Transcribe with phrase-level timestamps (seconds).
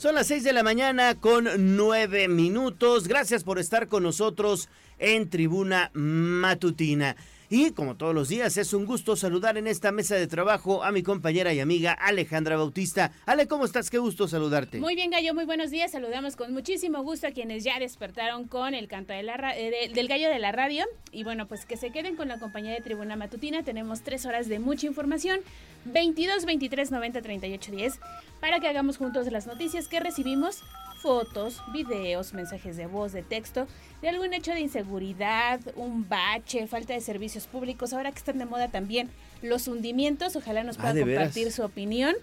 [0.00, 3.06] Son las 6 de la mañana con 9 minutos.
[3.06, 7.16] Gracias por estar con nosotros en Tribuna Matutina.
[7.50, 10.90] Y como todos los días, es un gusto saludar en esta mesa de trabajo a
[10.90, 13.12] mi compañera y amiga Alejandra Bautista.
[13.26, 13.90] Ale, ¿cómo estás?
[13.90, 14.78] Qué gusto saludarte.
[14.78, 15.90] Muy bien, Gallo, muy buenos días.
[15.90, 20.08] Saludamos con muchísimo gusto a quienes ya despertaron con el canto de la eh, del
[20.08, 20.86] gallo de la radio.
[21.12, 23.64] Y bueno, pues que se queden con la compañía de Tribuna Matutina.
[23.64, 25.40] Tenemos tres horas de mucha información.
[25.86, 28.00] 22, 23, 90, 38, 10.
[28.40, 30.62] Para que hagamos juntos las noticias que recibimos
[31.00, 33.66] fotos, videos, mensajes de voz, de texto,
[34.02, 38.44] de algún hecho de inseguridad, un bache, falta de servicios públicos, ahora que están de
[38.44, 39.08] moda también
[39.42, 42.14] los hundimientos, ojalá nos pueda compartir su opinión.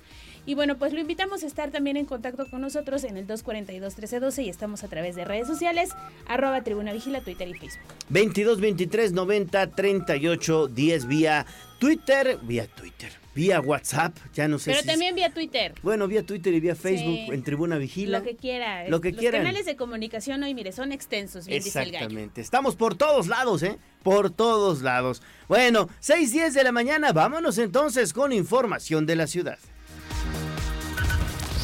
[0.45, 4.45] Y bueno, pues lo invitamos a estar también en contacto con nosotros en el 242-1312
[4.45, 5.89] y estamos a través de redes sociales,
[6.25, 7.83] arroba Tribuna Vigila, Twitter y Facebook.
[8.09, 11.45] 22 23 90 38 10 vía
[11.79, 15.75] Twitter, vía Twitter vía WhatsApp, ya no sé Pero también vía Twitter.
[15.83, 18.17] Bueno, vía Twitter y vía Facebook, en Tribuna Vigila.
[18.17, 18.89] Lo que quiera.
[18.89, 22.41] Lo que Los canales de comunicación hoy, mire, son extensos, bien Exactamente.
[22.41, 23.77] Estamos por todos lados, ¿eh?
[24.01, 25.21] Por todos lados.
[25.47, 29.59] Bueno, 6:10 de la mañana, vámonos entonces con información de la ciudad.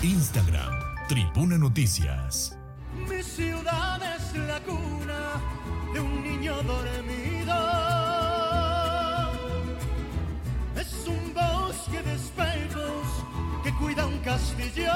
[0.04, 2.56] Instagram, Tribuna Noticias.
[3.10, 5.42] Mi ciudad es la cuna
[5.92, 7.93] de un niño dormido
[13.80, 14.92] cuida un castillo.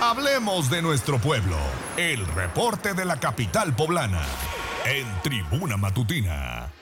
[0.00, 1.56] Hablemos de nuestro pueblo.
[1.96, 4.22] El reporte de la capital poblana.
[4.84, 6.72] En Tribuna Matutina.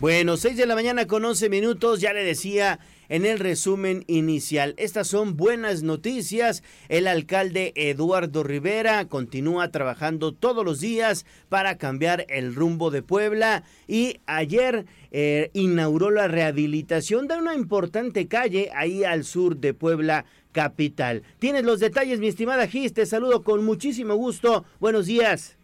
[0.00, 4.74] Bueno, 6 de la mañana con 11 minutos, ya le decía en el resumen inicial.
[4.76, 6.62] Estas son buenas noticias.
[6.88, 13.64] El alcalde Eduardo Rivera continúa trabajando todos los días para cambiar el rumbo de Puebla
[13.86, 20.24] y ayer eh, inauguró la rehabilitación de una importante calle ahí al sur de Puebla
[20.52, 21.22] capital.
[21.38, 24.64] Tienes los detalles, mi estimada Gis, te saludo con muchísimo gusto.
[24.80, 25.58] Buenos días.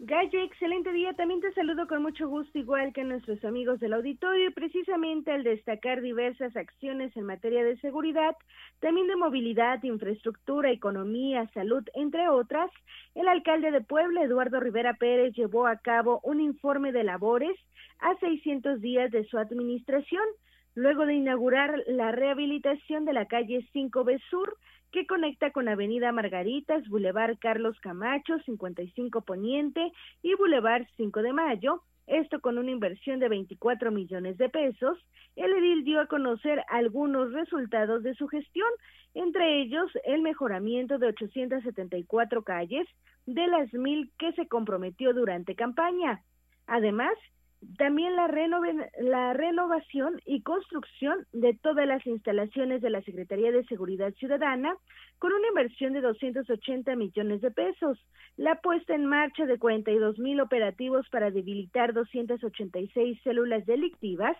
[0.00, 1.12] Gallo, excelente día.
[1.14, 6.02] También te saludo con mucho gusto, igual que nuestros amigos del auditorio, precisamente al destacar
[6.02, 8.36] diversas acciones en materia de seguridad,
[8.78, 12.70] también de movilidad, infraestructura, economía, salud, entre otras.
[13.16, 17.58] El alcalde de Puebla, Eduardo Rivera Pérez, llevó a cabo un informe de labores
[17.98, 20.22] a 600 días de su administración,
[20.76, 24.56] luego de inaugurar la rehabilitación de la calle 5B Sur,
[24.92, 31.82] que conecta con Avenida Margaritas, Boulevard Carlos Camacho, 55 Poniente y Boulevard 5 de Mayo,
[32.06, 34.98] esto con una inversión de 24 millones de pesos,
[35.36, 38.68] el edil dio a conocer algunos resultados de su gestión,
[39.14, 42.88] entre ellos el mejoramiento de 874 calles
[43.26, 46.22] de las mil que se comprometió durante campaña.
[46.66, 47.12] Además,
[47.76, 48.28] también la,
[49.00, 54.76] la renovación y construcción de todas las instalaciones de la Secretaría de Seguridad Ciudadana
[55.18, 57.98] con una inversión de 280 millones de pesos,
[58.36, 64.36] la puesta en marcha de 42 mil operativos para debilitar 286 células delictivas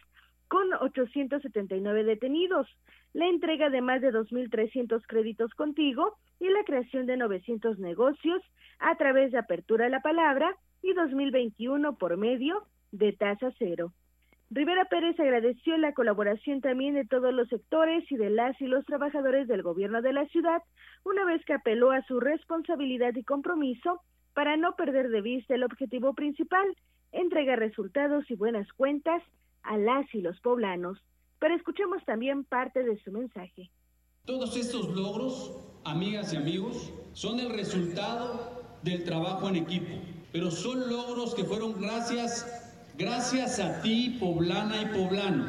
[0.47, 2.69] con 879 detenidos,
[3.13, 8.43] la entrega de más de 2.300 créditos contigo y la creación de 900 negocios
[8.79, 13.93] a través de apertura a la palabra y 2021 por medio de tasa cero.
[14.51, 18.85] Rivera Pérez agradeció la colaboración también de todos los sectores y de las y los
[18.87, 20.63] trabajadores del gobierno de la ciudad,
[21.05, 24.01] una vez que apeló a su responsabilidad y compromiso
[24.33, 26.67] para no perder de vista el objetivo principal,
[27.13, 29.23] entregar resultados y buenas cuentas
[29.65, 30.99] a las y los poblanos.
[31.39, 33.71] Pero escuchemos también parte de su mensaje.
[34.25, 39.95] Todos estos logros, amigas y amigos, son el resultado del trabajo en equipo,
[40.33, 42.68] pero son logros que fueron gracias
[42.99, 45.47] Gracias a ti, poblana y poblano.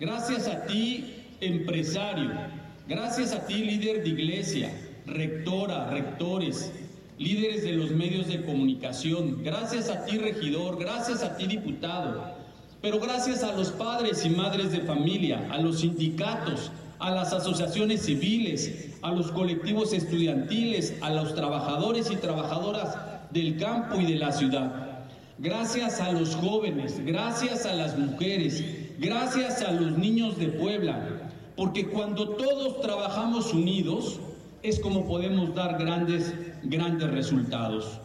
[0.00, 2.32] Gracias a ti, empresario.
[2.88, 4.72] Gracias a ti, líder de iglesia,
[5.06, 6.72] rectora, rectores,
[7.18, 9.44] líderes de los medios de comunicación.
[9.44, 10.76] Gracias a ti, regidor.
[10.76, 12.34] Gracias a ti, diputado.
[12.80, 18.02] Pero gracias a los padres y madres de familia, a los sindicatos, a las asociaciones
[18.02, 22.96] civiles, a los colectivos estudiantiles, a los trabajadores y trabajadoras
[23.30, 24.91] del campo y de la ciudad
[25.42, 28.64] gracias a los jóvenes, gracias a las mujeres,
[29.00, 34.20] gracias a los niños de Puebla, porque cuando todos trabajamos unidos
[34.62, 38.00] es como podemos dar grandes, grandes resultados.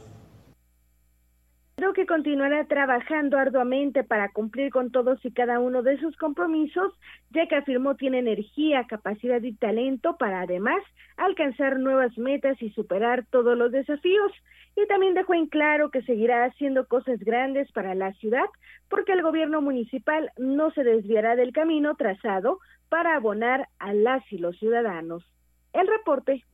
[2.08, 6.94] Continuará trabajando arduamente para cumplir con todos y cada uno de sus compromisos,
[7.32, 10.82] ya que afirmó tiene energía, capacidad y talento para además
[11.18, 14.32] alcanzar nuevas metas y superar todos los desafíos.
[14.78, 18.46] Y también dejó en claro que seguirá haciendo cosas grandes para la ciudad
[18.90, 24.38] porque el gobierno municipal no se desviará del camino trazado para abonar a las y
[24.38, 25.26] los ciudadanos.
[25.74, 26.46] El reporte.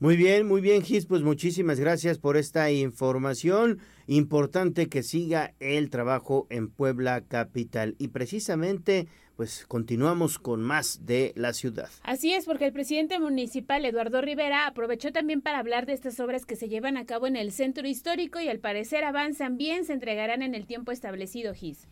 [0.00, 3.80] Muy bien, muy bien, Gis, pues muchísimas gracias por esta información.
[4.06, 7.96] Importante que siga el trabajo en Puebla Capital.
[7.98, 11.90] Y precisamente, pues continuamos con más de la ciudad.
[12.04, 16.46] Así es, porque el presidente municipal, Eduardo Rivera, aprovechó también para hablar de estas obras
[16.46, 19.94] que se llevan a cabo en el centro histórico y al parecer avanzan bien, se
[19.94, 21.88] entregarán en el tiempo establecido, Gis.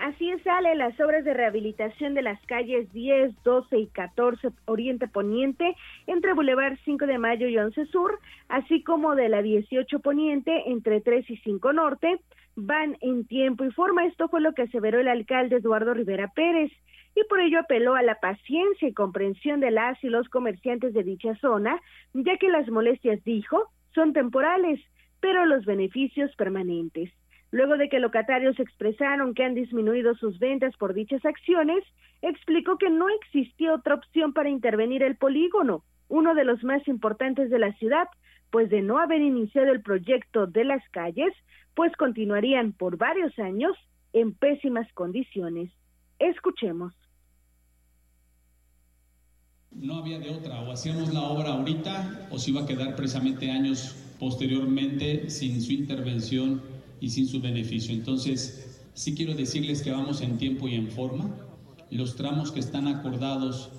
[0.00, 5.76] Así sale las obras de rehabilitación de las calles 10, 12 y 14 Oriente Poniente
[6.06, 8.18] entre Boulevard 5 de Mayo y 11 Sur,
[8.48, 12.18] así como de la 18 Poniente entre 3 y 5 Norte,
[12.56, 14.06] van en tiempo y forma.
[14.06, 16.72] Esto fue lo que aseveró el alcalde Eduardo Rivera Pérez
[17.14, 21.02] y por ello apeló a la paciencia y comprensión de las y los comerciantes de
[21.02, 21.78] dicha zona,
[22.14, 24.80] ya que las molestias, dijo, son temporales,
[25.20, 27.12] pero los beneficios permanentes.
[27.52, 31.82] Luego de que locatarios expresaron que han disminuido sus ventas por dichas acciones,
[32.22, 37.50] explicó que no existía otra opción para intervenir el polígono, uno de los más importantes
[37.50, 38.06] de la ciudad,
[38.50, 41.32] pues de no haber iniciado el proyecto de las calles,
[41.74, 43.76] pues continuarían por varios años
[44.12, 45.70] en pésimas condiciones.
[46.18, 46.92] Escuchemos.
[49.72, 53.50] No había de otra, o hacíamos la obra ahorita o se iba a quedar precisamente
[53.50, 56.60] años posteriormente sin su intervención
[57.00, 57.94] y sin su beneficio.
[57.94, 61.34] Entonces, sí quiero decirles que vamos en tiempo y en forma.
[61.90, 63.70] Los tramos que están acordados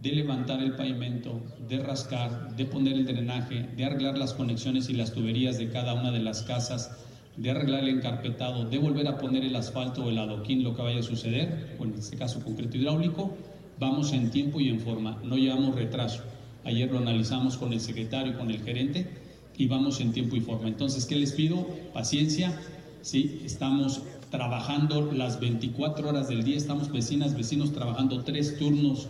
[0.00, 4.94] de levantar el pavimento, de rascar, de poner el drenaje, de arreglar las conexiones y
[4.94, 6.90] las tuberías de cada una de las casas,
[7.36, 10.82] de arreglar el encarpetado, de volver a poner el asfalto o el adoquín, lo que
[10.82, 13.36] vaya a suceder, o en este caso concreto hidráulico,
[13.78, 16.22] vamos en tiempo y en forma, no llevamos retraso.
[16.64, 19.21] Ayer lo analizamos con el secretario y con el gerente
[19.56, 20.68] y vamos en tiempo y forma.
[20.68, 21.66] Entonces, ¿qué les pido?
[21.92, 22.58] Paciencia,
[23.02, 23.42] ¿sí?
[23.44, 29.08] Estamos trabajando las 24 horas del día, estamos vecinas, vecinos trabajando tres turnos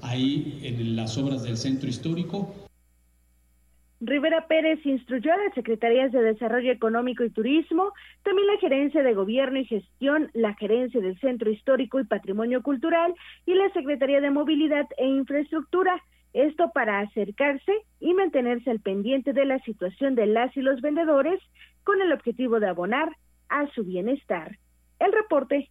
[0.00, 2.54] ahí en las obras del centro histórico.
[4.04, 7.92] Rivera Pérez instruyó a las Secretarías de Desarrollo Económico y Turismo,
[8.24, 13.14] también la Gerencia de Gobierno y Gestión, la Gerencia del Centro Histórico y Patrimonio Cultural
[13.46, 16.02] y la Secretaría de Movilidad e Infraestructura
[16.32, 21.40] esto para acercarse y mantenerse al pendiente de la situación de las y los vendedores
[21.84, 23.16] con el objetivo de abonar
[23.48, 24.58] a su bienestar.
[24.98, 25.70] El reporte.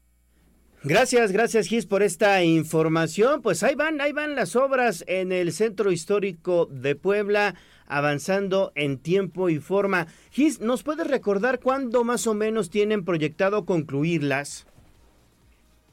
[0.83, 3.41] Gracias, gracias Gis por esta información.
[3.41, 7.55] Pues ahí van, ahí van las obras en el Centro Histórico de Puebla
[7.85, 10.07] avanzando en tiempo y forma.
[10.31, 14.65] Gis, ¿nos puedes recordar cuándo más o menos tienen proyectado concluirlas?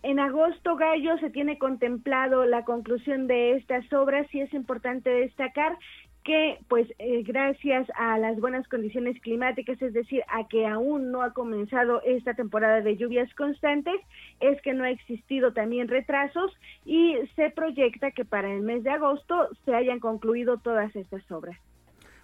[0.08, 5.76] En agosto, Gallo, se tiene contemplado la conclusión de estas obras y es importante destacar
[6.24, 11.20] que, pues, eh, gracias a las buenas condiciones climáticas, es decir, a que aún no
[11.20, 14.00] ha comenzado esta temporada de lluvias constantes,
[14.40, 16.56] es que no ha existido también retrasos
[16.86, 21.60] y se proyecta que para el mes de agosto se hayan concluido todas estas obras.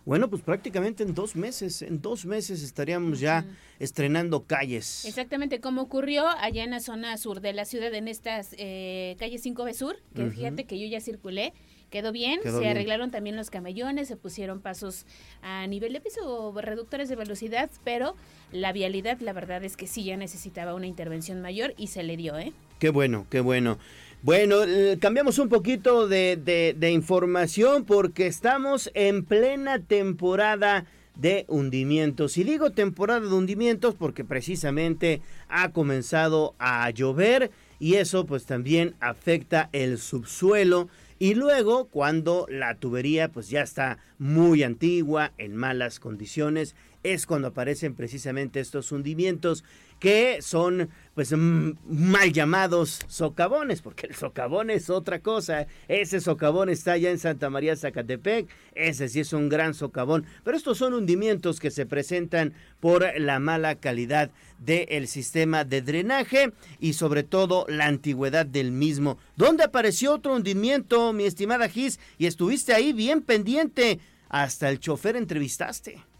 [0.04, 3.46] Bueno, pues prácticamente en dos meses, en dos meses estaríamos ya
[3.78, 5.06] estrenando calles.
[5.06, 9.44] Exactamente, como ocurrió allá en la zona sur de la ciudad, en estas eh, calles
[9.44, 11.54] 5B Sur, que fíjate que yo ya circulé,
[11.88, 15.06] quedó bien, se arreglaron también los camellones, se pusieron pasos
[15.40, 18.14] a nivel de piso, reductores de velocidad, pero
[18.52, 22.18] la vialidad, la verdad es que sí ya necesitaba una intervención mayor y se le
[22.18, 22.52] dio, ¿eh?
[22.78, 23.78] Qué bueno, qué bueno.
[24.24, 24.60] Bueno,
[25.00, 32.38] cambiamos un poquito de, información porque estamos en plena temporada de hundimientos.
[32.38, 38.94] Y digo temporada de hundimientos porque precisamente ha comenzado a llover y eso pues también
[38.98, 40.88] afecta el subsuelo.
[41.18, 47.48] Y luego cuando la tubería pues ya está muy antigua, en malas condiciones, es cuando
[47.48, 49.64] aparecen precisamente estos hundimientos
[49.98, 55.66] que son pues mal llamados socavones, porque el socavón es otra cosa.
[55.86, 60.56] Ese socavón está allá en Santa María Zacatepec, ese sí es un gran socavón, pero
[60.56, 66.94] estos son hundimientos que se presentan por la mala calidad del sistema de drenaje y
[66.94, 69.18] sobre todo la antigüedad del mismo.
[69.36, 72.00] ¿Dónde apareció otro hundimiento, mi estimada Gis?
[72.18, 76.13] Y estuviste ahí bien pendiente, hasta el chofer entrevistaste.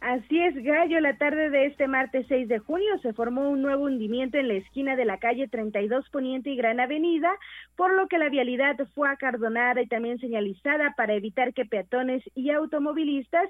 [0.00, 1.00] Así es, Gallo.
[1.00, 4.54] La tarde de este martes 6 de junio se formó un nuevo hundimiento en la
[4.54, 7.30] esquina de la calle 32 Poniente y Gran Avenida,
[7.76, 12.50] por lo que la vialidad fue acardonada y también señalizada para evitar que peatones y
[12.50, 13.48] automovilistas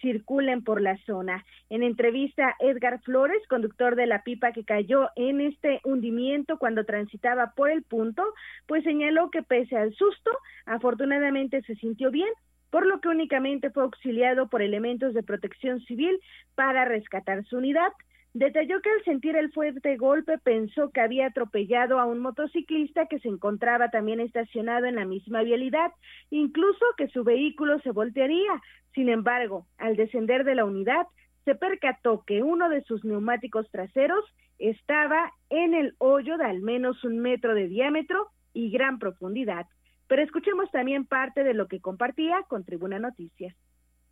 [0.00, 1.44] circulen por la zona.
[1.68, 7.52] En entrevista, Edgar Flores, conductor de la pipa que cayó en este hundimiento cuando transitaba
[7.56, 8.22] por el punto,
[8.66, 10.30] pues señaló que pese al susto,
[10.66, 12.32] afortunadamente se sintió bien,
[12.70, 16.20] por lo que únicamente fue auxiliado por elementos de protección civil
[16.54, 17.92] para rescatar su unidad.
[18.34, 23.18] Detalló que al sentir el fuerte golpe pensó que había atropellado a un motociclista que
[23.20, 25.92] se encontraba también estacionado en la misma vialidad,
[26.30, 28.60] incluso que su vehículo se voltearía.
[28.94, 31.06] Sin embargo, al descender de la unidad,
[31.44, 34.24] se percató que uno de sus neumáticos traseros
[34.58, 39.66] estaba en el hoyo de al menos un metro de diámetro y gran profundidad.
[40.08, 43.54] Pero escuchemos también parte de lo que compartía con Tribuna Noticias.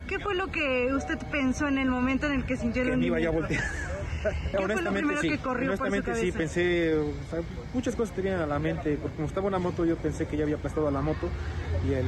[0.07, 2.97] ¿Qué fue lo que usted pensó en el momento en el que sintió el que
[2.97, 3.63] me iba a voltear.
[4.51, 5.29] ¿Qué honestamente, fue lo sí.
[5.29, 7.39] Que corrió honestamente por su sí, pensé, o sea,
[7.73, 10.37] muchas cosas te vienen a la mente, porque como estaba una moto yo pensé que
[10.37, 11.29] ya había aplastado a la moto
[11.87, 12.05] y el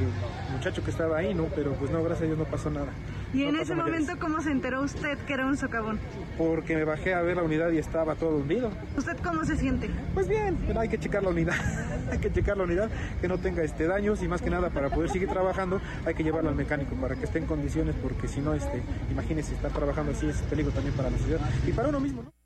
[0.52, 1.44] muchacho que estaba ahí, ¿no?
[1.54, 2.92] Pero pues no, gracias a Dios no pasó nada.
[3.32, 6.00] ¿Y en ese momento cómo se enteró usted que era un socavón?
[6.36, 8.70] Porque me bajé a ver la unidad y estaba todo hundido.
[8.96, 9.88] ¿Usted cómo se siente?
[10.14, 11.54] Pues bien, pero hay que checar la unidad,
[12.10, 14.90] hay que checar la unidad, que no tenga este daños y más que nada para
[14.90, 18.40] poder seguir trabajando hay que llevarlo al mecánico para que esté en condiciones porque si
[18.40, 22.00] no, este, imagínese estar trabajando así es peligro también para la ciudad y para uno
[22.00, 22.39] mismo, ¿no?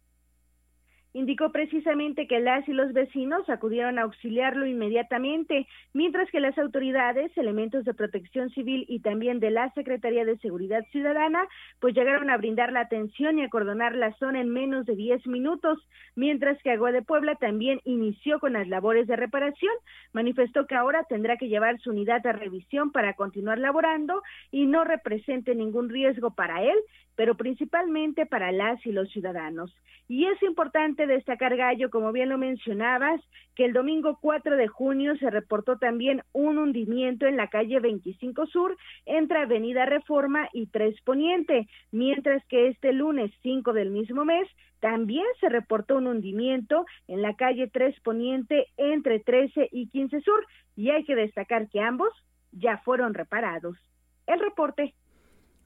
[1.16, 7.30] Indicó precisamente que las y los vecinos acudieron a auxiliarlo inmediatamente, mientras que las autoridades,
[7.38, 11.46] elementos de protección civil y también de la Secretaría de Seguridad Ciudadana,
[11.78, 15.78] pues llegaron a brindar la atención y acordonar la zona en menos de 10 minutos,
[16.16, 19.72] mientras que Agua de Puebla también inició con las labores de reparación.
[20.12, 24.82] Manifestó que ahora tendrá que llevar su unidad a revisión para continuar laborando y no
[24.82, 26.76] represente ningún riesgo para él,
[27.16, 29.74] pero principalmente para las y los ciudadanos.
[30.06, 33.20] Y es importante destacar, Gallo, como bien lo mencionabas,
[33.54, 38.46] que el domingo 4 de junio se reportó también un hundimiento en la calle 25
[38.46, 44.46] Sur entre Avenida Reforma y Tres Poniente, mientras que este lunes 5 del mismo mes
[44.80, 50.46] también se reportó un hundimiento en la calle 3 Poniente entre 13 y 15 Sur,
[50.76, 52.10] y hay que destacar que ambos
[52.52, 53.78] ya fueron reparados.
[54.26, 54.94] El reporte.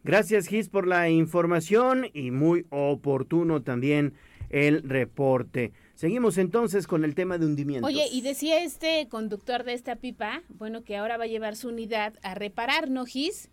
[0.04, 4.14] Gracias, Gis, por la información y muy oportuno también
[4.50, 5.72] el reporte.
[5.94, 7.86] Seguimos entonces con el tema de hundimiento.
[7.86, 11.68] Oye, y decía este conductor de esta pipa, bueno, que ahora va a llevar su
[11.68, 13.50] unidad a reparar, ¿no, Gis?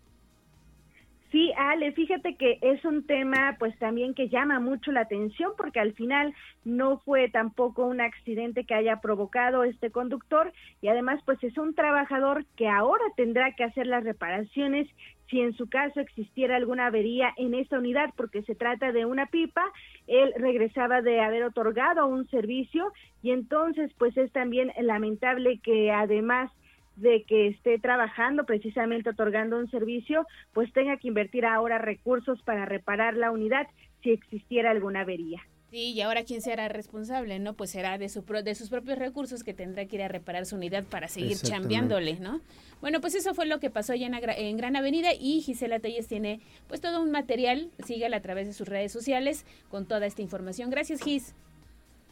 [1.32, 5.80] Sí, Ale, fíjate que es un tema pues también que llama mucho la atención porque
[5.80, 6.32] al final
[6.64, 11.74] no fue tampoco un accidente que haya provocado este conductor y además pues es un
[11.74, 14.88] trabajador que ahora tendrá que hacer las reparaciones
[15.28, 19.26] si en su caso existiera alguna avería en esta unidad porque se trata de una
[19.26, 19.64] pipa,
[20.06, 22.92] él regresaba de haber otorgado un servicio
[23.22, 26.52] y entonces pues es también lamentable que además
[26.96, 32.64] de que esté trabajando precisamente otorgando un servicio, pues tenga que invertir ahora recursos para
[32.64, 33.66] reparar la unidad
[34.02, 35.40] si existiera alguna avería.
[35.70, 37.54] Sí, y ahora quién será responsable, ¿no?
[37.54, 40.54] Pues será de, su de sus propios recursos que tendrá que ir a reparar su
[40.54, 42.40] unidad para seguir chambeándole, ¿no?
[42.80, 46.06] Bueno, pues eso fue lo que pasó allá en, en, Gran Avenida y Gisela Telles
[46.06, 50.22] tiene pues todo un material, sígala a través de sus redes sociales con toda esta
[50.22, 50.70] información.
[50.70, 51.34] Gracias, Gis.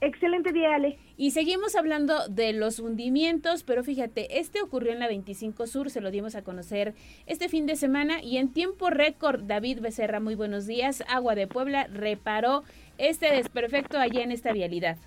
[0.04, 0.98] Excelente día, Ale.
[1.16, 6.02] Y seguimos hablando de los hundimientos, pero fíjate, este ocurrió en la 25 Sur, se
[6.02, 6.94] lo dimos a conocer
[7.24, 11.46] este fin de semana y en tiempo récord, David Becerra, muy buenos días, Agua de
[11.46, 12.64] Puebla reparó
[12.98, 14.98] este desperfecto allá en esta vialidad.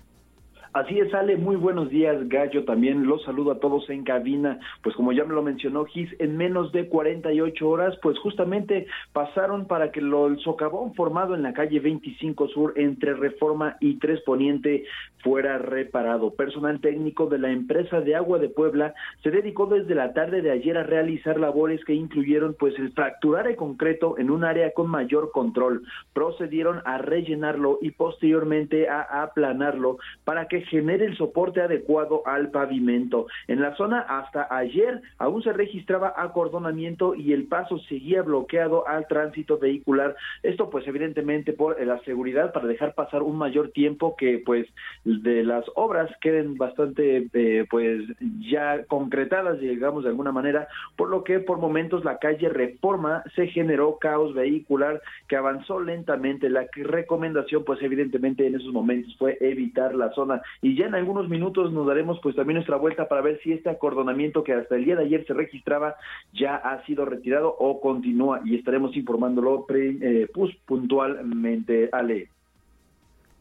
[0.74, 4.94] Así es, Ale, muy buenos días, Gallo, también los saludo a todos en cabina, pues
[4.96, 9.90] como ya me lo mencionó Gis, en menos de 48 horas, pues justamente pasaron para
[9.90, 14.84] que lo, el socavón formado en la calle 25 Sur entre Reforma y Tres Poniente
[15.22, 16.34] fuera reparado.
[16.34, 20.50] Personal técnico de la empresa de agua de Puebla se dedicó desde la tarde de
[20.50, 24.88] ayer a realizar labores que incluyeron pues el fracturar el concreto en un área con
[24.90, 25.82] mayor control.
[26.12, 33.26] Procedieron a rellenarlo y posteriormente a aplanarlo para que genere el soporte adecuado al pavimento.
[33.46, 39.06] En la zona hasta ayer aún se registraba acordonamiento y el paso seguía bloqueado al
[39.06, 40.16] tránsito vehicular.
[40.42, 44.66] Esto pues evidentemente por la seguridad para dejar pasar un mayor tiempo que pues
[45.04, 48.02] de las obras queden bastante eh, pues
[48.40, 53.48] ya concretadas digamos de alguna manera, por lo que por momentos la calle Reforma se
[53.48, 56.48] generó caos vehicular que avanzó lentamente.
[56.48, 61.28] La recomendación pues evidentemente en esos momentos fue evitar la zona y ya en algunos
[61.28, 64.84] minutos nos daremos pues también nuestra vuelta para ver si este acordonamiento que hasta el
[64.84, 65.96] día de ayer se registraba
[66.32, 72.28] ya ha sido retirado o continúa y estaremos informándolo eh, pues, puntualmente, Ale.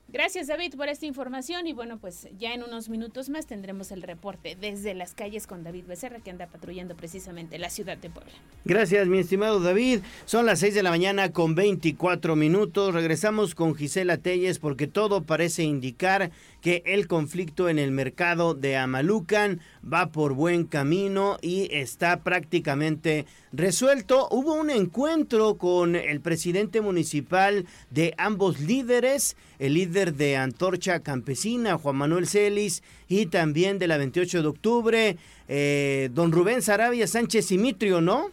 [0.10, 4.02] Gracias David por esta información y bueno pues ya en unos minutos más tendremos el
[4.02, 8.32] reporte desde las calles con David Becerra que anda patrullando precisamente la ciudad de Puebla.
[8.64, 13.76] Gracias mi estimado David, son las 6 de la mañana con 24 minutos, regresamos con
[13.76, 16.32] Gisela Telles porque todo parece indicar
[16.68, 23.26] que el conflicto en el mercado de Amalucan va por buen camino y está prácticamente
[23.54, 24.28] resuelto.
[24.32, 31.78] Hubo un encuentro con el presidente municipal de ambos líderes, el líder de Antorcha Campesina,
[31.78, 37.46] Juan Manuel Celis, y también de la 28 de octubre, eh, don Rubén Sarabia Sánchez
[37.46, 38.30] Simitrio, ¿no?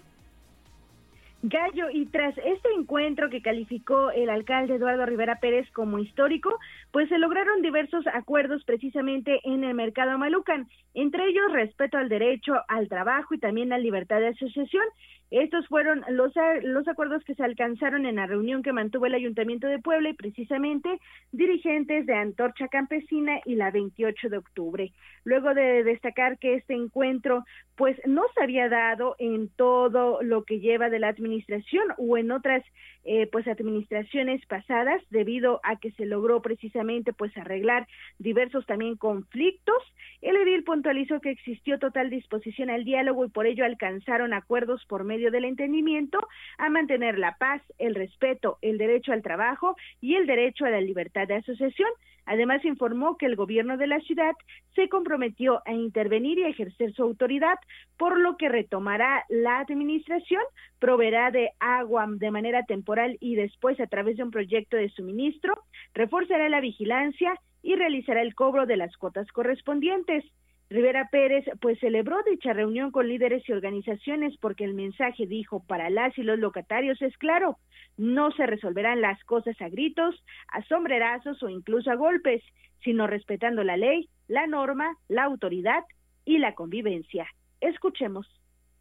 [1.47, 6.59] Gallo, y tras este encuentro que calificó el alcalde Eduardo Rivera Pérez como histórico,
[6.95, 12.53] pues se lograron diversos acuerdos precisamente en el mercado Malucan, entre ellos respeto al derecho
[12.69, 14.85] al trabajo y también la libertad de asociación.
[15.31, 19.67] Estos fueron los, los acuerdos que se alcanzaron en la reunión que mantuvo el Ayuntamiento
[19.67, 21.01] de Puebla y precisamente
[21.33, 24.93] dirigentes de Antorcha Campesina y la 28 de octubre.
[25.25, 27.45] Luego de destacar que este encuentro
[27.77, 32.31] pues no se había dado en todo lo que lleva de la administración o en
[32.31, 32.63] otras
[33.05, 37.89] eh, pues administraciones pasadas debido a que se logró precisamente pues arreglar
[38.19, 39.83] diversos también conflictos.
[40.23, 45.03] El edil puntualizó que existió total disposición al diálogo y por ello alcanzaron acuerdos por
[45.05, 46.27] medio del entendimiento
[46.59, 50.81] a mantener la paz, el respeto, el derecho al trabajo y el derecho a la
[50.81, 51.89] libertad de asociación.
[52.27, 54.33] Además, informó que el gobierno de la ciudad
[54.75, 57.59] se comprometió a intervenir y ejercer su autoridad,
[57.99, 60.43] por lo que retomará la administración,
[60.79, 65.55] proveerá de agua de manera temporal y después a través de un proyecto de suministro,
[65.93, 70.25] reforzará la vigilancia y realizará el cobro de las cuotas correspondientes.
[70.71, 75.91] Rivera Pérez pues celebró dicha reunión con líderes y organizaciones porque el mensaje dijo para
[75.91, 77.59] las y los locatarios es claro,
[77.97, 80.15] no se resolverán las cosas a gritos,
[80.49, 82.43] a sombrerazos o incluso a golpes,
[82.83, 85.85] sino respetando la ley, la norma, la autoridad
[86.25, 87.27] y la convivencia.
[87.61, 88.27] Escuchemos.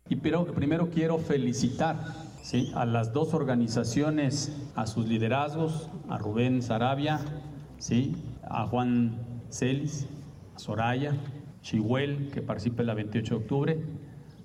[0.09, 1.95] Y pero, primero quiero felicitar
[2.75, 7.19] a las dos organizaciones, a sus liderazgos, a Rubén Sarabia,
[7.77, 8.15] ¿sí?
[8.43, 10.07] a Juan Celis,
[10.55, 11.15] a Soraya,
[11.63, 13.79] Chihuel, que participa en la 28 de octubre,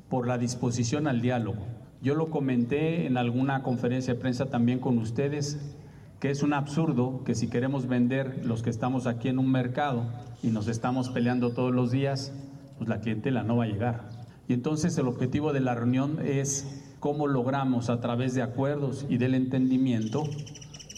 [0.09, 1.67] por la disposición al diálogo.
[2.01, 5.77] Yo lo comenté en alguna conferencia de prensa también con ustedes,
[6.21, 10.05] que es un absurdo que si queremos vender los que estamos aquí en un mercado
[10.43, 12.33] y nos estamos peleando todos los días,
[12.79, 14.09] pues la clientela no va a llegar.
[14.49, 19.19] Y entonces el objetivo de la reunión es cómo logramos a través de acuerdos y
[19.19, 20.25] del entendimiento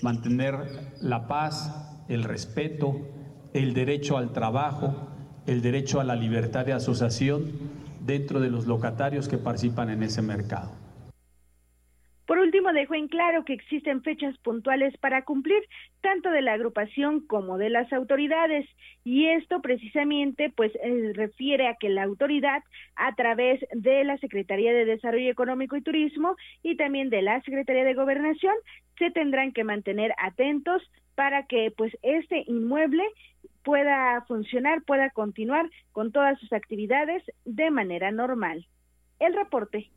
[0.02, 2.96] mantener la paz, el respeto,
[3.52, 5.09] el derecho al trabajo,
[5.46, 7.53] el derecho a la libertad de asociación
[8.00, 10.70] dentro de los locatarios que participan en ese mercado.
[12.31, 15.64] Por último, dejó en claro que existen fechas puntuales para cumplir,
[16.00, 18.68] tanto de la agrupación como de las autoridades,
[19.03, 22.62] y esto precisamente pues eh, refiere a que la autoridad
[22.94, 27.83] a través de la Secretaría de Desarrollo Económico y Turismo y también de la Secretaría
[27.83, 28.55] de Gobernación
[28.96, 30.83] se tendrán que mantener atentos
[31.16, 33.03] para que pues este inmueble
[33.62, 38.66] pueda funcionar, pueda continuar con todas sus actividades de manera normal.
[39.18, 39.90] El reporte.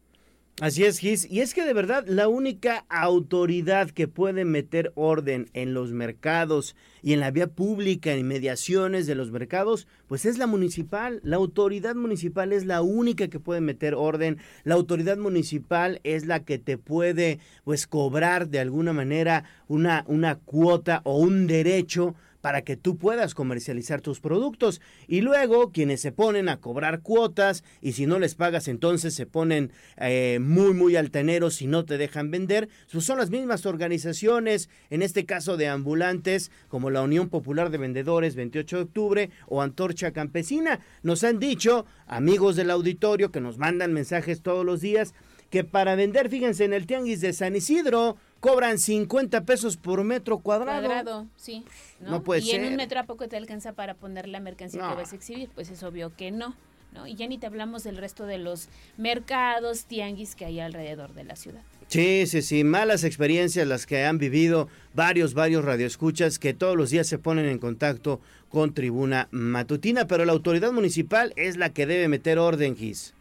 [0.61, 1.27] Así es, Gis.
[1.31, 6.75] Y es que de verdad la única autoridad que puede meter orden en los mercados
[7.01, 11.21] y en la vía pública, en mediaciones de los mercados, pues es la municipal.
[11.23, 14.37] La autoridad municipal es la única que puede meter orden.
[14.63, 20.35] La autoridad municipal es la que te puede pues cobrar de alguna manera una, una
[20.35, 22.13] cuota o un derecho
[22.43, 24.81] para que tú puedas comercializar tus productos.
[25.07, 29.25] Y luego quienes se ponen a cobrar cuotas y si no les pagas entonces se
[29.25, 34.67] ponen eh, muy muy altaneros y no te dejan vender, pues son las mismas organizaciones,
[34.89, 39.61] en este caso de ambulantes como la Unión Popular de Vendedores 28 de octubre o
[39.61, 40.81] Antorcha Campesina.
[41.01, 45.13] Nos han dicho amigos del auditorio que nos mandan mensajes todos los días
[45.49, 50.39] que para vender, fíjense, en el Tianguis de San Isidro cobran 50 pesos por metro
[50.39, 50.85] cuadrado.
[50.85, 51.63] Cuadrado, sí.
[52.01, 52.23] ¿no?
[52.23, 52.61] puede ser.
[52.61, 55.15] Y en un metro a poco te alcanza para poner la mercancía que vas a
[55.15, 56.53] exhibir, pues es obvio que no.
[56.91, 57.07] ¿no?
[57.07, 61.23] Y ya ni te hablamos del resto de los mercados, tianguis que hay alrededor de
[61.23, 61.61] la ciudad.
[61.87, 66.89] Sí, sí, sí, malas experiencias las que han vivido varios, varios radioescuchas que todos los
[66.89, 71.85] días se ponen en contacto con Tribuna Matutina, pero la autoridad municipal es la que
[71.85, 73.13] debe meter orden, Gis.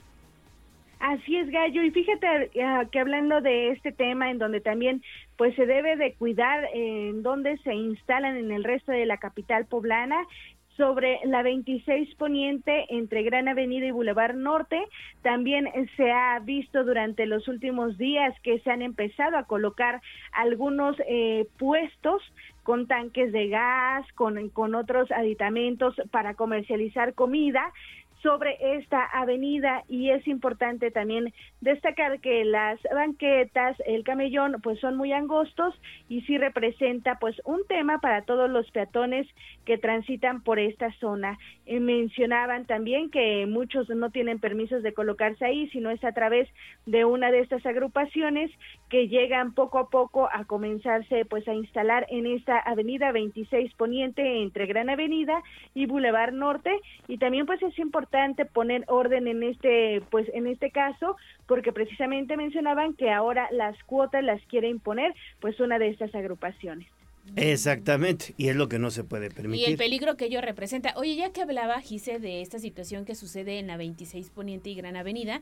[1.03, 1.83] Así es, Gallo.
[1.83, 5.03] Y fíjate eh, que hablando de este tema, en donde también
[5.37, 9.67] pues se debe de cuidar en donde se instalan en el resto de la capital
[9.67, 10.25] poblana,
[10.77, 14.81] sobre la 26 Poniente entre Gran Avenida y Boulevard Norte.
[15.23, 20.97] También se ha visto durante los últimos días que se han empezado a colocar algunos
[21.09, 22.23] eh, puestos
[22.63, 27.73] con tanques de gas, con, con otros aditamentos para comercializar comida
[28.23, 34.97] sobre esta avenida y es importante también destacar que las banquetas, el camellón, pues son
[34.97, 35.75] muy angostos
[36.09, 39.27] y sí representa pues un tema para todos los peatones
[39.65, 41.39] que transitan por esta zona.
[41.67, 46.49] Eh, mencionaban también que muchos no tienen permisos de colocarse ahí, sino es a través
[46.87, 48.51] de una de estas agrupaciones
[48.89, 54.43] que llegan poco a poco a comenzarse pues a instalar en esta avenida 26 Poniente
[54.43, 55.43] entre Gran Avenida
[55.75, 56.71] y Boulevard Norte
[57.09, 58.12] y también pues es importante
[58.53, 64.23] poner orden en este, pues en este caso, porque precisamente mencionaban que ahora las cuotas
[64.23, 66.87] las quiere imponer, pues una de estas agrupaciones.
[67.37, 69.69] Exactamente, y es lo que no se puede permitir.
[69.69, 70.93] Y el peligro que ello representa.
[70.97, 74.75] Oye, ya que hablaba Gise de esta situación que sucede en la 26 Poniente y
[74.75, 75.41] Gran Avenida,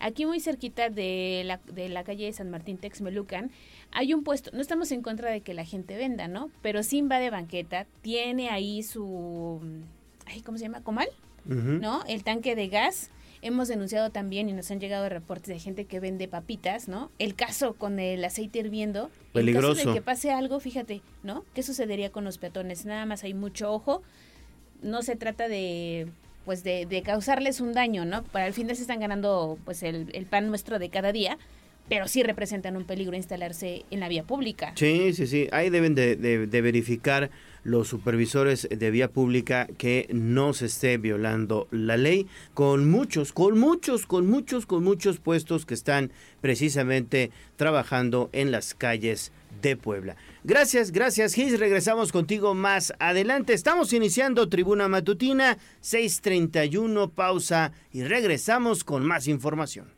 [0.00, 3.50] aquí muy cerquita de la, de la calle de San Martín Texmelucan,
[3.92, 6.50] hay un puesto, no estamos en contra de que la gente venda, ¿no?
[6.62, 9.60] Pero sí de banqueta, tiene ahí su,
[10.26, 10.82] ay, ¿cómo se llama?
[10.82, 11.08] ¿Comal?
[11.44, 12.04] ¿No?
[12.06, 13.10] El tanque de gas.
[13.40, 17.12] Hemos denunciado también y nos han llegado reportes de gente que vende papitas, ¿no?
[17.20, 19.10] El caso con el aceite hirviendo.
[19.32, 19.68] Peligroso.
[19.68, 21.44] En caso de que pase algo, fíjate, ¿no?
[21.54, 22.84] ¿Qué sucedería con los peatones?
[22.84, 24.02] Nada más hay mucho ojo.
[24.82, 26.08] No se trata de
[26.44, 28.22] pues de, de causarles un daño, ¿no?
[28.22, 31.36] Para el fin de se están ganando pues el, el pan nuestro de cada día,
[31.88, 34.72] pero sí representan un peligro instalarse en la vía pública.
[34.76, 35.48] Sí, sí, sí.
[35.52, 37.30] Ahí deben de, verificar
[37.64, 43.58] los supervisores de vía pública que no se esté violando la ley con muchos, con
[43.58, 50.16] muchos, con muchos, con muchos puestos que están precisamente trabajando en las calles de Puebla.
[50.44, 51.58] Gracias, gracias Gis.
[51.58, 53.54] Regresamos contigo más adelante.
[53.54, 59.97] Estamos iniciando Tribuna Matutina 631, pausa y regresamos con más información.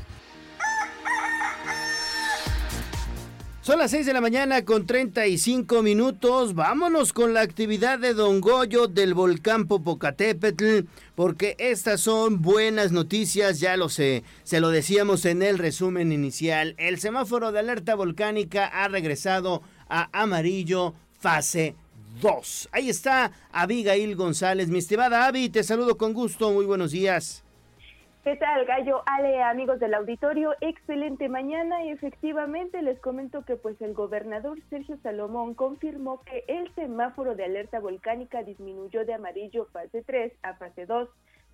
[3.63, 6.55] Son las 6 de la mañana con 35 minutos.
[6.55, 13.59] Vámonos con la actividad de Don Goyo del volcán Popocatépetl, porque estas son buenas noticias,
[13.59, 16.73] ya lo sé, se lo decíamos en el resumen inicial.
[16.79, 21.75] El semáforo de alerta volcánica ha regresado a amarillo fase
[22.19, 22.69] 2.
[22.71, 27.43] Ahí está Abigail González, mi estimada Avi, te saludo con gusto, muy buenos días.
[28.23, 29.01] ¿Qué tal, Gallo?
[29.07, 34.95] Ale, amigos del auditorio, excelente mañana y efectivamente les comento que pues el gobernador Sergio
[35.01, 40.85] Salomón confirmó que el semáforo de alerta volcánica disminuyó de amarillo fase 3 a fase
[40.85, 41.09] 2.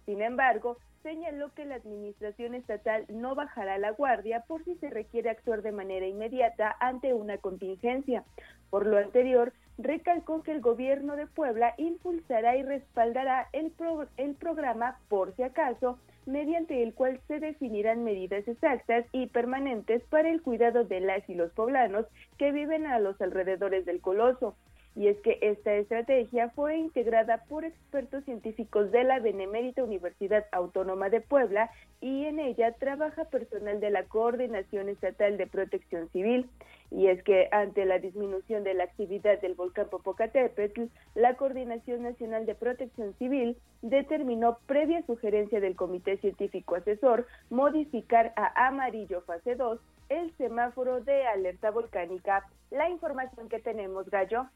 [0.06, 5.30] Sin embargo, señaló que la administración estatal no bajará la guardia por si se requiere
[5.30, 8.26] actuar de manera inmediata ante una contingencia.
[8.70, 13.72] Por lo anterior, recalcó que el gobierno de Puebla impulsará y respaldará el,
[14.18, 20.30] el programa por si acaso mediante el cual se definirán medidas exactas y permanentes para
[20.30, 22.06] el cuidado de las y los poblanos
[22.38, 24.56] que viven a los alrededores del coloso.
[24.96, 31.10] Y es que esta estrategia fue integrada por expertos científicos de la Benemérita Universidad Autónoma
[31.10, 31.70] de Puebla
[32.02, 36.50] y en ella trabaja personal de la Coordinación Estatal de Protección Civil.
[36.90, 40.84] Y es que ante la disminución de la actividad del volcán Popocatépetl,
[41.16, 48.68] la Coordinación Nacional de Protección Civil determinó, previa sugerencia del Comité Científico Asesor, modificar a
[48.68, 52.48] amarillo fase 2 el semáforo de alerta volcánica.
[52.72, 54.48] La información que tenemos, Gallo.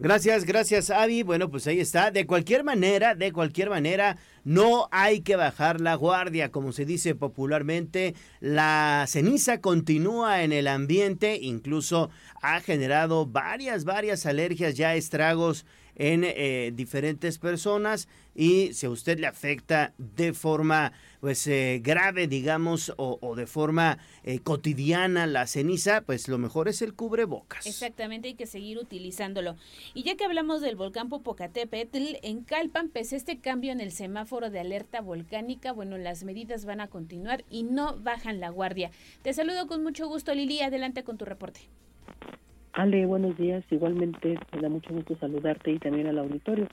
[0.00, 1.24] Gracias, gracias, Avi.
[1.24, 2.12] Bueno, pues ahí está.
[2.12, 7.16] De cualquier manera, de cualquier manera, no hay que bajar la guardia, como se dice
[7.16, 8.14] popularmente.
[8.38, 15.66] La ceniza continúa en el ambiente, incluso ha generado varias, varias alergias, ya estragos
[15.98, 22.28] en eh, diferentes personas y si a usted le afecta de forma pues eh, grave
[22.28, 27.66] digamos o, de forma eh, cotidiana la ceniza pues lo mejor es el cubrebocas.
[27.66, 29.56] Exactamente hay que seguir utilizándolo.
[29.92, 33.90] Y ya que hablamos del volcán Popocatépetl en Calpan pese a este cambio en el
[33.90, 38.92] semáforo de alerta volcánica bueno las medidas van a continuar y no bajan la guardia.
[39.22, 40.60] Te saludo con mucho gusto Lili.
[40.60, 41.60] Adelante con tu reporte
[42.72, 43.64] Ale, buenos días.
[43.70, 46.68] Igualmente me da mucho gusto saludarte y también al auditorio.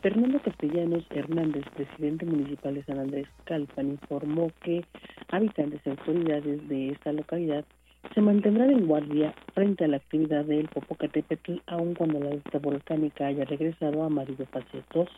[0.00, 4.84] Fernando Castellanos Hernández, presidente municipal de San Andrés Calpan, informó que
[5.30, 7.64] habitantes y autoridades de esta localidad
[8.14, 13.26] se mantendrán en guardia frente a la actividad del Popocatépetl, aun cuando la lista volcánica
[13.26, 15.08] haya regresado a amarillo fase 2.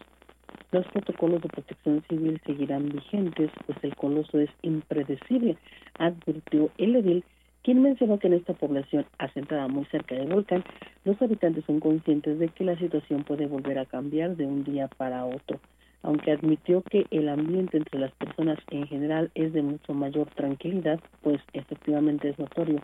[0.73, 5.57] Los protocolos de protección civil seguirán vigentes, pues el coloso es impredecible,
[5.99, 7.25] advirtió el edil
[7.63, 10.65] quien mencionó que en esta población asentada muy cerca del volcán,
[11.05, 14.89] los habitantes son conscientes de que la situación puede volver a cambiar de un día
[14.89, 15.61] para otro,
[16.03, 21.01] aunque admitió que el ambiente entre las personas en general es de mucho mayor tranquilidad,
[21.23, 22.81] pues efectivamente es notorio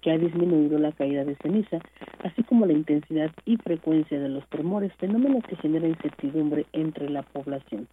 [0.00, 1.78] que ha disminuido la caída de ceniza,
[2.22, 7.22] así como la intensidad y frecuencia de los tremores, fenómenos que generan incertidumbre entre la
[7.22, 7.88] población.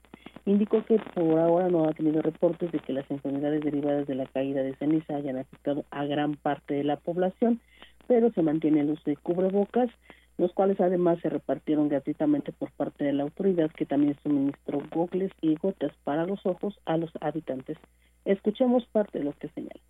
[0.46, 4.26] Indicó que por ahora no ha tenido reportes de que las enfermedades derivadas de la
[4.28, 7.60] caída de ceniza hayan afectado a gran parte de la población,
[8.08, 9.90] pero se mantiene el uso de cubrebocas,
[10.38, 15.32] los cuales además se repartieron gratuitamente por parte de la autoridad que también suministró gogles
[15.42, 17.78] y gotas para los ojos a los habitantes.
[18.26, 19.82] Escuchemos parte de lo que señala.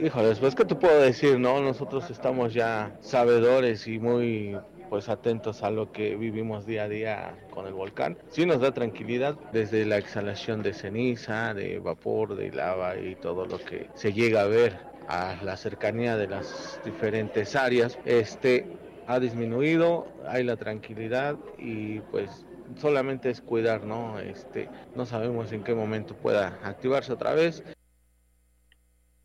[0.00, 1.60] Híjole, después que te puedo decir, ¿no?
[1.60, 4.56] Nosotros estamos ya sabedores y muy
[4.88, 8.16] pues atentos a lo que vivimos día a día con el volcán.
[8.28, 13.44] Sí nos da tranquilidad desde la exhalación de ceniza, de vapor, de lava y todo
[13.44, 17.98] lo que se llega a ver a la cercanía de las diferentes áreas.
[18.04, 18.66] Este
[19.08, 22.44] ha disminuido, hay la tranquilidad y pues
[22.76, 24.20] solamente es cuidar, ¿no?
[24.20, 27.64] Este, no sabemos en qué momento pueda activarse otra vez.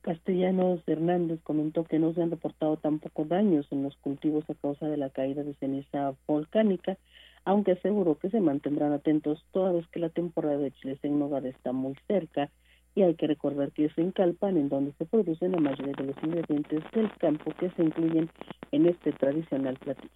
[0.01, 4.87] Castellanos Hernández comentó que no se han reportado tampoco daños en los cultivos a causa
[4.87, 6.97] de la caída de ceniza volcánica,
[7.43, 11.73] aunque aseguró que se mantendrán atentos toda vez que la temporada de chiles en está
[11.73, 12.49] muy cerca
[12.95, 16.05] y hay que recordar que es en Calpan en donde se producen la mayoría de
[16.05, 18.29] los ingredientes del campo que se incluyen
[18.71, 20.09] en este tradicional platillo.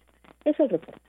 [0.44, 1.00] Es el reporte.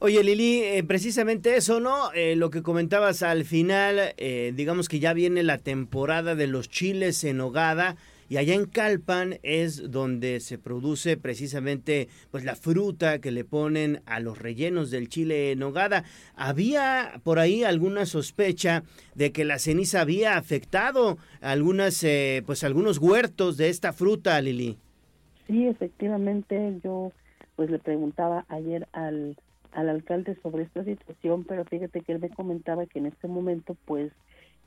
[0.00, 2.12] Oye Lili, eh, precisamente eso, ¿no?
[2.12, 6.68] Eh, lo que comentabas al final, eh, digamos que ya viene la temporada de los
[6.68, 7.96] chiles en hogada
[8.28, 14.02] y allá en Calpan es donde se produce precisamente pues la fruta que le ponen
[14.06, 16.04] a los rellenos del chile en hogada.
[16.34, 18.82] Había por ahí alguna sospecha
[19.14, 22.04] de que la ceniza había afectado algunas
[22.46, 24.78] pues algunos huertos de esta fruta, Lili.
[25.46, 27.12] Sí, efectivamente, yo
[27.56, 29.36] pues le preguntaba ayer al
[29.72, 33.76] al alcalde sobre esta situación, pero fíjate que él me comentaba que en este momento,
[33.84, 34.12] pues,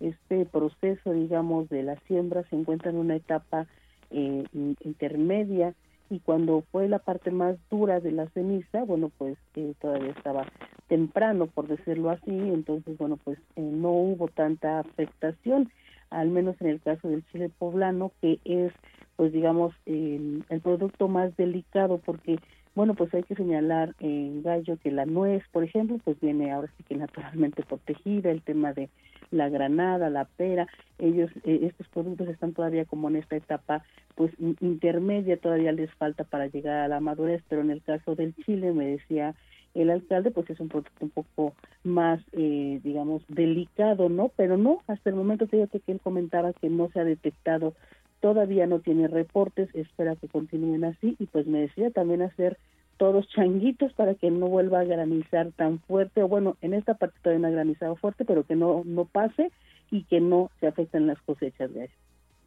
[0.01, 3.67] este proceso, digamos, de la siembra se encuentra en una etapa
[4.09, 4.43] eh,
[4.83, 5.73] intermedia
[6.09, 10.45] y cuando fue la parte más dura de la ceniza, bueno, pues eh, todavía estaba
[10.87, 15.71] temprano, por decirlo así, entonces, bueno, pues eh, no hubo tanta afectación,
[16.09, 18.73] al menos en el caso del chile poblano, que es,
[19.15, 22.39] pues, digamos, el producto más delicado porque
[22.75, 26.71] bueno, pues hay que señalar en Gallo que la nuez, por ejemplo, pues viene ahora
[26.77, 28.89] sí que naturalmente protegida, el tema de
[29.29, 30.67] la granada, la pera,
[30.99, 33.83] ellos, eh, estos productos están todavía como en esta etapa
[34.15, 38.35] pues intermedia, todavía les falta para llegar a la madurez, pero en el caso del
[38.45, 39.35] chile, me decía
[39.73, 41.53] el alcalde, pues es un producto un poco
[41.83, 44.31] más, eh, digamos, delicado, ¿no?
[44.35, 47.73] Pero no, hasta el momento fíjate que él comentaba que no se ha detectado
[48.21, 52.57] todavía no tiene reportes, espera que continúen así y pues me decía también hacer
[52.97, 57.17] todos changuitos para que no vuelva a granizar tan fuerte, o bueno, en esta parte
[57.21, 59.51] todavía no ha granizado fuerte, pero que no, no pase
[59.89, 61.89] y que no se afecten las cosechas de ahí.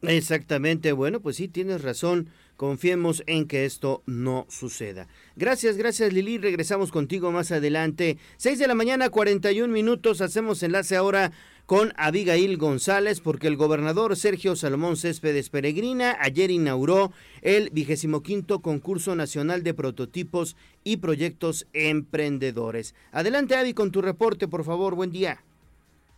[0.01, 5.07] Exactamente, bueno, pues sí, tienes razón, confiemos en que esto no suceda.
[5.35, 8.17] Gracias, gracias Lili, regresamos contigo más adelante.
[8.37, 11.31] 6 de la mañana, 41 minutos, hacemos enlace ahora
[11.65, 18.61] con Abigail González porque el gobernador Sergio Salomón Céspedes Peregrina ayer inauguró el vigésimo quinto
[18.61, 22.95] concurso nacional de prototipos y proyectos emprendedores.
[23.11, 25.39] Adelante Abi con tu reporte, por favor, buen día.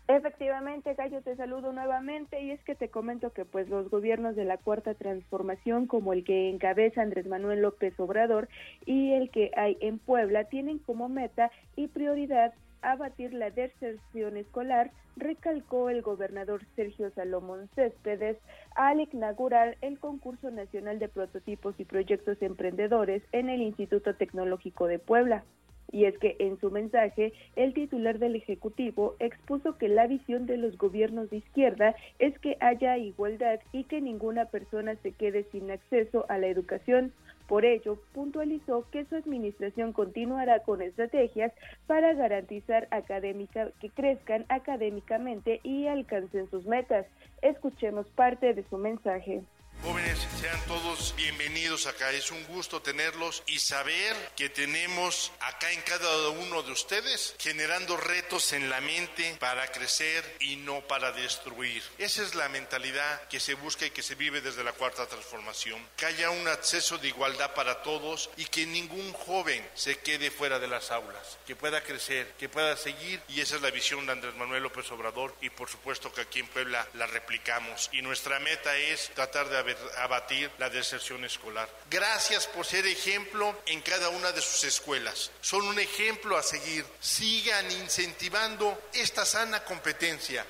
[0.10, 4.46] Efectivamente, Gallo, te saludo nuevamente y es que te comento que pues los gobiernos de
[4.46, 8.48] la Cuarta Transformación, como el que encabeza Andrés Manuel López Obrador
[8.86, 14.92] y el que hay en Puebla, tienen como meta y prioridad abatir la deserción escolar,
[15.16, 18.38] recalcó el gobernador Sergio Salomón Céspedes
[18.76, 25.00] al inaugurar el concurso nacional de prototipos y proyectos emprendedores en el Instituto Tecnológico de
[25.00, 25.44] Puebla.
[25.92, 30.58] Y es que en su mensaje, el titular del Ejecutivo expuso que la visión de
[30.58, 35.72] los gobiernos de izquierda es que haya igualdad y que ninguna persona se quede sin
[35.72, 37.14] acceso a la educación.
[37.48, 41.54] Por ello, puntualizó que su administración continuará con estrategias
[41.88, 47.06] para garantizar académica, que crezcan académicamente y alcancen sus metas.
[47.42, 49.44] Escuchemos parte de su mensaje.
[49.84, 52.12] Jóvenes, sean todos bienvenidos acá.
[52.12, 57.96] Es un gusto tenerlos y saber que tenemos acá en cada uno de ustedes generando
[57.96, 61.84] retos en la mente para crecer y no para destruir.
[62.00, 65.80] Esa es la mentalidad que se busca y que se vive desde la cuarta transformación.
[65.96, 70.58] Que haya un acceso de igualdad para todos y que ningún joven se quede fuera
[70.60, 71.38] de las aulas.
[71.46, 74.92] Que pueda crecer, que pueda seguir y esa es la visión de Andrés Manuel López
[74.92, 77.90] Obrador y por supuesto que aquí en Puebla la replicamos.
[77.94, 79.67] Y nuestra meta es tratar de
[79.98, 81.70] abatir la deserción escolar.
[81.90, 85.32] Gracias por ser ejemplo en cada una de sus escuelas.
[85.42, 86.86] Son un ejemplo a seguir.
[87.00, 90.46] Sigan incentivando esta sana competencia.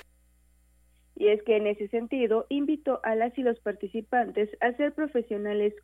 [1.20, 5.74] Y es que en ese sentido invito a las y los participantes a ser profesionales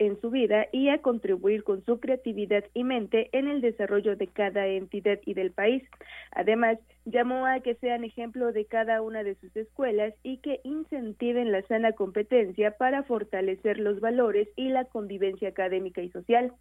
[0.00, 4.26] en su vida y a contribuir con su creatividad y mente en el desarrollo de
[4.26, 5.84] cada entidad y del país.
[6.32, 11.52] Además, llamó a que sean ejemplo de cada una de sus escuelas y que incentiven
[11.52, 16.52] la sana competencia para fortalecer los valores y la convivencia académica y social.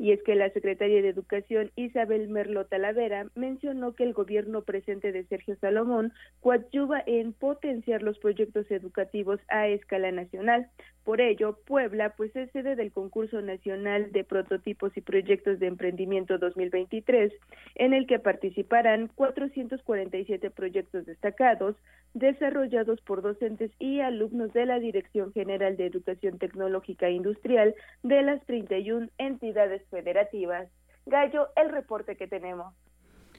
[0.00, 5.12] Y es que la secretaria de Educación Isabel Merlo Talavera mencionó que el gobierno presente
[5.12, 10.70] de Sergio Salomón coadyuva en potenciar los proyectos educativos a escala nacional.
[11.04, 16.38] Por ello, Puebla pues es sede del concurso nacional de prototipos y proyectos de emprendimiento
[16.38, 17.32] 2023,
[17.76, 21.76] en el que participarán 447 proyectos destacados
[22.12, 28.22] desarrollados por docentes y alumnos de la Dirección General de Educación Tecnológica e Industrial de
[28.22, 30.68] las 31 entidades federativas.
[31.06, 32.74] Gallo, el reporte que tenemos.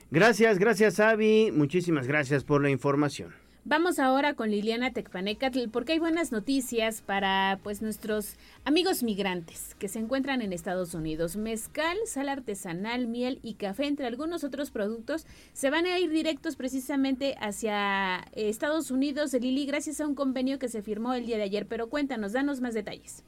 [0.10, 3.34] Gracias, gracias Avi, muchísimas gracias por la información.
[3.64, 9.88] Vamos ahora con Liliana Tecpanecatl porque hay buenas noticias para pues nuestros amigos migrantes que
[9.88, 11.38] se encuentran en Estados Unidos.
[11.38, 16.56] Mezcal, sal artesanal, miel y café, entre algunos otros productos, se van a ir directos
[16.56, 21.44] precisamente hacia Estados Unidos, Lili, gracias a un convenio que se firmó el día de
[21.44, 21.68] ayer.
[21.68, 23.24] Pero cuéntanos, danos más detalles.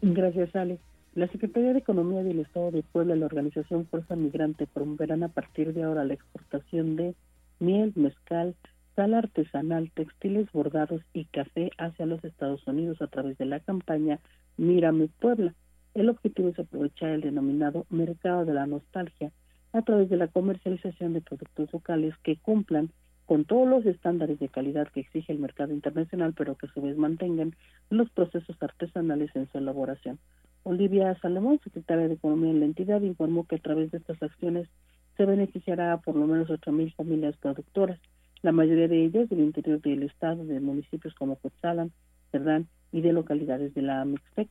[0.00, 0.78] Gracias, Ale.
[1.14, 5.28] La Secretaría de Economía del Estado de Puebla y la organización Fuerza Migrante promoverán a
[5.28, 7.14] partir de ahora la exportación de
[7.60, 8.56] miel, mezcal,
[8.96, 14.20] sal artesanal, textiles bordados y café hacia los Estados Unidos a través de la campaña
[14.56, 15.54] Mírame Puebla.
[15.94, 19.32] El objetivo es aprovechar el denominado mercado de la nostalgia
[19.72, 22.90] a través de la comercialización de productos locales que cumplan
[23.26, 26.82] con todos los estándares de calidad que exige el mercado internacional, pero que a su
[26.82, 27.56] vez mantengan
[27.90, 30.18] los procesos artesanales en su elaboración.
[30.62, 34.68] Olivia Salomón, secretaria de Economía en la entidad, informó que a través de estas acciones
[35.16, 37.98] se beneficiará a por lo menos 8.000 familias productoras
[38.44, 41.92] la mayoría de ellas del interior del estado, de municipios como Coetzalan,
[42.30, 44.50] Cerdán y de localidades de la Mixtec.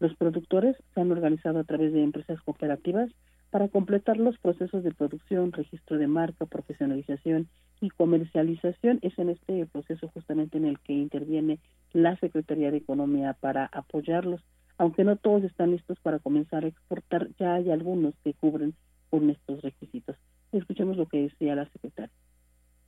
[0.00, 3.10] Los productores se han organizado a través de empresas cooperativas
[3.50, 7.48] para completar los procesos de producción, registro de marca, profesionalización
[7.82, 8.98] y comercialización.
[9.02, 11.58] Es en este proceso justamente en el que interviene
[11.92, 14.40] la Secretaría de Economía para apoyarlos.
[14.78, 18.72] Aunque no todos están listos para comenzar a exportar, ya hay algunos que cubren
[19.10, 20.16] con estos requisitos.
[20.50, 22.10] Escuchemos lo que decía la secretaria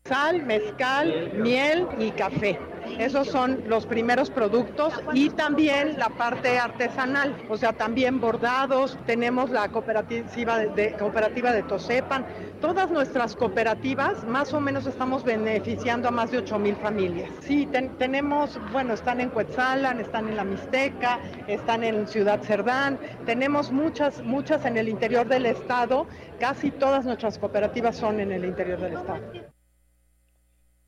[0.08, 2.58] sal, mezcal, miel y café.
[2.98, 9.50] Esos son los primeros productos y también la parte artesanal, o sea, también bordados, tenemos
[9.50, 12.24] la cooperativa de, cooperativa de Tosepan.
[12.60, 17.30] Todas nuestras cooperativas más o menos estamos beneficiando a más de 8 mil familias.
[17.40, 23.72] Sí, tenemos, bueno, están en Cuetzalan, están en la Mixteca, están en Ciudad Cerdán, tenemos
[23.72, 26.06] muchas, muchas en el interior del estado,
[26.40, 29.55] casi todas nuestras cooperativas son en el interior del estado.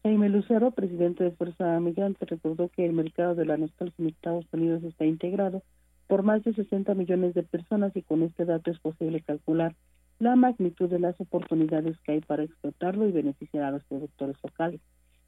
[0.08, 4.46] Jaime Lucero, presidente de Fuerza Migrante, recordó que el mercado de la nostalgia en Estados
[4.52, 5.62] Unidos está integrado
[6.06, 9.74] por más de 60 millones de personas y con este dato es posible calcular
[10.18, 14.80] la magnitud de las oportunidades que hay para explotarlo y beneficiar a los productores locales.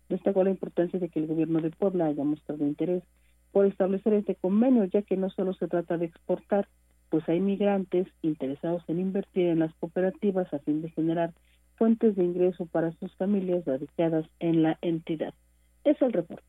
[0.09, 3.03] Destacó la importancia de que el gobierno de Puebla haya mostrado interés
[3.53, 6.69] por establecer este convenio, ya que no solo se trata de exportar,
[7.11, 11.35] pues hay migrantes interesados en invertir en las cooperativas a fin de generar
[11.81, 15.33] fuentes de ingreso para sus familias radicadas en la entidad.
[15.83, 16.45] Es el reporte.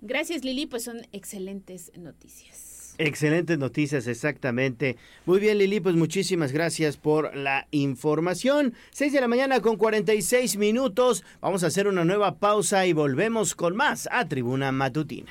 [0.00, 2.96] Gracias Lili, pues son excelentes noticias.
[2.98, 4.96] Excelentes noticias, exactamente.
[5.24, 8.74] Muy bien, Lili, pues muchísimas gracias por la información.
[8.90, 11.22] 6 de la mañana con 46 minutos.
[11.40, 15.30] Vamos a hacer una nueva pausa y volvemos con más a Tribuna Matutina.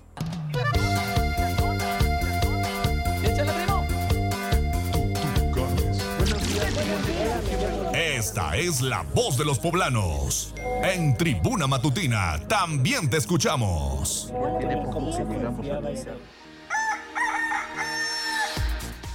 [7.93, 10.53] Esta es la voz de los poblanos.
[10.83, 14.31] En Tribuna Matutina también te escuchamos.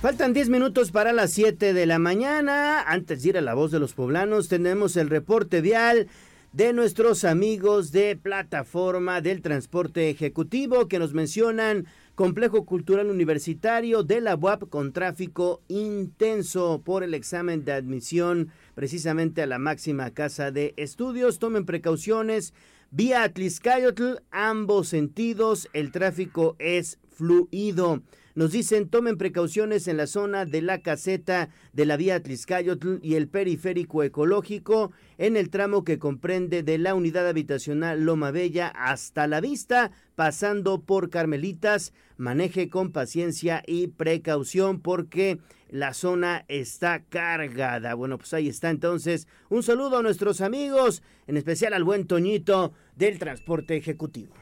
[0.03, 2.83] Faltan 10 minutos para las 7 de la mañana.
[2.83, 6.09] Antes de ir a la voz de los poblanos, tenemos el reporte vial
[6.57, 14.23] de nuestros amigos de plataforma del transporte ejecutivo que nos mencionan Complejo Cultural Universitario de
[14.23, 20.51] la UAP con tráfico intenso por el examen de admisión precisamente a la máxima casa
[20.51, 21.39] de estudios.
[21.39, 22.55] Tomen precauciones.
[22.91, 28.01] Vía Atliscayotl, ambos sentidos, el tráfico es fluido.
[28.37, 33.15] Nos dicen tomen precauciones en la zona de la caseta de la vía Tliscayotl y
[33.15, 39.27] el periférico ecológico en el tramo que comprende de la unidad habitacional Loma Bella hasta
[39.27, 41.95] la vista, pasando por Carmelitas.
[42.19, 45.39] Maneje con paciencia y precaución porque
[45.71, 47.95] la zona está cargada.
[47.95, 49.29] Bueno, pues ahí está entonces.
[49.49, 54.35] Un saludo a nuestros amigos, en especial al buen Toñito del transporte ejecutivo.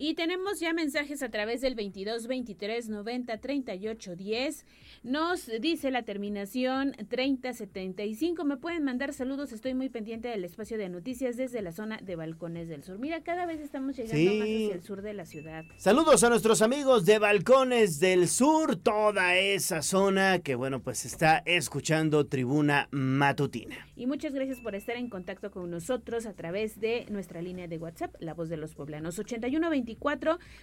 [0.00, 4.66] Y tenemos ya mensajes a través del 22 23 90 38 10.
[5.02, 8.44] Nos dice la terminación 3075.
[8.44, 9.50] Me pueden mandar saludos.
[9.50, 13.00] Estoy muy pendiente del espacio de noticias desde la zona de Balcones del Sur.
[13.00, 15.64] Mira, cada vez estamos llegando más hacia el sur de la ciudad.
[15.78, 21.42] Saludos a nuestros amigos de Balcones del Sur, toda esa zona que, bueno, pues está
[21.44, 23.88] escuchando Tribuna Matutina.
[23.96, 27.78] Y muchas gracias por estar en contacto con nosotros a través de nuestra línea de
[27.78, 29.68] WhatsApp, La Voz de los Poblanos 81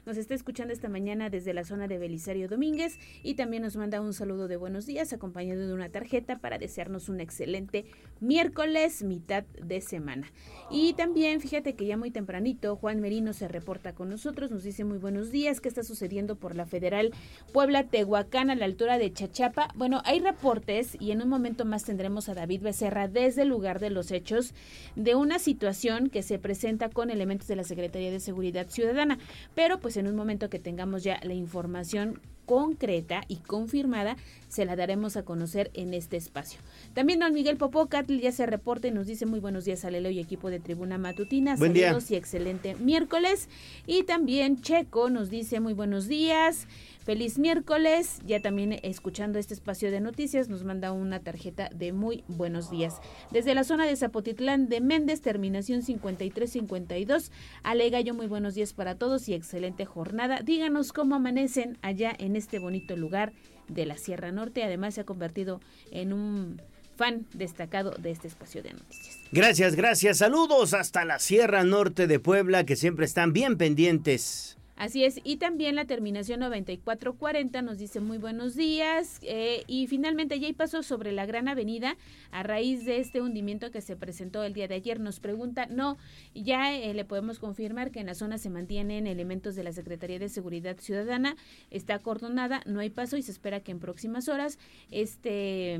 [0.06, 4.02] nos está escuchando esta mañana desde la zona de Belisario Domínguez y también nos manda
[4.02, 7.86] un saludo de buenos días acompañado de una tarjeta para desearnos un excelente
[8.20, 10.32] miércoles, mitad de semana.
[10.70, 14.84] Y también fíjate que ya muy tempranito Juan Merino se reporta con nosotros, nos dice
[14.84, 17.12] muy buenos días, ¿qué está sucediendo por la Federal
[17.54, 19.70] Puebla Tehuacán a la altura de Chachapa?
[19.76, 23.80] Bueno, hay reportes y en un momento más tendremos a David Becerra desde el lugar
[23.80, 24.54] de los hechos
[24.96, 29.15] de una situación que se presenta con elementos de la Secretaría de Seguridad Ciudadana.
[29.54, 34.76] Pero pues en un momento que tengamos ya la información concreta y confirmada, se la
[34.76, 36.60] daremos a conocer en este espacio.
[36.94, 40.10] También don Miguel Popocatl ya se reporta y nos dice muy buenos días a Lelo
[40.10, 41.56] y equipo de Tribuna Matutina.
[41.56, 43.50] Buen Saludos y excelente miércoles.
[43.88, 46.68] Y también Checo nos dice muy buenos días.
[47.06, 52.24] Feliz miércoles, ya también escuchando este espacio de noticias nos manda una tarjeta de muy
[52.28, 52.96] buenos días.
[53.30, 57.32] Desde la zona de Zapotitlán de Méndez, terminación 5352,
[57.62, 60.40] alega yo muy buenos días para todos y excelente jornada.
[60.44, 63.34] Díganos cómo amanecen allá en este bonito lugar
[63.68, 64.64] de la Sierra Norte.
[64.64, 66.60] Además se ha convertido en un
[66.96, 69.20] fan destacado de este espacio de noticias.
[69.32, 70.18] Gracias, gracias.
[70.18, 74.58] Saludos hasta la Sierra Norte de Puebla que siempre están bien pendientes.
[74.76, 79.20] Así es, y también la terminación 9440 nos dice muy buenos días.
[79.22, 81.96] Eh, y finalmente ya hay paso sobre la Gran Avenida
[82.32, 85.00] a raíz de este hundimiento que se presentó el día de ayer.
[85.00, 85.98] Nos pregunta, no,
[86.34, 90.20] ya eh, le podemos confirmar que en la zona se mantienen elementos de la Secretaría
[90.20, 91.38] de Seguridad Ciudadana,
[91.72, 94.60] está acordonada, no hay paso y se espera que en próximas horas
[94.92, 95.80] este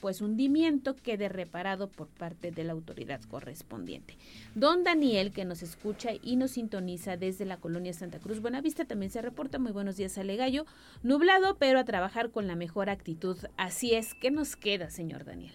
[0.00, 4.16] pues hundimiento quede reparado por parte de la autoridad correspondiente.
[4.54, 9.10] Don Daniel, que nos escucha y nos sintoniza desde la colonia Santa Cruz Buenavista, también
[9.10, 9.58] se reporta.
[9.58, 10.66] Muy buenos días, Alegallo.
[11.02, 13.36] Nublado, pero a trabajar con la mejor actitud.
[13.56, 15.52] Así es, ¿qué nos queda, señor Daniel?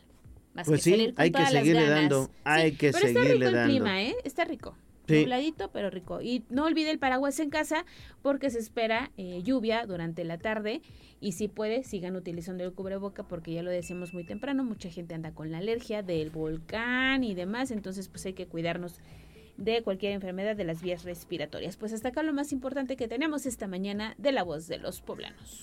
[0.63, 3.59] pues sí, hay que seguirle dando, hay que pero seguirle está rico dando.
[3.59, 4.15] el clima, ¿eh?
[4.23, 4.77] Está rico.
[5.07, 6.21] Nubladito, pero rico.
[6.21, 7.85] Y no olvide el paraguas en casa
[8.21, 10.81] porque se espera eh, lluvia durante la tarde
[11.19, 15.15] y si puede, sigan utilizando el cubreboca porque ya lo decíamos muy temprano, mucha gente
[15.15, 18.99] anda con la alergia del volcán y demás, entonces pues hay que cuidarnos
[19.57, 21.77] de cualquier enfermedad de las vías respiratorias.
[21.77, 25.01] Pues hasta acá lo más importante que tenemos esta mañana de la voz de los
[25.01, 25.61] poblanos.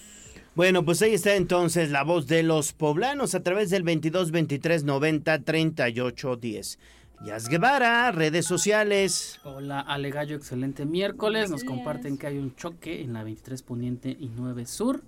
[0.55, 4.85] Bueno, pues ahí está entonces la voz de los poblanos a través del 22 23
[4.85, 6.79] 90 38 10.
[7.25, 9.39] Yas Guevara, redes sociales.
[9.45, 11.51] Hola, Alegallo, excelente miércoles.
[11.51, 15.05] Nos comparten que hay un choque en la 23 Poniente y 9 Sur.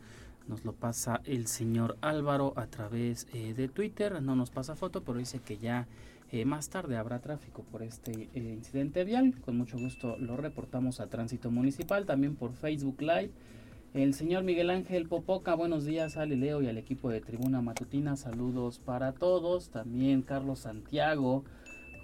[0.47, 4.23] Nos lo pasa el señor Álvaro a través eh, de Twitter.
[4.23, 5.89] No nos pasa foto, pero dice que ya
[6.31, 9.35] eh, más tarde habrá tráfico por este eh, incidente vial.
[9.41, 13.33] Con mucho gusto lo reportamos a Tránsito Municipal, también por Facebook Live.
[13.93, 18.15] El señor Miguel Ángel Popoca, buenos días a Leo y al equipo de Tribuna Matutina.
[18.17, 19.71] Saludos para todos.
[19.71, 21.45] También Carlos Santiago.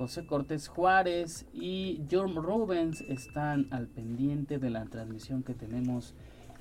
[0.01, 6.14] José Cortés Juárez y John Rubens están al pendiente de la transmisión que tenemos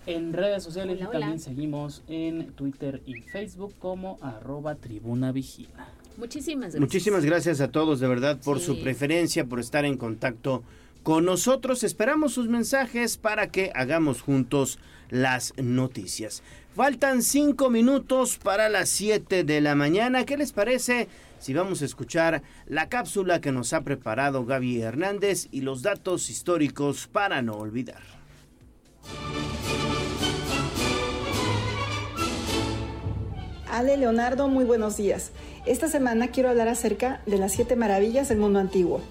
[0.06, 1.20] en redes sociales Hola, y hola.
[1.20, 5.88] también seguimos en Twitter y Facebook como arroba tribuna vigila.
[6.18, 6.82] Muchísimas gracias.
[6.82, 10.62] Muchísimas gracias a todos de verdad por su preferencia, por estar en contacto
[11.04, 11.86] con nosotros.
[11.86, 14.80] Esperamos sus mensajes para que hagamos juntos
[15.10, 16.44] las noticias.
[16.80, 20.24] Faltan cinco minutos para las siete de la mañana.
[20.26, 25.50] ¿Qué les parece si vamos a escuchar la cápsula que nos ha preparado Gaby Hernández
[25.52, 28.02] y los datos históricos para no olvidar?
[33.70, 35.34] Ale Leonardo, muy buenos días.
[35.66, 39.02] Esta semana quiero hablar acerca de las siete maravillas del mundo antiguo.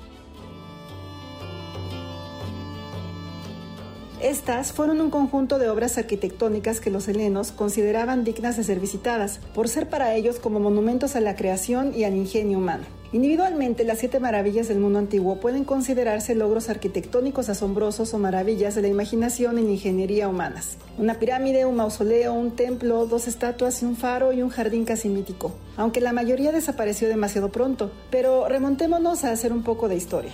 [4.22, 9.38] Estas fueron un conjunto de obras arquitectónicas que los helenos consideraban dignas de ser visitadas,
[9.54, 12.82] por ser para ellos como monumentos a la creación y al ingenio humano.
[13.12, 18.82] Individualmente, las siete maravillas del mundo antiguo pueden considerarse logros arquitectónicos asombrosos o maravillas de
[18.82, 20.78] la imaginación la ingeniería humanas.
[20.98, 25.52] Una pirámide, un mausoleo, un templo, dos estatuas un faro y un jardín casi mítico,
[25.76, 27.92] aunque la mayoría desapareció demasiado pronto.
[28.10, 30.32] Pero remontémonos a hacer un poco de historia.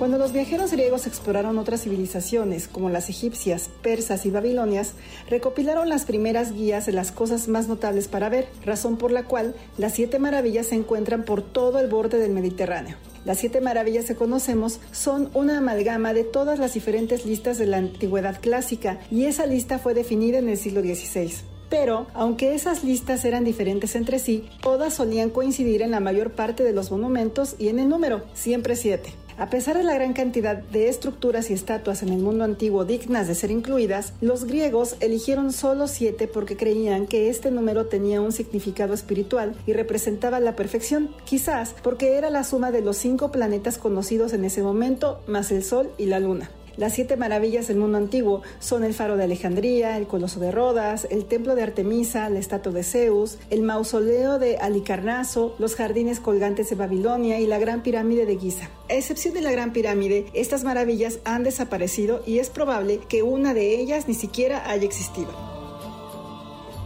[0.00, 4.94] Cuando los viajeros griegos exploraron otras civilizaciones, como las egipcias, persas y babilonias,
[5.28, 9.54] recopilaron las primeras guías de las cosas más notables para ver, razón por la cual
[9.76, 12.96] las siete maravillas se encuentran por todo el borde del Mediterráneo.
[13.26, 17.76] Las siete maravillas que conocemos son una amalgama de todas las diferentes listas de la
[17.76, 21.30] antigüedad clásica y esa lista fue definida en el siglo XVI.
[21.68, 26.64] Pero, aunque esas listas eran diferentes entre sí, todas solían coincidir en la mayor parte
[26.64, 29.12] de los monumentos y en el número, siempre siete.
[29.40, 33.26] A pesar de la gran cantidad de estructuras y estatuas en el mundo antiguo dignas
[33.26, 38.32] de ser incluidas, los griegos eligieron solo siete porque creían que este número tenía un
[38.32, 43.78] significado espiritual y representaba la perfección, quizás porque era la suma de los cinco planetas
[43.78, 46.50] conocidos en ese momento, más el Sol y la Luna.
[46.80, 51.06] Las siete maravillas del mundo antiguo son el faro de Alejandría, el coloso de Rodas,
[51.10, 56.70] el templo de Artemisa, la estatua de Zeus, el mausoleo de Alicarnaso, los jardines colgantes
[56.70, 58.70] de Babilonia y la gran pirámide de Giza.
[58.88, 63.52] A excepción de la gran pirámide, estas maravillas han desaparecido y es probable que una
[63.52, 65.28] de ellas ni siquiera haya existido.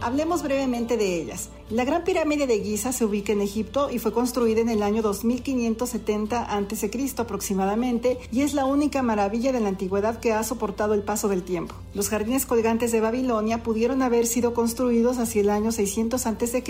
[0.01, 1.51] Hablemos brevemente de ellas.
[1.71, 5.01] La Gran Pirámide de Giza se ubica en Egipto y fue construida en el año
[5.01, 7.15] 2570 a.C.
[7.17, 11.41] aproximadamente y es la única maravilla de la antigüedad que ha soportado el paso del
[11.41, 11.73] tiempo.
[11.95, 16.63] Los jardines colgantes de Babilonia pudieron haber sido construidos hacia el año 600 a.C.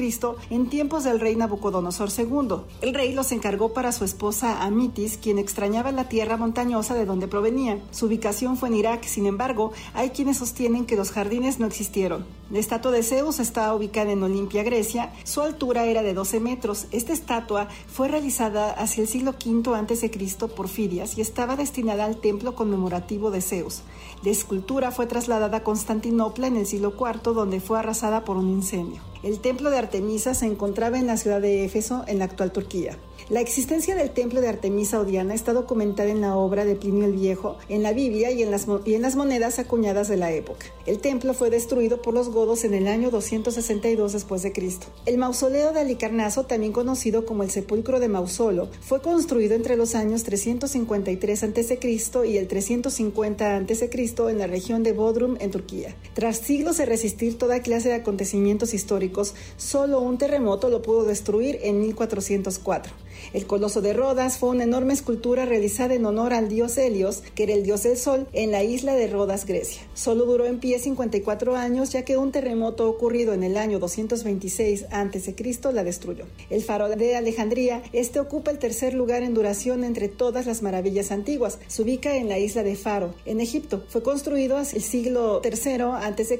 [0.49, 2.61] en tiempos del rey Nabucodonosor II.
[2.81, 7.27] El rey los encargó para su esposa Amitis, quien extrañaba la tierra montañosa de donde
[7.27, 7.81] provenía.
[7.91, 12.25] Su ubicación fue en Irak, sin embargo, hay quienes sostienen que los jardines no existieron.
[12.49, 14.84] La estatua de Zeus está ubicada en Olimpia, Grecia,
[15.23, 16.87] su altura era de 12 metros.
[16.91, 20.47] Esta estatua fue realizada hacia el siglo V a.C.
[20.55, 23.81] por Fidias y estaba destinada al templo conmemorativo de Zeus.
[24.23, 28.49] La escultura fue trasladada a Constantinopla en el siglo IV, donde fue arrasada por un
[28.49, 29.01] incendio.
[29.23, 32.97] El templo de Artemisa se encontraba en la ciudad de Éfeso, en la actual Turquía.
[33.27, 37.05] La existencia del templo de Artemisa o Diana está documentada en la obra de Plinio
[37.05, 40.31] el Viejo, en la Biblia y en, las, y en las monedas acuñadas de la
[40.31, 40.67] época.
[40.85, 44.85] El templo fue destruido por los godos en el año 262 después de Cristo.
[45.07, 49.95] El mausoleo de Alicarnaso, también conocido como el sepulcro de Mausolo, fue construido entre los
[49.95, 51.79] años 353 a.C.
[52.27, 53.89] y el 350 a.C.
[54.29, 55.95] en la región de Bodrum, en Turquía.
[56.13, 61.57] Tras siglos de resistir toda clase de acontecimientos históricos, solo un terremoto lo pudo destruir
[61.63, 62.93] en 1404.
[63.33, 67.43] El Coloso de Rodas fue una enorme escultura realizada en honor al dios Helios, que
[67.43, 69.81] era el dios del sol, en la isla de Rodas, Grecia.
[69.93, 74.85] Solo duró en pie 54 años, ya que un terremoto ocurrido en el año 226
[74.91, 75.35] a.C.
[75.73, 76.25] la destruyó.
[76.49, 81.11] El faro de Alejandría, este ocupa el tercer lugar en duración entre todas las maravillas
[81.11, 81.59] antiguas.
[81.67, 83.83] Se ubica en la isla de Faro, en Egipto.
[83.89, 86.39] Fue construido hacia el siglo III a.C.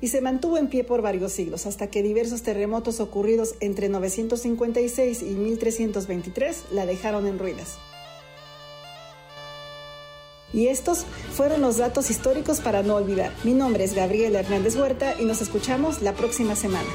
[0.00, 5.22] y se mantuvo en pie por varios siglos, hasta que diversos terremotos ocurridos entre 956
[5.22, 6.25] y 1320
[6.72, 7.78] la dejaron en ruinas.
[10.52, 13.32] Y estos fueron los datos históricos para no olvidar.
[13.44, 16.88] Mi nombre es Gabriela Hernández Huerta y nos escuchamos la próxima semana.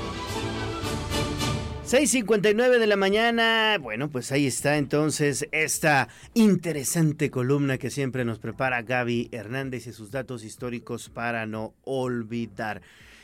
[1.91, 3.77] 6.59 de la mañana.
[3.77, 9.91] Bueno, pues ahí está entonces esta interesante columna que siempre nos prepara Gaby Hernández y
[9.91, 12.81] sus datos históricos para no olvidar.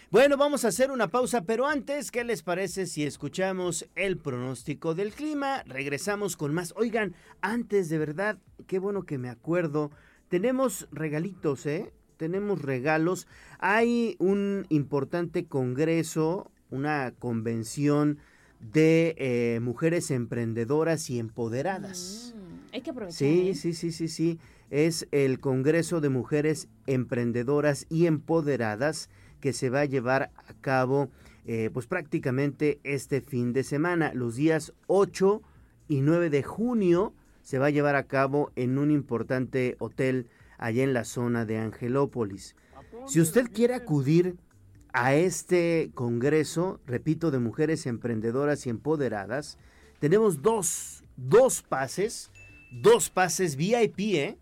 [0.09, 4.95] Bueno, vamos a hacer una pausa, pero antes, ¿qué les parece si escuchamos el pronóstico
[4.95, 5.63] del clima?
[5.65, 6.73] Regresamos con más.
[6.77, 8.37] Oigan, antes de verdad,
[8.67, 9.91] qué bueno que me acuerdo.
[10.29, 11.91] Tenemos regalitos, ¿eh?
[12.15, 13.27] Tenemos regalos.
[13.59, 18.19] Hay un importante congreso, una convención
[18.61, 22.33] de eh, mujeres emprendedoras y empoderadas.
[22.33, 23.17] Mm, hay que aprovechar.
[23.17, 23.55] Sí, ¿eh?
[23.55, 24.39] sí, sí, sí, sí.
[24.69, 29.09] Es el Congreso de Mujeres Emprendedoras y Empoderadas
[29.47, 31.09] que se va a llevar a cabo
[31.45, 34.11] eh, pues prácticamente este fin de semana.
[34.13, 35.41] Los días 8
[35.87, 40.27] y 9 de junio se va a llevar a cabo en un importante hotel
[40.57, 42.57] allá en la zona de Angelópolis.
[43.05, 44.35] Si usted quiere acudir
[44.91, 49.57] a este congreso, repito, de mujeres emprendedoras y empoderadas,
[49.99, 52.31] tenemos dos, dos pases,
[52.69, 54.37] dos pases VIP, ¿eh?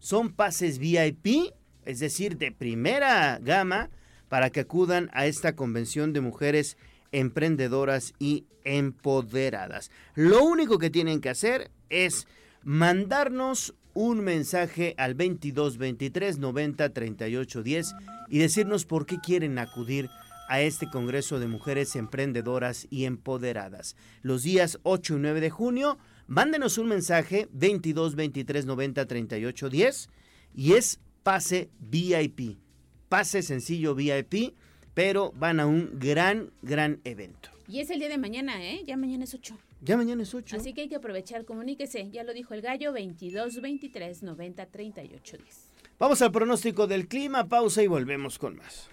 [0.00, 1.50] Son pases VIP,
[1.86, 3.88] es decir, de primera gama,
[4.30, 6.78] para que acudan a esta convención de mujeres
[7.12, 9.90] emprendedoras y empoderadas.
[10.14, 12.28] Lo único que tienen que hacer es
[12.62, 17.94] mandarnos un mensaje al 22 23 90 38 10
[18.28, 20.08] y decirnos por qué quieren acudir
[20.48, 23.96] a este Congreso de Mujeres Emprendedoras y Empoderadas.
[24.22, 30.08] Los días 8 y 9 de junio, mándenos un mensaje 22 23 90 38 10
[30.54, 32.69] y es pase VIP.
[33.10, 34.54] Pase sencillo VIP,
[34.94, 37.50] pero van a un gran, gran evento.
[37.66, 38.84] Y es el día de mañana, ¿eh?
[38.86, 39.58] Ya mañana es 8.
[39.82, 40.56] Ya mañana es 8.
[40.56, 42.08] Así que hay que aprovechar, comuníquese.
[42.12, 45.70] Ya lo dijo el gallo, 22 23 90 38 10.
[45.98, 48.88] Vamos al pronóstico del clima, pausa y volvemos con más.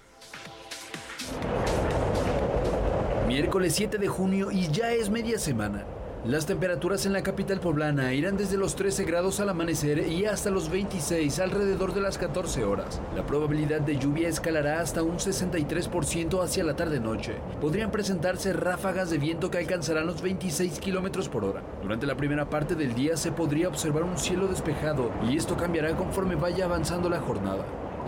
[3.28, 5.86] Miércoles 7 de junio y ya es media semana.
[6.28, 10.50] Las temperaturas en la capital poblana irán desde los 13 grados al amanecer y hasta
[10.50, 13.00] los 26 alrededor de las 14 horas.
[13.16, 17.36] La probabilidad de lluvia escalará hasta un 63% hacia la tarde-noche.
[17.62, 21.64] Podrían presentarse ráfagas de viento que alcanzarán los 26 kilómetros por hora.
[21.82, 25.96] Durante la primera parte del día se podría observar un cielo despejado y esto cambiará
[25.96, 27.64] conforme vaya avanzando la jornada.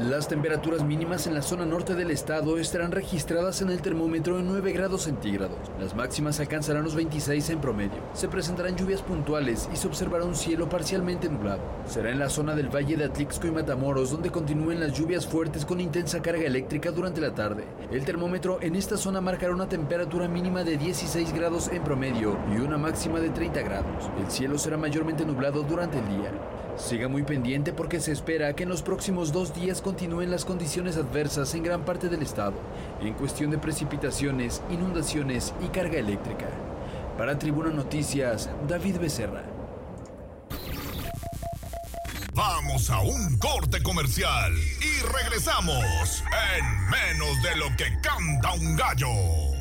[0.07, 4.47] Las temperaturas mínimas en la zona norte del estado estarán registradas en el termómetro en
[4.47, 5.57] 9 grados centígrados.
[5.77, 7.99] Las máximas alcanzarán los 26 en promedio.
[8.13, 11.59] Se presentarán lluvias puntuales y se observará un cielo parcialmente nublado.
[11.85, 15.65] Será en la zona del Valle de Atlixco y Matamoros donde continúen las lluvias fuertes
[15.65, 17.65] con intensa carga eléctrica durante la tarde.
[17.91, 22.61] El termómetro en esta zona marcará una temperatura mínima de 16 grados en promedio y
[22.61, 24.09] una máxima de 30 grados.
[24.17, 26.31] El cielo será mayormente nublado durante el día.
[26.79, 30.95] Siga muy pendiente porque se espera que en los próximos dos días continúen las condiciones
[30.95, 32.53] adversas en gran parte del estado,
[33.01, 36.47] en cuestión de precipitaciones, inundaciones y carga eléctrica.
[37.17, 39.43] Para Tribuna Noticias, David Becerra.
[42.33, 46.23] Vamos a un corte comercial y regresamos
[46.55, 49.59] en menos de lo que canta un gallo.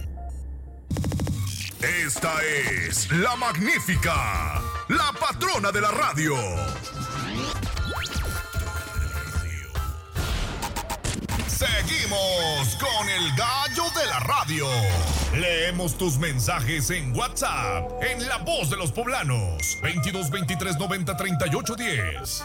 [1.82, 6.34] Esta es la magnífica, la patrona de la radio.
[11.46, 14.66] Seguimos con el gallo de la radio.
[15.34, 21.74] Leemos tus mensajes en WhatsApp, en La Voz de los Poblanos, 22 23 90 38
[21.74, 22.44] 10.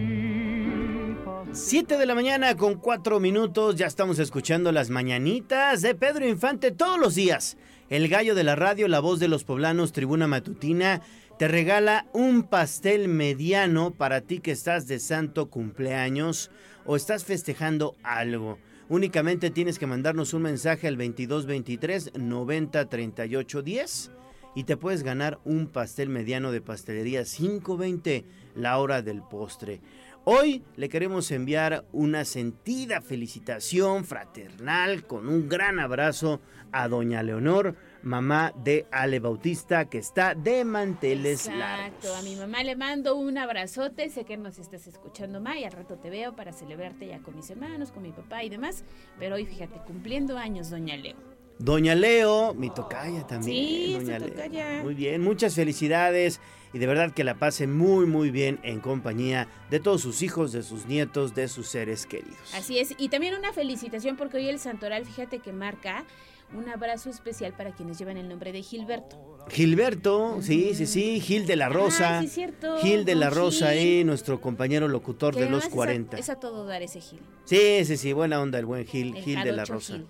[1.53, 6.71] 7 de la mañana con 4 minutos, ya estamos escuchando las mañanitas de Pedro Infante
[6.71, 7.59] todos los días.
[7.91, 11.03] El gallo de la radio, la voz de los poblanos, tribuna matutina,
[11.39, 16.51] te regala un pastel mediano para ti que estás de santo cumpleaños
[16.87, 18.59] o estás festejando algo.
[18.89, 24.11] Únicamente tienes que mandarnos un mensaje al 2223 90 38 10
[24.55, 28.25] y te puedes ganar un pastel mediano de pastelería 520
[28.55, 29.81] la hora del postre.
[30.25, 36.41] Hoy le queremos enviar una sentida felicitación fraternal con un gran abrazo
[36.71, 37.75] a doña Leonor,
[38.05, 41.97] mamá de Ale Bautista, que está de manteles largos.
[41.97, 45.65] Exacto, a mi mamá le mando un abrazote, sé que nos estás escuchando, Ma, y
[45.65, 48.85] al rato te veo para celebrarte ya con mis hermanos, con mi papá y demás,
[49.19, 51.32] pero hoy fíjate, cumpliendo años, doña Leo.
[51.65, 53.57] Doña Leo, mi tocaya también.
[53.65, 54.35] Sí, doña su Leo.
[54.35, 54.81] tocaya.
[54.83, 56.41] Muy bien, muchas felicidades
[56.73, 60.51] y de verdad que la pase muy muy bien en compañía de todos sus hijos,
[60.51, 62.37] de sus nietos, de sus seres queridos.
[62.55, 66.05] Así es, y también una felicitación porque hoy el Santoral, fíjate que marca
[66.53, 69.39] un abrazo especial para quienes llevan el nombre de Gilberto.
[69.49, 72.19] Gilberto, sí, sí, sí, Gil de la Rosa.
[72.19, 75.67] Ah, sí, cierto, Gil de la Rosa, ahí, nuestro compañero locutor Que de los además
[75.69, 76.19] es a- 40.
[76.19, 77.21] Es a, todo dar ese Gil.
[77.45, 79.95] Sí, sí, sí, buena onda el buen Gil, El Gil de la Rosa.
[79.95, 80.07] Gil.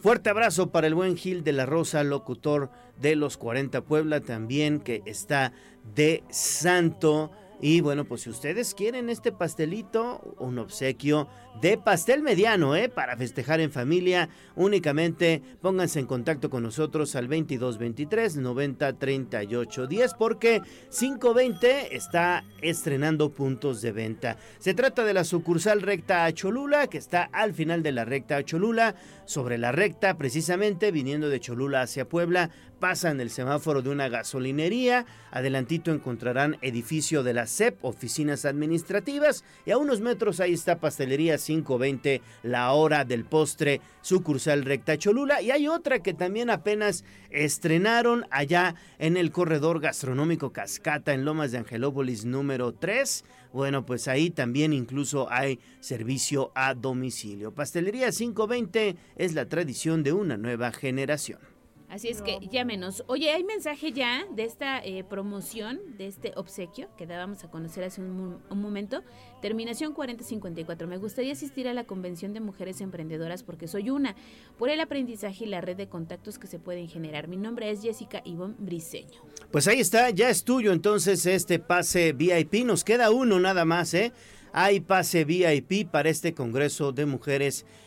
[0.00, 2.70] Fuerte abrazo para el buen Gil de la Rosa, locutor
[3.00, 5.52] de los 40 Puebla también, que está
[5.94, 7.30] de santo.
[7.60, 11.28] Y bueno, pues si ustedes quieren este pastelito, un obsequio
[11.60, 12.88] de pastel mediano, ¿eh?
[12.88, 20.14] Para festejar en familia, únicamente pónganse en contacto con nosotros al 2223 90 38 10
[20.14, 24.36] porque 520 está estrenando puntos de venta.
[24.58, 28.36] Se trata de la sucursal recta a Cholula, que está al final de la recta
[28.36, 28.94] a Cholula,
[29.24, 35.06] sobre la recta precisamente viniendo de Cholula hacia Puebla, pasan el semáforo de una gasolinería,
[35.30, 41.38] adelantito encontrarán edificio de la CEP, oficinas administrativas, y a unos metros ahí está Pastelería
[41.44, 48.26] 520, la hora del postre, sucursal recta Cholula, y hay otra que también apenas estrenaron
[48.30, 53.24] allá en el corredor gastronómico Cascata en Lomas de Angelópolis número 3.
[53.52, 57.52] Bueno, pues ahí también incluso hay servicio a domicilio.
[57.52, 61.53] Pastelería 520 es la tradición de una nueva generación.
[61.94, 63.04] Así es que llámenos.
[63.06, 67.84] Oye, hay mensaje ya de esta eh, promoción, de este obsequio que dábamos a conocer
[67.84, 69.04] hace un, momento.
[69.40, 70.88] Terminación 4054.
[70.88, 74.16] Me gustaría asistir a la Convención de Mujeres Emprendedoras porque soy una,
[74.58, 77.28] por el aprendizaje y la red de contactos que se pueden generar.
[77.28, 79.22] Mi nombre es Jessica Ivonne Briseño.
[79.52, 82.64] Pues ahí está, ya es tuyo entonces este pase VIP.
[82.64, 84.12] Nos queda uno nada más, ¿eh?
[84.52, 87.83] Hay pase VIP para este Congreso de Mujeres emprendedoras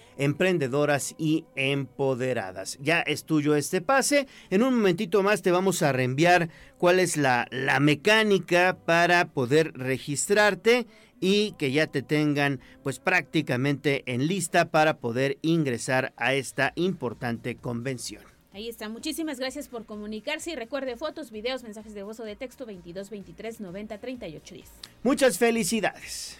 [1.17, 2.77] y empoderadas.
[2.81, 4.27] Ya es tuyo este pase.
[4.49, 9.73] En un momentito más te vamos a reenviar cuál es la, la mecánica para poder
[9.73, 10.87] registrarte
[11.19, 17.55] y que ya te tengan pues prácticamente en lista para poder ingresar a esta importante
[17.55, 18.23] convención.
[18.53, 18.89] Ahí está.
[18.89, 23.11] Muchísimas gracias por comunicarse y recuerde fotos, videos, mensajes de voz o de texto 22
[23.11, 24.69] 23 90 38 10.
[25.03, 26.39] Muchas felicidades.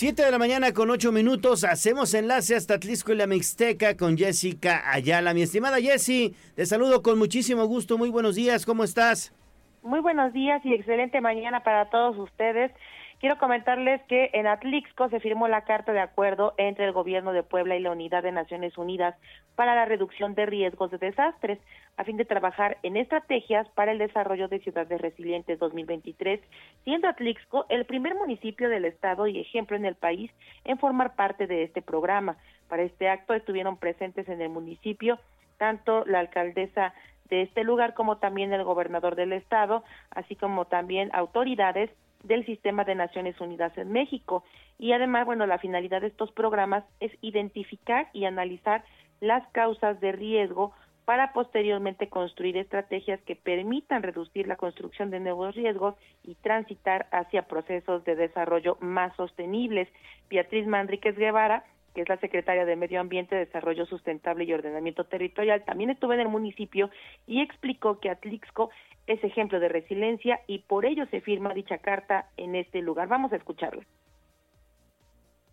[0.00, 4.16] 7 de la mañana con 8 minutos, hacemos enlace hasta Tlisco y la Mixteca con
[4.16, 5.34] Jessica Ayala.
[5.34, 9.34] Mi estimada Jessie, te saludo con muchísimo gusto, muy buenos días, ¿cómo estás?
[9.82, 12.72] Muy buenos días y excelente mañana para todos ustedes.
[13.20, 17.42] Quiero comentarles que en Atlixco se firmó la carta de acuerdo entre el gobierno de
[17.42, 19.14] Puebla y la Unidad de Naciones Unidas
[19.56, 21.58] para la reducción de riesgos de desastres,
[21.98, 26.40] a fin de trabajar en estrategias para el desarrollo de ciudades resilientes 2023,
[26.84, 30.30] siendo Atlixco el primer municipio del estado y ejemplo en el país
[30.64, 32.38] en formar parte de este programa.
[32.68, 35.18] Para este acto estuvieron presentes en el municipio
[35.58, 36.94] tanto la alcaldesa
[37.28, 41.90] de este lugar como también el gobernador del estado, así como también autoridades
[42.22, 44.44] del Sistema de Naciones Unidas en México.
[44.78, 48.84] Y además, bueno, la finalidad de estos programas es identificar y analizar
[49.20, 50.72] las causas de riesgo
[51.04, 57.48] para posteriormente construir estrategias que permitan reducir la construcción de nuevos riesgos y transitar hacia
[57.48, 59.88] procesos de desarrollo más sostenibles.
[60.28, 61.64] Beatriz Manríquez Guevara,
[62.00, 66.28] es la secretaria de Medio Ambiente, Desarrollo Sustentable y Ordenamiento Territorial, también estuvo en el
[66.28, 66.90] municipio
[67.26, 68.70] y explicó que Atlixco
[69.06, 73.08] es ejemplo de resiliencia y por ello se firma dicha carta en este lugar.
[73.08, 73.82] Vamos a escucharlo.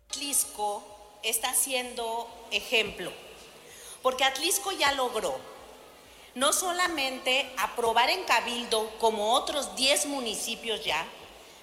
[0.09, 3.11] Atlisco está siendo ejemplo,
[4.01, 5.35] porque Atlisco ya logró
[6.35, 11.03] no solamente aprobar en Cabildo, como otros 10 municipios ya,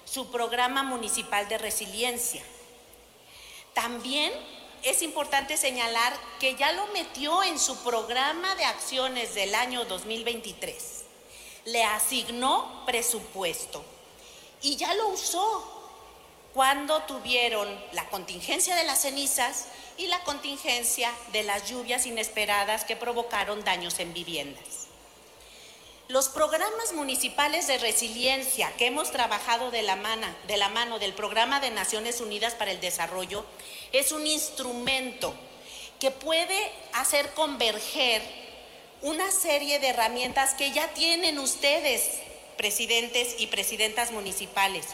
[0.03, 2.43] su programa municipal de resiliencia.
[3.73, 4.33] También
[4.85, 10.95] es importante señalar que ya lo metió en su programa de acciones del año 2023
[11.65, 13.83] le asignó presupuesto
[14.61, 15.71] y ya lo usó
[16.53, 19.65] cuando tuvieron la contingencia de las cenizas
[19.97, 24.85] y la contingencia de las lluvias inesperadas que provocaron daños en viviendas.
[26.07, 31.13] Los programas municipales de resiliencia que hemos trabajado de la, mano, de la mano del
[31.13, 33.43] Programa de Naciones Unidas para el Desarrollo
[33.99, 35.33] es un instrumento
[35.99, 38.21] que puede hacer converger
[39.01, 42.19] una serie de herramientas que ya tienen ustedes,
[42.57, 44.85] presidentes y presidentas municipales,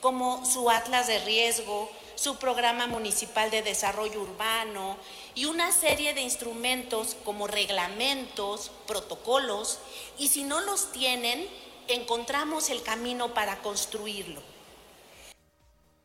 [0.00, 4.96] como su atlas de riesgo, su programa municipal de desarrollo urbano
[5.36, 9.78] y una serie de instrumentos como reglamentos, protocolos,
[10.18, 11.48] y si no los tienen,
[11.86, 14.57] encontramos el camino para construirlo.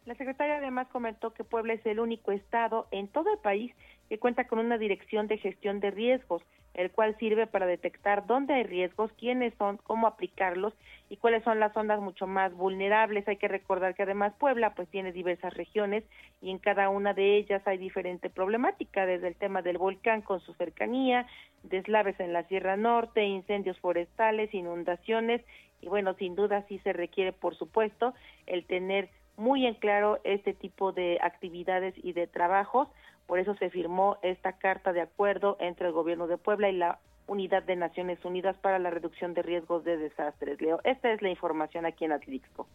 [0.05, 3.73] La secretaria además comentó que Puebla es el único estado en todo el país
[4.09, 6.43] que cuenta con una dirección de gestión de riesgos
[6.73, 10.73] el cual sirve para detectar dónde hay riesgos, quiénes son, cómo aplicarlos
[11.09, 13.27] y cuáles son las zonas mucho más vulnerables.
[13.27, 16.03] Hay que recordar que además Puebla pues tiene diversas regiones
[16.41, 20.39] y en cada una de ellas hay diferente problemática, desde el tema del volcán con
[20.41, 21.27] su cercanía,
[21.61, 25.41] deslaves en la Sierra Norte, incendios forestales, inundaciones
[25.79, 28.15] y bueno, sin duda sí se requiere por supuesto
[28.47, 32.87] el tener muy en claro este tipo de actividades y de trabajos.
[33.27, 36.99] Por eso se firmó esta carta de acuerdo entre el gobierno de Puebla y la
[37.25, 40.61] Unidad de Naciones Unidas para la Reducción de Riesgos de Desastres.
[40.61, 42.67] Leo, esta es la información aquí en Atlixco.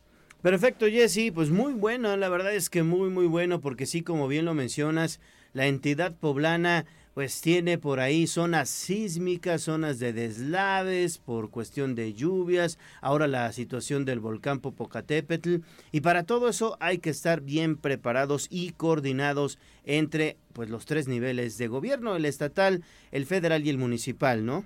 [0.43, 4.29] Perfecto, Jessy, pues muy bueno, la verdad es que muy, muy bueno, porque sí, como
[4.29, 5.21] bien lo mencionas,
[5.53, 6.87] la entidad poblana
[7.19, 13.51] pues tiene por ahí zonas sísmicas, zonas de deslaves por cuestión de lluvias, ahora la
[13.51, 15.57] situación del volcán Popocatépetl
[15.91, 21.09] y para todo eso hay que estar bien preparados y coordinados entre pues los tres
[21.09, 24.65] niveles de gobierno, el estatal, el federal y el municipal, ¿no?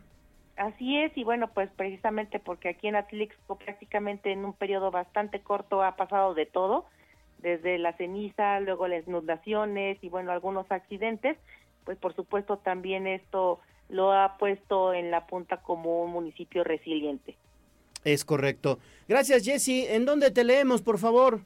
[0.58, 5.40] Así es, y bueno, pues precisamente porque aquí en Atlixco prácticamente en un periodo bastante
[5.40, 6.84] corto ha pasado de todo,
[7.38, 11.38] desde la ceniza, luego las inundaciones y bueno, algunos accidentes,
[11.84, 17.36] pues por supuesto también esto lo ha puesto en la punta como un municipio resiliente.
[18.04, 18.78] Es correcto.
[19.08, 19.90] Gracias, Jesse.
[19.90, 21.40] ¿En dónde te leemos, por favor?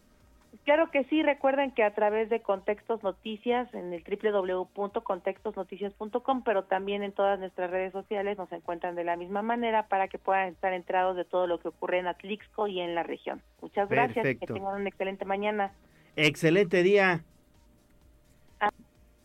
[0.65, 7.05] Claro que sí, recuerden que a través de Contextos Noticias en el www.contextosnoticias.com, pero también
[7.05, 10.73] en todas nuestras redes sociales nos encuentran de la misma manera para que puedan estar
[10.73, 13.43] enterados de todo lo que ocurre en Atlixco y en la región.
[13.61, 15.73] Muchas gracias, que tengan una excelente mañana.
[16.17, 17.23] Excelente día.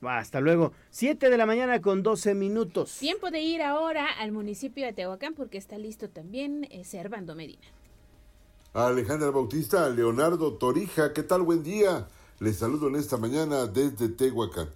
[0.01, 0.73] Hasta luego.
[0.89, 2.97] 7 de la mañana con 12 minutos.
[2.99, 7.67] Tiempo de ir ahora al municipio de Tehuacán porque está listo también eh, Servando Medina.
[8.73, 11.41] Alejandra Bautista, Leonardo Torija, ¿qué tal?
[11.41, 12.07] Buen día.
[12.39, 14.69] Les saludo en esta mañana desde Tehuacán.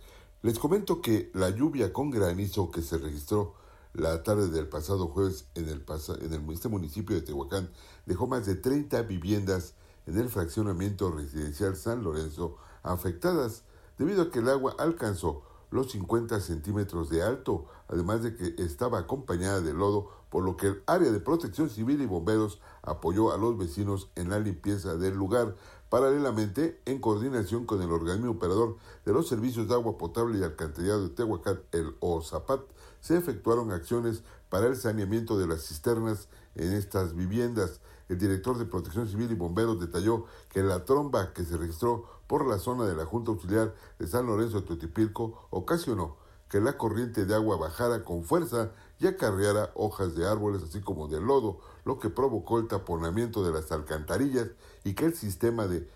[0.44, 3.56] Les comento que la lluvia con granizo que se registró
[3.94, 5.84] la tarde del pasado jueves en, el,
[6.22, 7.70] en el, este municipio de Tehuacán
[8.06, 9.74] dejó más de 30 viviendas
[10.06, 13.64] en el fraccionamiento residencial San Lorenzo afectadas
[13.98, 19.00] debido a que el agua alcanzó los 50 centímetros de alto, además de que estaba
[19.00, 23.38] acompañada de lodo, por lo que el área de protección civil y bomberos apoyó a
[23.38, 25.56] los vecinos en la limpieza del lugar.
[25.89, 31.04] Paralelamente, en coordinación con el organismo operador de los servicios de agua potable y alcantarillado
[31.04, 32.62] de Tehuacán, el OZAPAT,
[33.02, 37.80] se efectuaron acciones para el saneamiento de las cisternas en estas viviendas.
[38.10, 42.48] El director de Protección Civil y Bomberos detalló que la tromba que se registró por
[42.48, 46.18] la zona de la Junta Auxiliar de San Lorenzo de Totipilco ocasionó
[46.50, 51.08] que la corriente de agua bajara con fuerza y acarreara hojas de árboles así como
[51.08, 54.50] de lodo, lo que provocó el taponamiento de las alcantarillas
[54.84, 55.90] y que el sistema de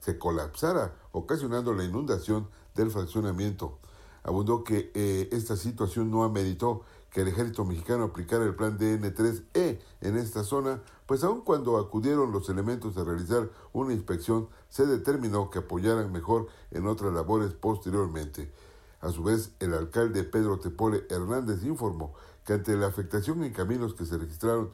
[0.00, 3.78] se colapsara, ocasionando la inundación del fraccionamiento.
[4.22, 9.80] Abundó que eh, esta situación no ameritó que el ejército mexicano aplicara el plan DN3E
[10.00, 15.48] en esta zona, pues aun cuando acudieron los elementos a realizar una inspección, se determinó
[15.48, 18.52] que apoyaran mejor en otras labores posteriormente.
[19.00, 22.12] A su vez, el alcalde Pedro Tepole Hernández informó
[22.44, 24.70] que ante la afectación en caminos que se registraron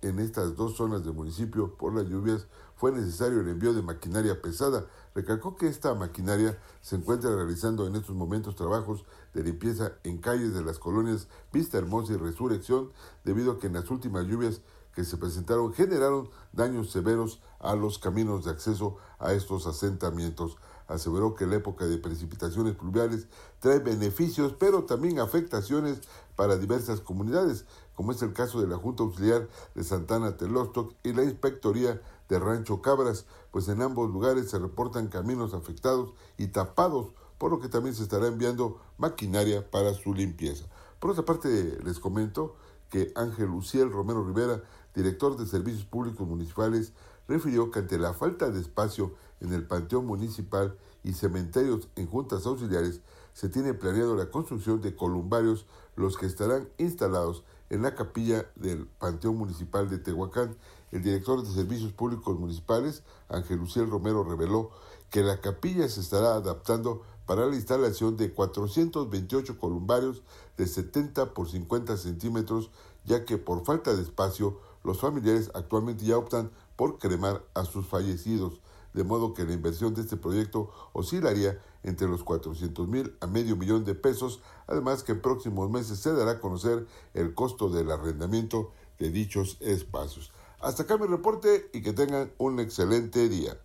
[0.00, 2.46] en estas dos zonas del municipio por las lluvias,
[2.76, 4.86] fue necesario el envío de maquinaria pesada.
[5.14, 9.04] Recalcó que esta maquinaria se encuentra realizando en estos momentos trabajos
[9.34, 12.92] de limpieza en calles de las colonias Vista Hermosa y Resurrección,
[13.24, 14.62] debido a que en las últimas lluvias
[14.94, 20.56] que se presentaron generaron daños severos a los caminos de acceso a estos asentamientos.
[20.88, 23.28] Aseveró que la época de precipitaciones pluviales
[23.60, 26.00] trae beneficios, pero también afectaciones
[26.34, 27.64] para diversas comunidades,
[27.94, 32.38] como es el caso de la Junta Auxiliar de Santana Telostoc y la Inspectoría de
[32.38, 37.68] Rancho Cabras, pues en ambos lugares se reportan caminos afectados y tapados por lo que
[37.68, 40.66] también se estará enviando maquinaria para su limpieza.
[40.98, 42.54] Por otra parte, les comento
[42.90, 44.62] que Ángel Luciel Romero Rivera,
[44.94, 46.92] director de Servicios Públicos Municipales,
[47.28, 52.46] refirió que ante la falta de espacio en el Panteón Municipal y cementerios en juntas
[52.46, 53.00] auxiliares,
[53.32, 55.66] se tiene planeado la construcción de columbarios,
[55.96, 60.56] los que estarán instalados en la capilla del Panteón Municipal de Tehuacán.
[60.90, 64.70] El director de Servicios Públicos Municipales, Ángel Luciel Romero, reveló
[65.08, 70.22] que la capilla se estará adaptando para la instalación de 428 columbarios
[70.56, 72.70] de 70 por 50 centímetros,
[73.04, 77.86] ya que por falta de espacio los familiares actualmente ya optan por cremar a sus
[77.86, 78.60] fallecidos,
[78.92, 83.56] de modo que la inversión de este proyecto oscilaría entre los 400 mil a medio
[83.56, 87.90] millón de pesos, además que en próximos meses se dará a conocer el costo del
[87.90, 90.32] arrendamiento de dichos espacios.
[90.60, 93.58] Hasta acá mi reporte y que tengan un excelente día.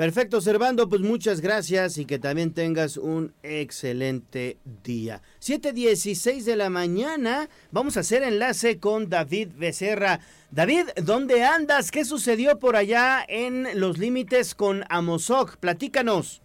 [0.00, 5.20] Perfecto, Servando, pues muchas gracias y que también tengas un excelente día.
[5.42, 10.20] 7.16 de la mañana, vamos a hacer enlace con David Becerra.
[10.50, 11.90] David, ¿dónde andas?
[11.90, 15.58] ¿Qué sucedió por allá en los límites con Amozoc?
[15.58, 16.40] Platícanos.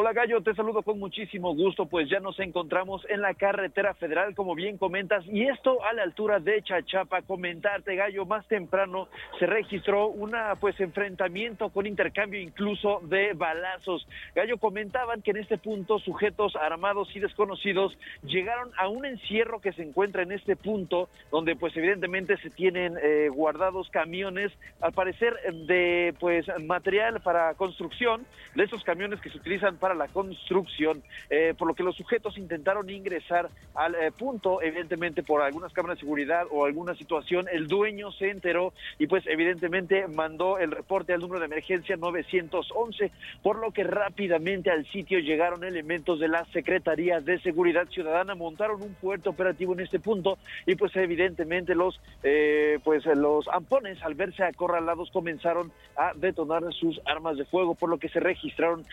[0.00, 4.32] Hola Gallo, te saludo con muchísimo gusto, pues ya nos encontramos en la carretera federal,
[4.36, 7.22] como bien comentas, y esto a la altura de Chachapa.
[7.22, 9.08] Comentarte, Gallo, más temprano
[9.40, 14.06] se registró una pues enfrentamiento con intercambio incluso de balazos.
[14.36, 19.72] Gallo comentaban que en este punto sujetos armados y desconocidos llegaron a un encierro que
[19.72, 25.34] se encuentra en este punto, donde pues evidentemente se tienen eh, guardados camiones, al parecer
[25.66, 28.24] de pues material para construcción,
[28.54, 32.38] de esos camiones que se utilizan para la construcción, eh, por lo que los sujetos
[32.38, 37.66] intentaron ingresar al eh, punto, evidentemente por algunas cámaras de seguridad o alguna situación, el
[37.66, 43.10] dueño se enteró y pues evidentemente mandó el reporte al número de emergencia 911,
[43.42, 48.82] por lo que rápidamente al sitio llegaron elementos de la Secretaría de Seguridad Ciudadana, montaron
[48.82, 54.14] un puerto operativo en este punto y pues evidentemente los eh, pues los ampones al
[54.14, 58.84] verse acorralados comenzaron a detonar sus armas de fuego, por lo que se registraron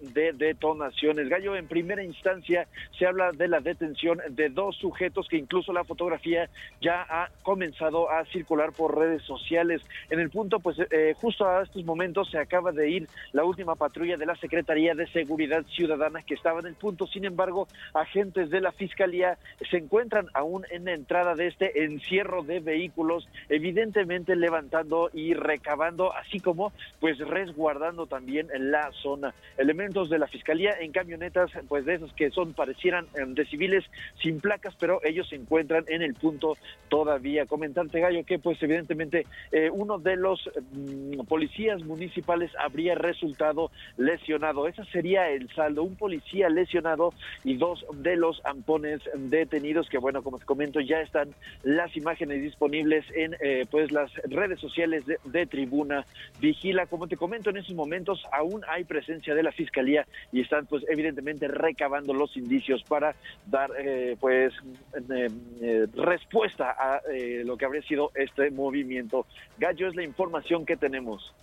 [0.00, 1.28] de detonaciones.
[1.28, 2.66] Gallo, en primera instancia
[2.98, 6.48] se habla de la detención de dos sujetos que incluso la fotografía
[6.80, 9.82] ya ha comenzado a circular por redes sociales.
[10.10, 13.74] En el punto, pues eh, justo a estos momentos se acaba de ir la última
[13.74, 17.06] patrulla de la Secretaría de Seguridad Ciudadana que estaba en el punto.
[17.06, 19.38] Sin embargo, agentes de la Fiscalía
[19.70, 26.12] se encuentran aún en la entrada de este encierro de vehículos, evidentemente levantando y recabando,
[26.14, 29.34] así como pues resguardando también la zona.
[29.56, 33.46] El elementos de la fiscalía en camionetas, pues de esos que son parecieran em, de
[33.46, 33.84] civiles
[34.20, 36.56] sin placas, pero ellos se encuentran en el punto
[36.88, 37.46] todavía.
[37.46, 44.66] Comentante Gallo que pues evidentemente eh, uno de los mm, policías municipales habría resultado lesionado.
[44.66, 47.14] Ese sería el saldo, un policía lesionado
[47.44, 51.30] y dos de los ampones detenidos que bueno, como te comento, ya están
[51.62, 56.04] las imágenes disponibles en eh, pues las redes sociales de, de Tribuna
[56.40, 56.86] Vigila.
[56.86, 60.84] Como te comento, en esos momentos aún hay presencia de la fiscalía y están pues
[60.88, 63.14] evidentemente recabando los indicios para
[63.46, 64.54] dar eh, pues
[64.94, 65.28] eh,
[65.60, 67.02] eh, respuesta a
[67.44, 69.26] lo que habría sido este movimiento.
[69.58, 71.34] Gallo es la información que tenemos.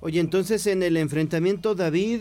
[0.00, 2.20] Oye, entonces en el enfrentamiento, David,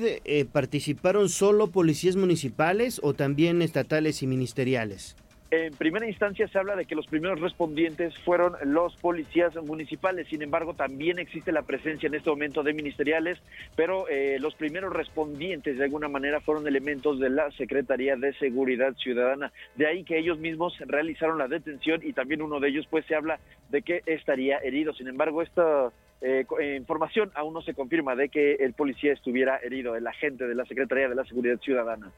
[0.51, 5.15] ¿participaron solo policías municipales o también estatales y ministeriales?
[5.49, 10.41] En primera instancia se habla de que los primeros respondientes fueron los policías municipales, sin
[10.41, 13.39] embargo también existe la presencia en este momento de ministeriales,
[13.77, 18.93] pero eh, los primeros respondientes de alguna manera fueron elementos de la Secretaría de Seguridad
[18.95, 19.53] Ciudadana.
[19.75, 23.15] De ahí que ellos mismos realizaron la detención y también uno de ellos pues se
[23.15, 23.39] habla
[23.69, 24.93] de que estaría herido.
[24.93, 26.45] Sin embargo, esta eh,
[26.75, 30.65] información aún no se confirma de que el policía estuviera herido, el agente de la
[30.65, 32.11] Secretaría de la Seguridad Ciudadana.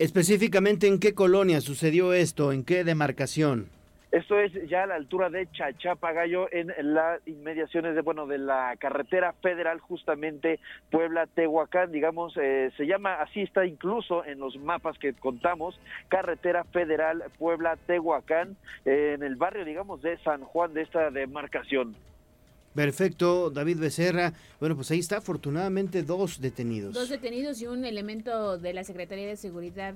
[0.00, 2.52] Específicamente, ¿en qué colonia sucedió esto?
[2.52, 3.68] ¿En qué demarcación?
[4.10, 8.38] Esto es ya a la altura de Chachapa Gallo, en las inmediaciones de bueno de
[8.38, 10.58] la carretera federal, justamente
[10.90, 15.78] Puebla-Tehuacán, digamos, eh, se llama así, está incluso en los mapas que contamos,
[16.08, 21.94] carretera federal Puebla-Tehuacán, en el barrio, digamos, de San Juan de esta demarcación.
[22.74, 24.32] Perfecto, David Becerra.
[24.60, 26.94] Bueno, pues ahí está, afortunadamente dos detenidos.
[26.94, 29.94] Dos detenidos y un elemento de la Secretaría de Seguridad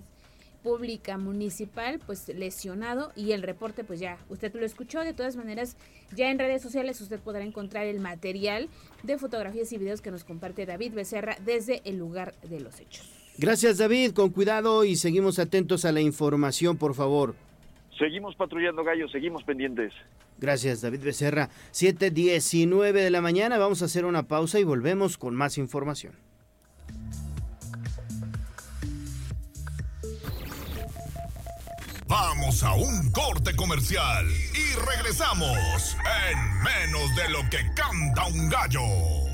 [0.65, 5.01] Pública Municipal, pues lesionado y el reporte, pues ya, usted lo escuchó.
[5.01, 5.77] De todas maneras,
[6.17, 8.69] ya en redes sociales usted podrá encontrar el material
[9.03, 13.09] de fotografías y videos que nos comparte David Becerra desde el lugar de los hechos.
[13.37, 14.13] Gracias, David.
[14.13, 17.35] Con cuidado y seguimos atentos a la información, por favor.
[17.99, 19.93] Seguimos patrullando, Gallo, seguimos pendientes.
[20.39, 21.49] Gracias, David Becerra.
[21.73, 26.15] 7.19 de la mañana, vamos a hacer una pausa y volvemos con más información.
[32.07, 35.97] Vamos a un corte comercial y regresamos
[36.31, 39.34] en menos de lo que canta un gallo.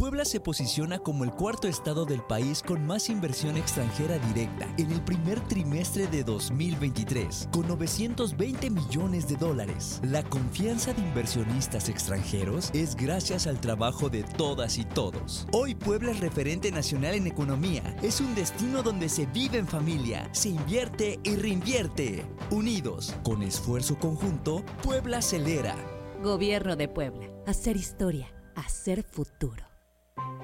[0.00, 4.90] Puebla se posiciona como el cuarto estado del país con más inversión extranjera directa en
[4.92, 10.00] el primer trimestre de 2023, con 920 millones de dólares.
[10.02, 15.46] La confianza de inversionistas extranjeros es gracias al trabajo de todas y todos.
[15.52, 17.82] Hoy Puebla es referente nacional en economía.
[18.02, 22.24] Es un destino donde se vive en familia, se invierte y reinvierte.
[22.50, 25.76] Unidos, con esfuerzo conjunto, Puebla acelera.
[26.22, 27.28] Gobierno de Puebla.
[27.46, 28.32] Hacer historia.
[28.54, 29.69] Hacer futuro.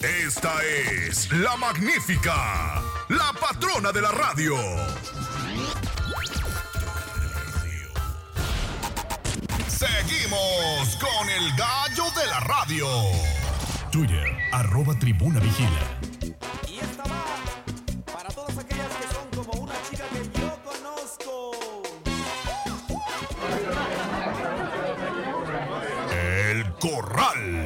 [0.00, 4.54] Esta es la magnífica, la patrona de la radio.
[9.66, 12.86] Seguimos con el gallo de la radio.
[13.90, 15.98] Twitter, arroba tribuna vigila.
[16.68, 17.24] Y esta va
[18.12, 21.50] para todas aquellas que son como una chica que yo conozco.
[26.12, 27.57] El Corral.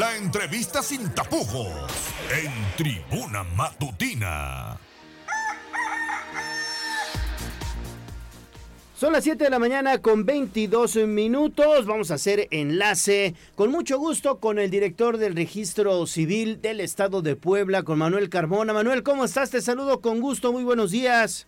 [0.00, 4.78] La entrevista sin tapujos en Tribuna Matutina.
[8.94, 11.84] Son las 7 de la mañana con 22 minutos.
[11.84, 17.20] Vamos a hacer enlace con mucho gusto con el director del registro civil del estado
[17.20, 18.72] de Puebla, con Manuel Carmona.
[18.72, 19.50] Manuel, ¿cómo estás?
[19.50, 20.50] Te saludo con gusto.
[20.50, 21.46] Muy buenos días.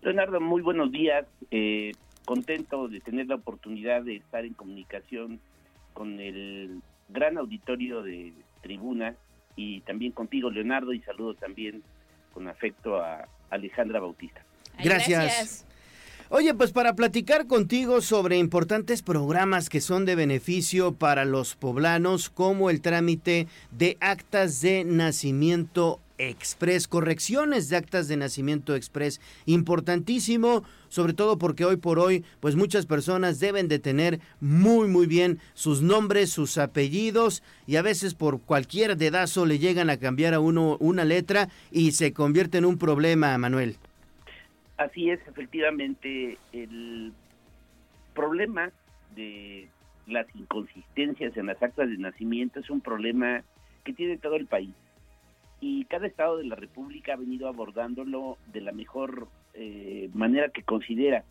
[0.00, 1.26] Leonardo, muy buenos días.
[1.50, 1.92] Eh,
[2.24, 5.38] contento de tener la oportunidad de estar en comunicación
[5.92, 6.80] con el
[7.12, 8.32] gran auditorio de
[8.62, 9.16] tribuna
[9.56, 11.82] y también contigo, Leonardo, y saludo también
[12.32, 14.44] con afecto a Alejandra Bautista.
[14.82, 15.22] Gracias.
[15.22, 15.66] Gracias.
[16.30, 22.30] Oye, pues para platicar contigo sobre importantes programas que son de beneficio para los poblanos,
[22.30, 30.64] como el trámite de actas de nacimiento express, correcciones de actas de nacimiento express, importantísimo,
[30.88, 35.38] sobre todo porque hoy por hoy, pues muchas personas deben de tener muy muy bien
[35.54, 40.40] sus nombres, sus apellidos y a veces por cualquier dedazo le llegan a cambiar a
[40.40, 43.76] uno una letra y se convierte en un problema, Manuel.
[44.76, 47.12] Así es, efectivamente, el
[48.14, 48.70] problema
[49.14, 49.68] de
[50.06, 53.42] las inconsistencias en las actas de nacimiento es un problema
[53.84, 54.74] que tiene todo el país
[55.62, 60.64] y cada estado de la República ha venido abordándolo de la mejor eh, manera que
[60.64, 61.24] considera.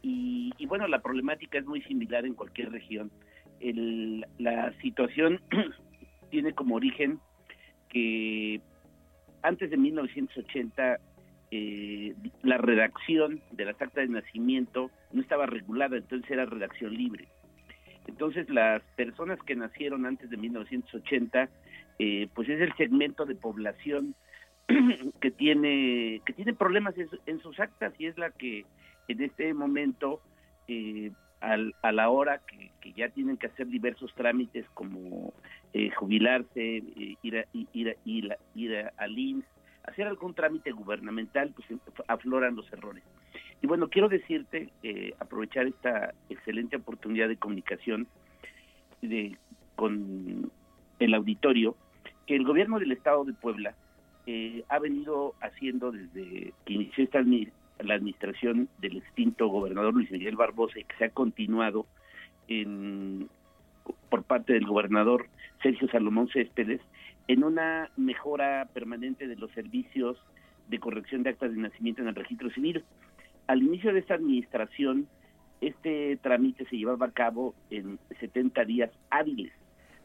[0.00, 3.10] Y, bueno, la problemática es muy similar en cualquier región.
[4.38, 5.42] la situación
[6.30, 7.18] tiene como origen
[7.90, 8.62] que
[9.42, 10.98] antes de 1980
[11.50, 17.28] eh, la redacción de las actas de nacimiento no estaba regulada, entonces era redacción libre.
[18.06, 21.50] Entonces las personas que nacieron antes de 1980
[21.98, 24.14] eh, pues es el segmento de población
[25.20, 26.94] que tiene que tiene problemas
[27.26, 28.66] en, sus actas y es la que
[29.08, 30.20] en este momento
[30.68, 35.32] eh, a la hora que, ya tienen que hacer diversos trámites como
[35.72, 36.82] eh, jubilarse,
[37.22, 39.44] ir, a, ir, ir, ir al INS,
[39.84, 41.68] hacer algún trámite gubernamental, pues
[42.08, 43.04] afloran los errores.
[43.62, 44.70] Y bueno, quiero decirte,
[45.20, 48.08] aprovechar esta excelente oportunidad de comunicación
[49.02, 49.36] de,
[49.76, 50.50] con
[50.98, 51.76] el auditorio,
[52.26, 53.74] que el gobierno del estado de Puebla
[54.26, 57.20] eh, ha venido haciendo desde que inició esta
[57.80, 61.86] la administración del extinto gobernador Luis Miguel Barbosa y que se ha continuado
[62.48, 63.28] en,
[64.08, 65.28] por parte del gobernador
[65.62, 66.80] Sergio Salomón Céspedes
[67.28, 70.16] en una mejora permanente de los servicios
[70.68, 72.84] de corrección de actas de nacimiento en el registro civil.
[73.46, 75.06] Al inicio de esta administración,
[75.60, 79.52] este trámite se llevaba a cabo en 70 días hábiles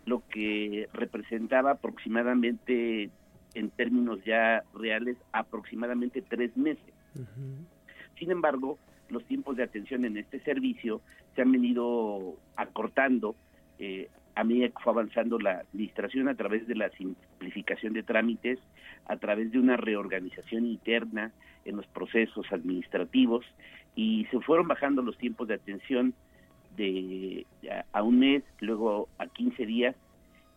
[0.05, 3.09] lo que representaba aproximadamente,
[3.53, 6.93] en términos ya reales, aproximadamente tres meses.
[8.17, 8.77] Sin embargo,
[9.09, 11.01] los tiempos de atención en este servicio
[11.35, 13.35] se han venido acortando
[13.79, 18.59] eh, a medida que fue avanzando la administración a través de la simplificación de trámites,
[19.05, 21.31] a través de una reorganización interna
[21.65, 23.45] en los procesos administrativos
[23.95, 26.13] y se fueron bajando los tiempos de atención
[26.77, 27.45] de
[27.93, 29.95] a, un mes, luego a 15 días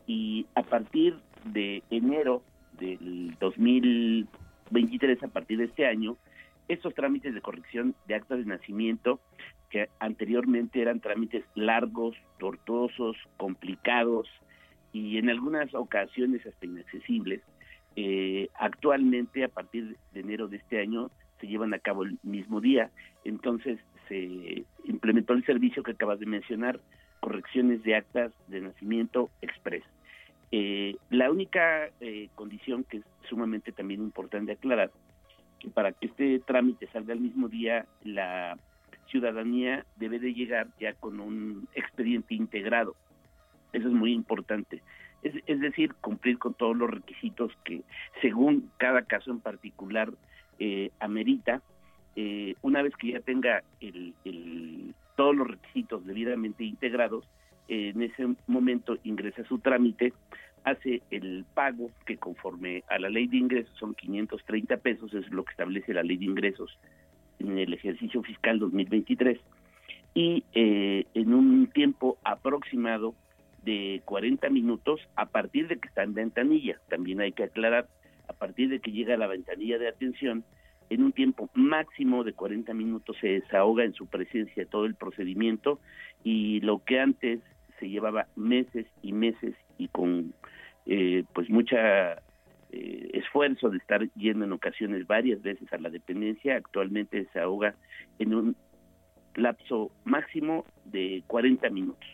[0.06, 2.42] y a partir de enero
[2.78, 6.16] del 2023, a partir de este año,
[6.68, 9.20] estos trámites de corrección de actas de nacimiento,
[9.70, 14.28] que anteriormente eran trámites largos, tortuosos, complicados,
[14.92, 17.42] y en algunas ocasiones hasta inaccesibles,
[17.96, 21.11] eh, actualmente a partir de enero de este año
[21.41, 22.91] se llevan a cabo el mismo día.
[23.24, 23.78] Entonces
[24.09, 26.81] se implementó el servicio que acabas de mencionar,
[27.21, 29.83] correcciones de actas de nacimiento express.
[30.53, 34.91] Eh, la única eh, condición que es sumamente también importante aclarar,
[35.59, 38.59] que para que este trámite salga el mismo día, la
[39.09, 42.95] ciudadanía debe de llegar ya con un expediente integrado.
[43.72, 44.83] Eso es muy importante.
[45.22, 47.83] Es, es decir, cumplir con todos los requisitos que
[48.21, 50.13] según cada caso en particular
[50.59, 51.63] eh, amerita.
[52.16, 54.14] Eh, una vez que ya tenga el,
[55.16, 57.24] todos los requisitos debidamente integrados,
[57.68, 60.12] eh, en ese momento ingresa su trámite,
[60.64, 65.45] hace el pago que conforme a la ley de ingresos son 530 pesos, es lo
[65.45, 66.78] que establece la ley de ingresos
[67.38, 69.38] en el ejercicio fiscal 2023,
[70.14, 73.14] y eh, en un tiempo aproximado
[73.64, 76.78] de 40 minutos a partir de que está en ventanilla.
[76.88, 77.88] También hay que aclarar,
[78.28, 80.45] a partir de que llega a la ventanilla de atención,
[80.95, 85.80] en un tiempo máximo de 40 minutos se desahoga en su presencia todo el procedimiento
[86.22, 87.41] y lo que antes
[87.79, 90.33] se llevaba meses y meses y con
[90.87, 92.12] eh, pues mucha
[92.71, 97.75] eh, esfuerzo de estar yendo en ocasiones varias veces a la dependencia, actualmente se ahoga
[98.18, 98.57] en un
[99.34, 102.08] lapso máximo de 40 minutos.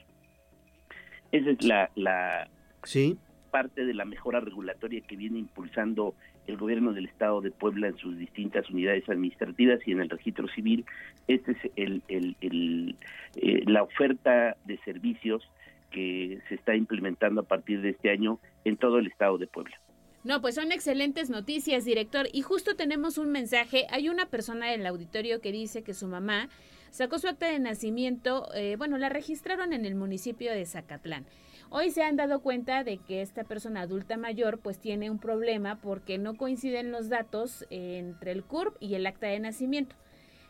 [1.33, 2.49] Esa es la, la
[2.85, 3.19] sí.
[3.51, 6.15] Parte de la mejora regulatoria que viene impulsando
[6.47, 10.49] el gobierno del estado de Puebla en sus distintas unidades administrativas y en el registro
[10.49, 10.85] civil.
[11.29, 15.43] Esta es el, eh, la oferta de servicios
[15.91, 19.77] que se está implementando a partir de este año en todo el estado de Puebla.
[20.23, 22.29] No, pues son excelentes noticias, director.
[22.33, 23.87] Y justo tenemos un mensaje.
[23.91, 26.49] Hay una persona en el auditorio que dice que su mamá
[26.91, 31.25] sacó su acta de nacimiento, eh, bueno, la registraron en el municipio de Zacatlán.
[31.73, 35.77] Hoy se han dado cuenta de que esta persona adulta mayor pues tiene un problema
[35.77, 39.95] porque no coinciden los datos entre el CURP y el acta de nacimiento.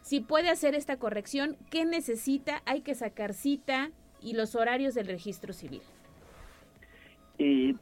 [0.01, 2.63] Si puede hacer esta corrección, ¿qué necesita?
[2.65, 3.91] Hay que sacar cita
[4.23, 5.83] y los horarios del registro civil.
[7.39, 7.75] Eh,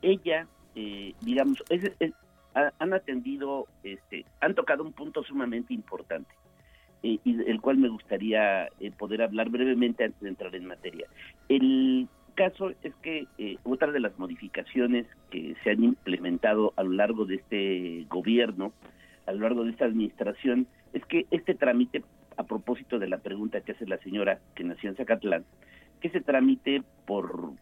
[0.00, 2.12] ella, eh, digamos, es, es,
[2.54, 6.30] han atendido, este, han tocado un punto sumamente importante.
[7.02, 11.06] Eh, y del cual me gustaría eh, poder hablar brevemente antes de entrar en materia.
[11.48, 12.08] El
[12.38, 17.24] caso es que eh, otra de las modificaciones que se han implementado a lo largo
[17.24, 18.72] de este gobierno,
[19.26, 22.04] a lo largo de esta administración, es que este trámite,
[22.36, 25.44] a propósito de la pregunta que hace la señora que nació en Zacatlán,
[26.00, 27.54] que se trámite por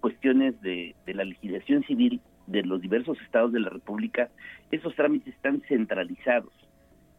[0.00, 4.30] cuestiones de la legislación civil de los diversos estados de la República,
[4.70, 6.54] esos trámites están centralizados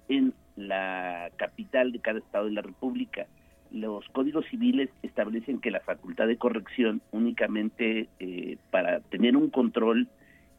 [0.10, 3.28] en la capital de cada estado de la República
[3.72, 10.08] los códigos civiles establecen que la facultad de corrección únicamente eh, para tener un control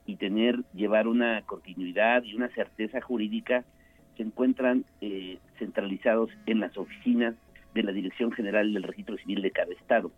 [0.07, 3.65] y tener llevar una continuidad y una certeza jurídica
[4.17, 7.35] se encuentran eh, centralizados en las oficinas
[7.75, 10.11] de la Dirección General del Registro Civil de cada estado.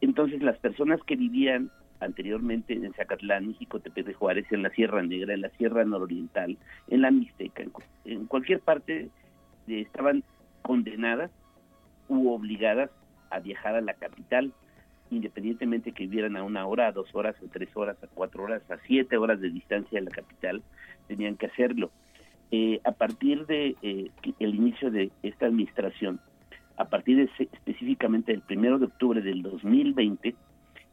[0.00, 1.70] Entonces las personas que vivían
[2.00, 6.56] anteriormente en Zacatlán, México, Tepe de Juárez, en la Sierra Negra, en la Sierra Nororiental,
[6.88, 7.72] en la Mixteca, en,
[8.04, 9.08] en cualquier parte
[9.68, 10.24] eh, estaban
[10.62, 11.30] condenadas
[12.12, 12.90] u obligadas
[13.30, 14.52] a viajar a la capital,
[15.10, 18.62] independientemente que vivieran a una hora, a dos horas, a tres horas, a cuatro horas,
[18.70, 20.62] a siete horas de distancia de la capital,
[21.08, 21.90] tenían que hacerlo.
[22.50, 26.20] Eh, a partir de eh, el inicio de esta administración,
[26.76, 30.34] a partir de, específicamente del primero de octubre del 2020,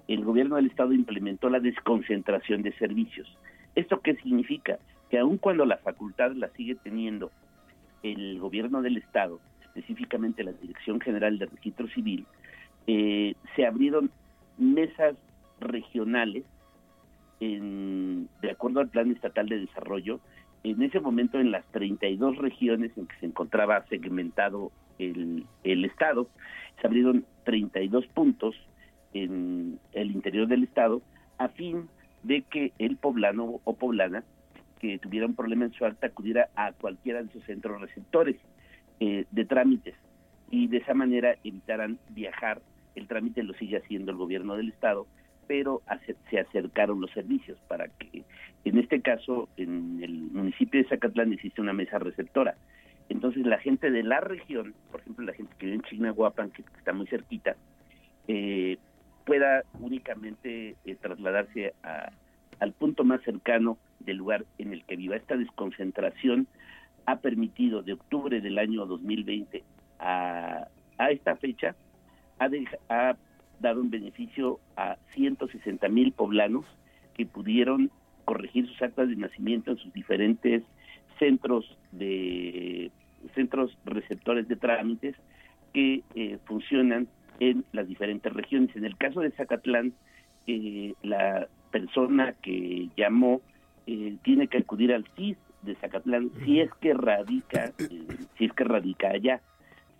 [0.07, 3.27] el gobierno del estado implementó la desconcentración de servicios.
[3.75, 4.79] ¿Esto qué significa?
[5.09, 7.31] Que aun cuando la facultad la sigue teniendo
[8.03, 9.39] el gobierno del estado,
[9.80, 12.26] específicamente la Dirección General de Registro Civil,
[12.88, 14.11] eh, se abrieron
[14.57, 15.15] mesas
[15.60, 16.43] regionales
[17.39, 20.19] en, de acuerdo al Plan Estatal de Desarrollo,
[20.64, 25.45] en ese momento en las 32 regiones en que se encontraba segmentado el,
[25.85, 26.27] Estado,
[26.81, 28.56] se abrieron 32 puntos
[29.14, 31.01] en el interior del Estado
[31.38, 31.88] a fin
[32.23, 34.26] de que el poblano o poblana
[34.81, 38.35] que tuviera un problema en su acta acudiera a cualquiera de sus centros receptores.
[39.01, 39.95] Eh, de trámites
[40.51, 42.61] y de esa manera evitaran viajar.
[42.95, 45.07] El trámite lo sigue haciendo el gobierno del estado,
[45.47, 45.81] pero
[46.30, 48.23] se acercaron los servicios para que,
[48.65, 52.55] en este caso, en el municipio de Zacatlán existe una mesa receptora.
[53.07, 56.63] Entonces la gente de la región, por ejemplo la gente que vive en Chignahuapan, que
[56.77, 57.55] está muy cerquita,
[58.27, 58.77] eh,
[59.26, 62.11] pueda únicamente eh, trasladarse a,
[62.59, 65.15] al punto más cercano del lugar en el que viva.
[65.15, 66.47] Esta desconcentración
[67.05, 69.63] ha permitido de octubre del año 2020
[69.99, 70.67] a,
[70.97, 71.76] a esta fecha,
[72.39, 72.49] ha,
[72.89, 73.17] ha
[73.59, 76.65] dado un beneficio a 160 mil poblanos
[77.15, 77.91] que pudieron
[78.26, 80.63] corregir sus actas de nacimiento en sus diferentes
[81.17, 82.91] centros de
[83.35, 85.15] centros receptores de trámites
[85.73, 87.07] que eh, funcionan
[87.39, 88.76] en las diferentes regiones.
[88.76, 89.93] En el caso de Zacatlán,
[90.47, 93.41] eh, la persona que llamó
[93.88, 97.72] eh, tiene que acudir al CIS de Zacatlán si es que radica,
[98.38, 99.41] si es que radica allá.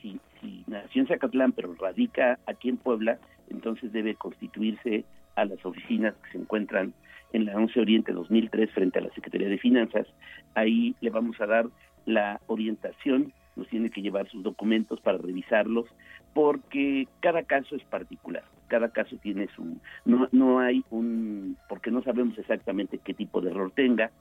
[0.02, 3.20] Si, si nació en Zacatlán pero radica aquí en Puebla,
[3.50, 5.06] entonces debe constituirse
[5.36, 6.94] a las oficinas que se encuentran
[7.34, 10.08] en la 11 Oriente 2003 frente a la Secretaría de Finanzas.
[10.56, 11.68] Ahí le vamos a dar
[12.06, 15.86] la orientación, nos tiene que llevar sus documentos para revisarlos,
[16.34, 22.02] porque cada caso es particular, cada caso tiene su, no, no hay un, porque no
[22.04, 24.12] sabemos exactamente qué tipo de error tenga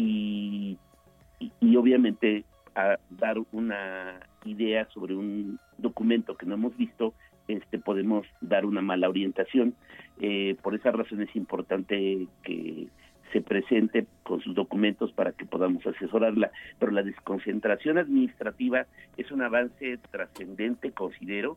[0.00, 0.78] y,
[1.76, 2.44] obviamente
[2.74, 7.14] a dar una idea sobre un documento que no hemos visto,
[7.48, 9.74] este, podemos dar una mala orientación.
[10.20, 12.86] Eh, por esa razón es importante que
[13.32, 16.50] se presente con sus documentos para que podamos asesorarla.
[16.78, 18.86] Pero la desconcentración administrativa
[19.16, 21.56] es un avance trascendente, considero,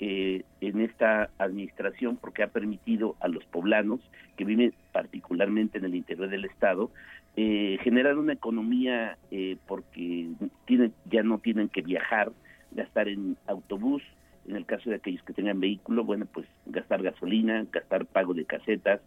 [0.00, 4.00] eh, en esta administración porque ha permitido a los poblanos
[4.36, 6.92] que viven particularmente en el interior del estado
[7.40, 10.28] eh, generar una economía eh, porque
[10.64, 12.32] tienen, ya no tienen que viajar,
[12.72, 14.02] gastar en autobús,
[14.48, 18.44] en el caso de aquellos que tengan vehículo, bueno, pues gastar gasolina, gastar pago de
[18.44, 19.00] casetas,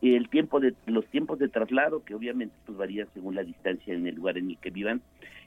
[0.00, 4.06] el tiempo de los tiempos de traslado que obviamente pues varían según la distancia en
[4.06, 5.02] el lugar en el que vivan.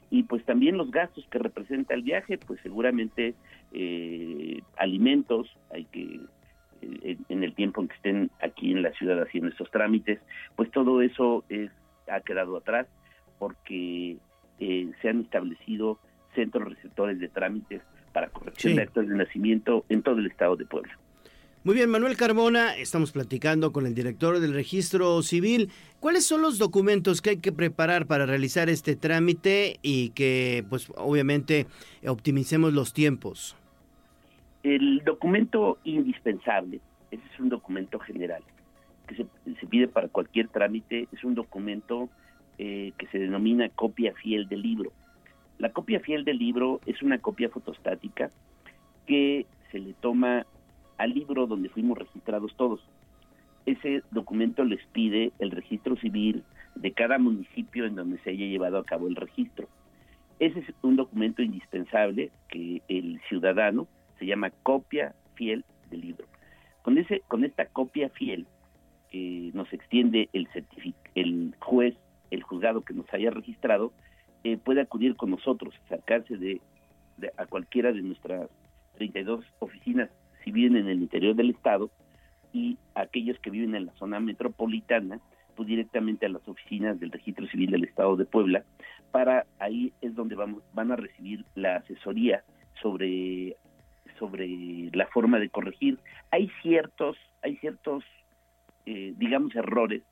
[0.08, 3.34] Y pues también los gastos que representa el viaje, pues seguramente
[3.72, 6.20] eh, alimentos, hay que
[6.82, 10.20] eh, en el tiempo en que estén aquí en la ciudad haciendo estos trámites,
[10.54, 11.70] pues todo eso es,
[12.10, 12.86] ha quedado atrás
[13.38, 14.16] porque
[14.58, 15.98] eh, se han establecido
[16.34, 17.82] centros receptores de trámites
[18.12, 18.76] para corrección Sí.
[18.76, 20.98] de actos de nacimiento en todo el estado de Puebla.
[21.62, 25.70] Muy bien, Manuel Carmona, estamos platicando con el director del registro civil.
[26.00, 30.90] ¿Cuáles son los documentos que hay que preparar para realizar este trámite y que, pues,
[30.96, 31.66] obviamente,
[32.06, 33.56] optimicemos los tiempos?
[34.62, 36.80] El documento indispensable,
[37.10, 38.42] ese es un documento general,
[39.10, 42.08] que se, pide para cualquier trámite, es un documento
[42.58, 44.92] eh, que se denomina copia fiel del libro.
[45.58, 48.30] La copia fiel del libro es una copia fotostática
[49.06, 50.46] que se le toma
[50.96, 52.80] al libro donde fuimos registrados todos.
[53.66, 56.44] Ese documento les pide el registro civil
[56.76, 59.68] de cada municipio en donde se haya llevado a cabo el registro.
[60.38, 63.86] Ese es un documento indispensable que el ciudadano
[64.18, 66.26] se llama copia fiel del libro.
[66.82, 68.46] Con ese, con esta copia fiel
[69.10, 70.48] que nos extiende el
[71.14, 71.94] el juez,
[72.30, 73.92] el juzgado que nos haya registrado,
[74.44, 76.60] eh, puede acudir con nosotros, acercarse de,
[77.18, 78.48] de- a cualquiera de nuestras
[78.96, 80.08] 32 oficinas
[80.44, 81.90] si viven en el interior del estado
[82.52, 85.20] y aquellos que viven en la zona metropolitana,
[85.56, 88.64] pues directamente a las oficinas del registro civil del estado de Puebla,
[89.10, 92.42] para ahí es donde vamos, van a recibir la asesoría
[92.80, 93.56] sobre
[94.18, 95.98] sobre la forma de corregir.
[96.30, 98.04] Hay ciertos, hay ciertos,
[98.86, 100.02] eh, digamos, errores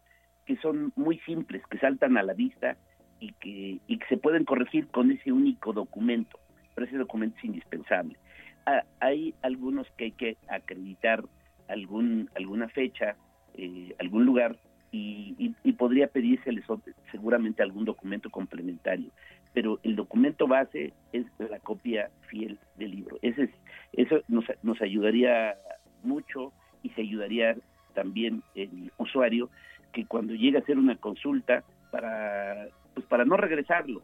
[0.47, 2.77] que son muy simples, que saltan a la vista
[3.21, 6.39] y que, y que se pueden corregir con ese único documento,
[6.75, 8.17] pero ese documento es indispensable.
[8.65, 11.23] Ah, hay algunos que hay que acreditar
[11.69, 13.17] algún, alguna fecha,
[13.55, 14.57] eh, algún lugar,
[14.91, 16.65] y, y, y podría pedírseles
[17.11, 19.11] seguramente algún documento complementario,
[19.53, 23.19] pero el documento base es la copia fiel del libro.
[23.21, 23.51] Ese es,
[23.93, 25.57] eso nos, nos ayudaría
[26.03, 27.57] mucho y se ayudaría
[27.99, 29.51] también el usuario
[29.93, 34.03] que cuando llegue a hacer una consulta para pues para no regresarlo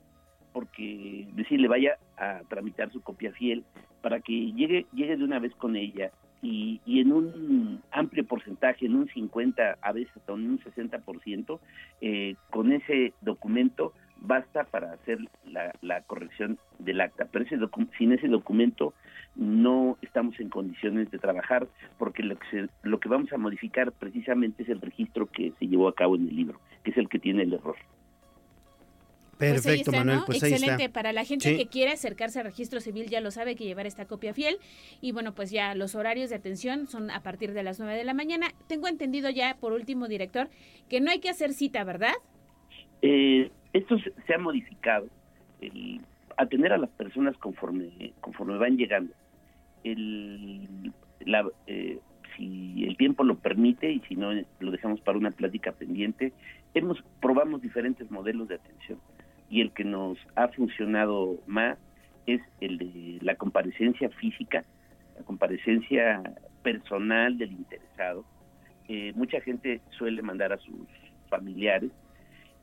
[0.52, 3.62] porque decirle vaya a tramitar su copia fiel
[4.02, 6.10] para que llegue llegue de una vez con ella
[6.42, 11.58] y, y en un amplio porcentaje, en un 50, a veces hasta un 60%,
[12.02, 17.26] eh, con ese documento basta para hacer la, la corrección del acta.
[17.30, 18.94] Pero ese docu- sin ese documento
[19.36, 21.66] no estamos en condiciones de trabajar
[21.98, 25.66] porque lo que, se- lo que vamos a modificar precisamente es el registro que se
[25.66, 27.76] llevó a cabo en el libro, que es el que tiene el error.
[29.36, 30.24] Pues ahí Perfecto, está, Manuel, ¿no?
[30.26, 30.84] pues ahí Excelente.
[30.84, 30.92] está.
[30.94, 31.56] Para la gente Sí.
[31.56, 34.58] que quiere acercarse al registro civil ya lo sabe que llevar esta copia fiel.
[35.00, 38.04] Y bueno, pues ya los horarios de atención son a partir de las 9 de
[38.04, 38.46] la mañana.
[38.68, 40.48] Tengo entendido ya, por último, director,
[40.88, 42.12] que no hay que hacer cita, ¿verdad?
[43.02, 45.08] Eh, esto se, ha modificado,
[45.60, 46.00] el
[46.36, 49.12] atender a las personas conforme conforme van llegando.
[49.82, 51.98] El, la, eh,
[52.36, 56.32] si el tiempo lo permite y si no eh, lo dejamos para una plática pendiente,
[56.72, 58.98] hemos probamos diferentes modelos de atención
[59.50, 61.76] y el que nos ha funcionado más
[62.26, 64.64] es el de la comparecencia física,
[65.16, 66.22] la comparecencia
[66.62, 68.24] personal del interesado.
[68.88, 70.86] Eh, mucha gente suele mandar a sus
[71.28, 71.90] familiares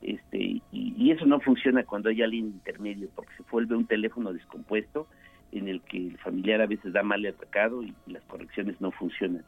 [0.02, 5.06] este y, eso no funciona cuando hay alguien intermedio porque se vuelve un teléfono descompuesto
[5.52, 8.90] en el que el familiar a veces da mal el recado y, las correcciones no
[8.90, 9.44] funcionan.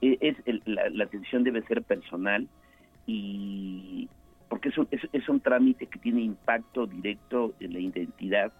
[0.00, 2.46] Eh, es el- la, la atención debe ser personal
[3.06, 4.08] y
[4.50, 8.52] porque es un, es, un trámite que tiene impacto directo en la identidad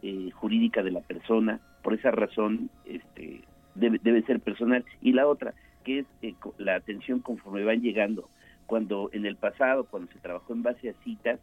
[0.00, 1.58] eh, jurídica de la persona.
[1.82, 3.40] Por esa razón, este,
[3.74, 4.84] debe, debe ser personal.
[5.02, 5.52] Y la otra,
[5.84, 8.28] que es eh, la atención conforme van llegando.
[8.72, 11.38] Cuando en el pasado, cuando se trabajó en base a citas,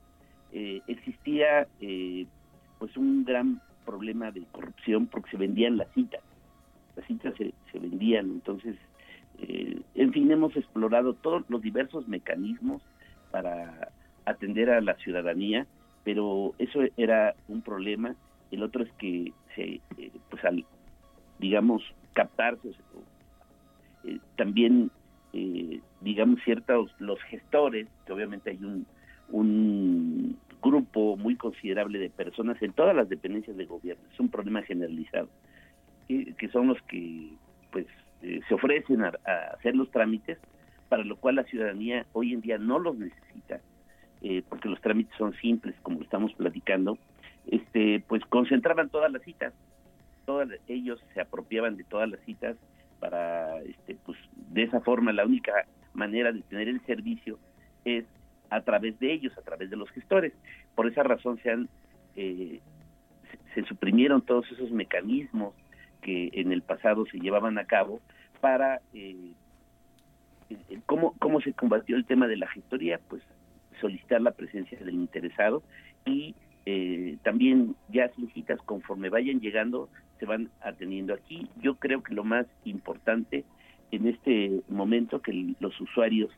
[0.50, 2.26] eh, existía eh,
[2.80, 6.24] pues un gran problema de corrupción porque se vendían las citas.
[6.96, 8.78] Las citas se, se vendían, entonces,
[9.38, 12.82] eh, en fin, hemos explorado todos los diversos mecanismos
[13.30, 13.92] para
[14.26, 15.68] atender a la ciudadanía,
[16.04, 18.16] pero eso era un problema.
[18.50, 20.66] El otro es que se, eh, pues al,
[21.38, 21.84] digamos,
[22.14, 23.06] captarse, o-
[24.04, 24.92] eh, también,
[25.34, 28.86] eh, digamos, ciertos, los gestores, que obviamente hay un,
[29.30, 34.62] un grupo muy considerable de personas en todas las dependencias de gobierno, es un problema
[34.64, 35.30] generalizado,
[36.08, 37.30] que, que son los que,
[37.72, 37.86] pues,
[38.22, 39.14] eh, se ofrecen a,
[39.54, 40.38] hacer los trámites,
[40.90, 43.62] para lo cual la ciudadanía hoy en día no los necesita,
[44.22, 46.98] eh, porque los trámites son simples, como estamos platicando,
[47.48, 49.54] este, pues concentraban todas las citas,
[50.26, 52.58] todas ellos se apropiaban de todas las citas
[53.00, 54.18] para, este, pues,
[54.50, 55.54] de esa forma la única
[55.94, 57.40] manera de tener el servicio
[57.86, 58.06] es
[58.50, 60.34] a través de ellos, a través de los gestores.
[60.76, 61.70] Por esa razón se han
[62.16, 62.60] eh,
[63.54, 65.54] se, suprimieron todos esos mecanismos
[66.02, 68.02] que en el pasado se llevaban a cabo
[68.42, 69.32] para eh,
[70.86, 73.22] ¿cómo, cómo se combatió el tema de la gestoría pues
[73.80, 75.62] solicitar la presencia del interesado
[76.06, 76.36] y
[76.66, 79.90] eh, también ya sin citas conforme vayan llegando
[80.20, 83.46] se van atendiendo aquí yo creo que lo más importante
[83.92, 86.30] en este momento que los usuarios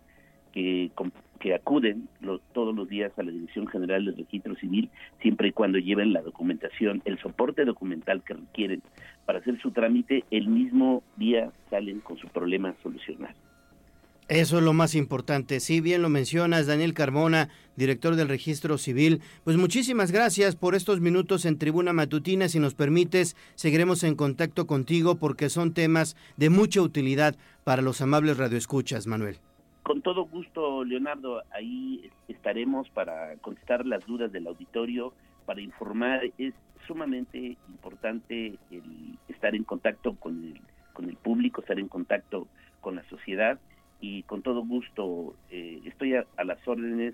[0.52, 0.91] que,
[1.40, 2.07] que acuden
[2.53, 4.90] todos los días a la Dirección General del Registro Civil,
[5.22, 8.82] siempre y cuando lleven la documentación, el soporte documental que requieren
[9.26, 13.36] para hacer su trámite, el mismo día salen con su problema solucionado.
[14.32, 15.60] Eso es lo más importante.
[15.60, 19.20] Sí, bien lo mencionas, Daniel Carmona, director del Registro Civil.
[19.44, 22.48] Pues muchísimas gracias por estos minutos en Tribuna Matutina.
[22.48, 27.36] Si nos permites, seguiremos en contacto contigo porque son temas de mucha utilidad
[27.66, 29.36] para los amables radioescuchas, Manuel.
[29.84, 35.14] Con todo gusto, Leonardo, ahí estaremos para contestar las dudas del auditorio,
[35.45, 36.22] para informar.
[36.38, 36.53] Es
[36.88, 40.62] sumamente importante el estar en contacto con el,
[40.94, 42.48] con el público, estar en contacto
[42.80, 43.60] con la sociedad
[44.02, 47.14] y con todo gusto eh, estoy a, a las órdenes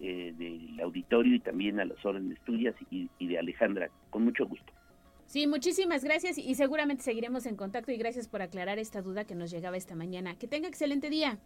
[0.00, 4.46] eh, del auditorio y también a las órdenes tuyas y, y de Alejandra, con mucho
[4.46, 4.72] gusto.
[5.26, 9.34] Sí, muchísimas gracias y seguramente seguiremos en contacto y gracias por aclarar esta duda que
[9.34, 10.34] nos llegaba esta mañana.
[10.36, 11.38] Que tenga excelente día.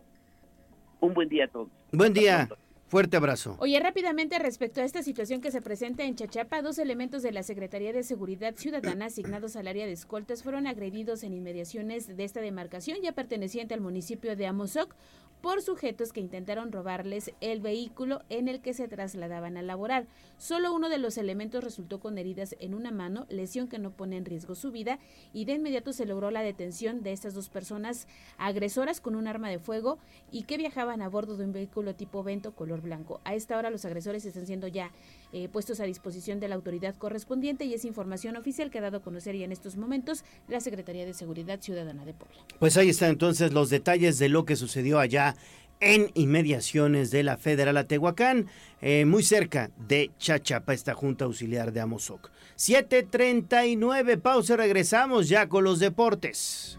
[1.00, 1.68] Un buen día a todos.
[1.92, 2.48] Buen día.
[2.88, 3.56] Fuerte abrazo.
[3.58, 7.42] Oye, rápidamente respecto a esta situación que se presenta en Chachapa, dos elementos de la
[7.42, 12.40] Secretaría de Seguridad Ciudadana asignados al área de escoltas fueron agredidos en inmediaciones de esta
[12.40, 14.94] demarcación ya perteneciente al municipio de Amozoc
[15.40, 20.06] por sujetos que intentaron robarles el vehículo en el que se trasladaban a laborar.
[20.38, 24.16] Solo uno de los elementos resultó con heridas en una mano, lesión que no pone
[24.16, 24.98] en riesgo su vida,
[25.32, 28.08] y de inmediato se logró la detención de estas dos personas
[28.38, 29.98] agresoras con un arma de fuego
[30.32, 33.20] y que viajaban a bordo de un vehículo tipo Vento color blanco.
[33.24, 34.90] A esta hora los agresores están siendo ya
[35.32, 38.98] eh, puestos a disposición de la autoridad correspondiente y es información oficial que ha dado
[38.98, 42.36] a conocer ya en estos momentos la Secretaría de Seguridad Ciudadana de Puebla.
[42.58, 45.36] Pues ahí están entonces los detalles de lo que sucedió allá
[45.80, 48.46] en inmediaciones de la Federal Atehuacán,
[48.80, 52.30] eh, muy cerca de Chachapa, esta Junta Auxiliar de Amozoc.
[52.56, 56.78] 7.39, pausa, regresamos ya con los deportes.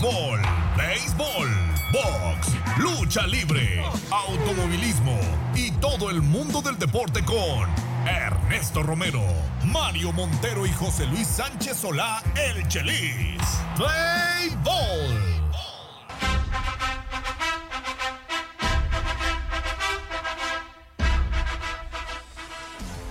[0.00, 0.40] Fútbol,
[0.78, 1.50] béisbol,
[1.92, 5.18] box, lucha libre, automovilismo
[5.54, 7.68] y todo el mundo del deporte con
[8.08, 9.22] Ernesto Romero,
[9.66, 13.42] Mario Montero y José Luis Sánchez Solá, el Chelis.
[13.76, 15.20] Play Ball.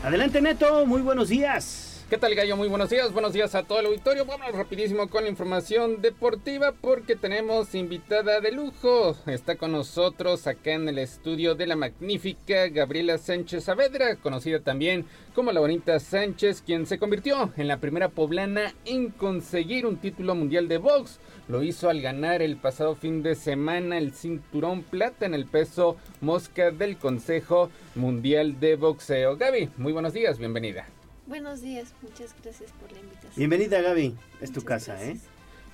[0.04, 1.89] Adelante Neto, muy buenos días.
[2.10, 2.58] ¿Qué tal Gallo?
[2.58, 4.26] Muy buenos días, buenos días a todo el auditorio.
[4.26, 9.16] Vamos rapidísimo con la información deportiva porque tenemos invitada de lujo.
[9.28, 15.06] Está con nosotros acá en el estudio de la magnífica Gabriela Sánchez Saavedra, conocida también
[15.36, 20.34] como la bonita Sánchez, quien se convirtió en la primera poblana en conseguir un título
[20.34, 21.20] mundial de box.
[21.48, 25.96] Lo hizo al ganar el pasado fin de semana el cinturón plata en el peso
[26.22, 29.38] mosca del Consejo Mundial de Boxeo.
[29.38, 30.88] Gaby, muy buenos días, bienvenida.
[31.30, 33.34] Buenos días, muchas gracias por la invitación.
[33.36, 35.16] Bienvenida Gaby, es tu casa, ¿eh?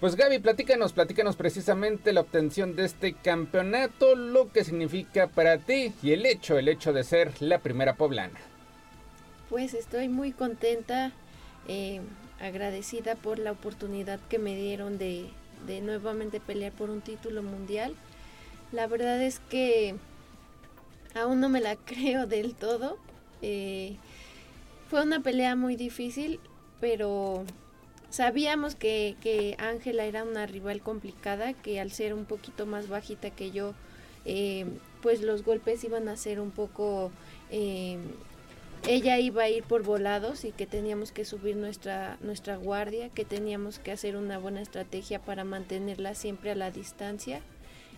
[0.01, 5.93] Pues Gaby, platícanos, platícanos precisamente la obtención de este campeonato, lo que significa para ti
[6.03, 8.37] y el hecho, el hecho de ser la primera poblana.
[9.49, 11.13] Pues estoy muy contenta,
[11.69, 12.01] eh,
[12.41, 15.29] agradecida por la oportunidad que me dieron de,
[15.65, 17.95] de nuevamente pelear por un título mundial.
[18.73, 19.95] La verdad es que
[21.13, 22.97] aún no me la creo del todo.
[23.41, 23.95] Eh,
[24.95, 26.39] fue una pelea muy difícil,
[26.79, 27.43] pero
[28.09, 33.51] sabíamos que Ángela era una rival complicada, que al ser un poquito más bajita que
[33.51, 33.73] yo,
[34.23, 34.65] eh,
[35.01, 37.11] pues los golpes iban a ser un poco...
[37.51, 37.97] Eh,
[38.87, 43.25] ella iba a ir por volados y que teníamos que subir nuestra, nuestra guardia, que
[43.25, 47.41] teníamos que hacer una buena estrategia para mantenerla siempre a la distancia.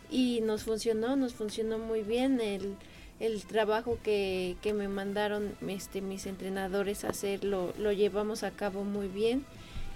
[0.09, 2.41] Y nos funcionó, nos funcionó muy bien.
[2.41, 2.75] El,
[3.19, 8.51] el trabajo que, que me mandaron este, mis entrenadores a hacer lo, lo llevamos a
[8.51, 9.45] cabo muy bien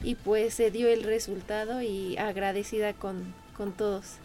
[0.04, 4.18] y pues se dio el resultado y agradecida con, con todos.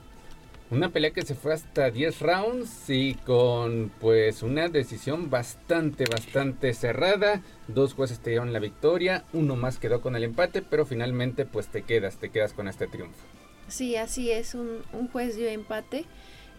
[0.69, 6.75] Una pelea que se fue hasta 10 rounds y con pues una decisión bastante, bastante
[6.75, 7.41] cerrada.
[7.69, 11.69] Dos jueces te dieron la victoria, uno más quedó con el empate, pero finalmente pues
[11.69, 13.23] te quedas, te quedas con este triunfo.
[13.69, 16.05] Sí, así es, un, un juez dio empate.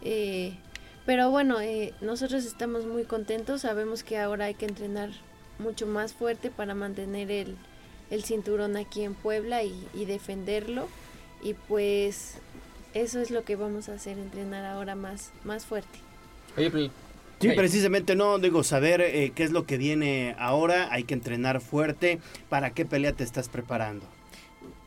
[0.01, 0.53] Eh,
[1.07, 5.09] pero bueno, eh, nosotros estamos muy contentos, sabemos que ahora hay que entrenar
[5.57, 7.55] mucho más fuerte para mantener el,
[8.11, 10.89] el cinturón aquí en Puebla y, y, defenderlo.
[11.41, 12.33] Y pues
[12.93, 15.97] eso es lo que vamos a hacer, entrenar ahora más, más fuerte.
[16.57, 16.91] Oye,
[17.39, 21.61] Sí, precisamente no, digo, saber eh, qué es lo que viene ahora, hay que entrenar
[21.61, 22.19] fuerte.
[22.49, 24.05] ¿Para qué pelea te estás preparando?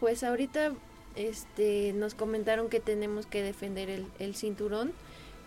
[0.00, 0.72] Pues ahorita
[1.16, 4.92] este, nos comentaron que tenemos que defender el, el cinturón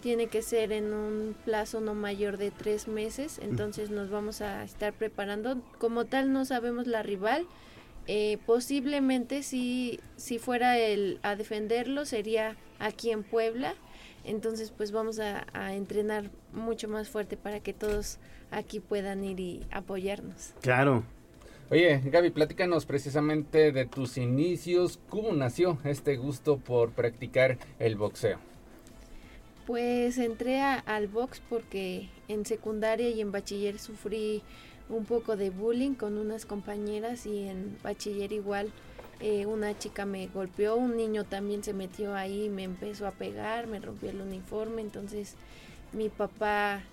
[0.04, 4.66] tiene que ser en un plazo no mayor de tres meses, entonces nos vamos a
[4.66, 5.62] estar preparando.
[5.78, 7.48] Como tal no sabemos la rival,
[8.06, 13.76] eh, posiblemente si, si fuera el, a defenderlo sería aquí en Puebla,
[14.26, 18.18] entonces pues vamos a, a entrenar mucho más fuerte para que todos
[18.52, 20.54] aquí puedan ir y apoyarnos.
[20.62, 21.06] Claro,
[21.72, 28.38] Oye, Gaby, platícanos precisamente de tus inicios, cómo nació este gusto por practicar el boxeo.
[29.66, 34.42] Pues entré al box porque en secundaria y en bachiller sufrí
[34.90, 38.72] un poco de bullying con unas compañeras y en bachiller igual
[39.22, 43.68] eh, una chica me golpeó, un niño también se metió ahí, me empezó a pegar,
[43.68, 45.36] me rompió el uniforme, entonces
[45.94, 46.84] mi papá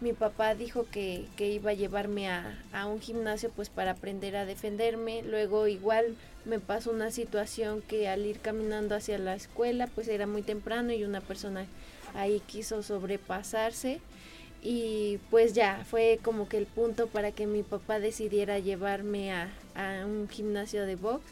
[0.00, 4.34] mi papá dijo que, que iba a llevarme a, a, un gimnasio pues para aprender
[4.34, 5.22] a defenderme.
[5.22, 6.16] Luego igual
[6.46, 10.92] me pasó una situación que al ir caminando hacia la escuela pues era muy temprano
[10.94, 11.66] y una persona
[12.14, 14.00] ahí quiso sobrepasarse
[14.62, 19.48] y pues ya fue como que el punto para que mi papá decidiera llevarme a,
[20.04, 21.24] un gimnasio de box.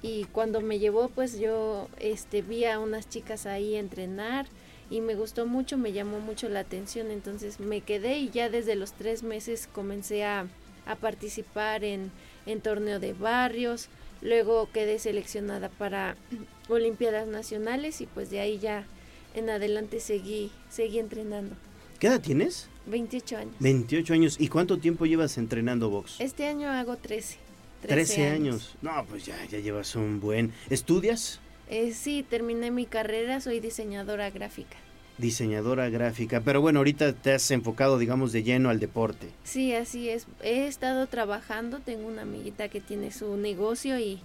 [0.00, 4.46] Y cuando me llevó pues yo este vi a unas chicas ahí entrenar
[4.90, 8.76] y me gustó mucho, me llamó mucho la atención, entonces me quedé y ya desde
[8.76, 10.46] los tres meses comencé a,
[10.86, 12.10] a participar en,
[12.46, 13.88] en torneo de barrios,
[14.20, 16.16] luego quedé seleccionada para
[16.68, 18.86] Olimpiadas Nacionales y pues de ahí ya
[19.34, 21.56] en adelante seguí, seguí entrenando.
[21.98, 22.68] ¿Qué edad tienes?
[22.86, 23.54] 28 años.
[23.60, 24.36] 28 años.
[24.38, 26.20] ¿Y cuánto tiempo llevas entrenando box?
[26.20, 27.38] Este año hago 13.
[27.82, 28.34] 13, años.
[28.34, 28.76] años.
[28.82, 30.52] No, pues ya, ya llevas un buen...
[30.70, 31.40] ¿Estudias?
[31.68, 34.76] Eh, sí, terminé mi carrera, soy diseñadora gráfica.
[35.16, 39.28] Diseñadora gráfica, pero bueno, ahorita te has enfocado, digamos, de lleno al deporte.
[39.44, 40.26] Sí, así es.
[40.42, 44.20] He estado trabajando, tengo una amiguita que tiene su negocio y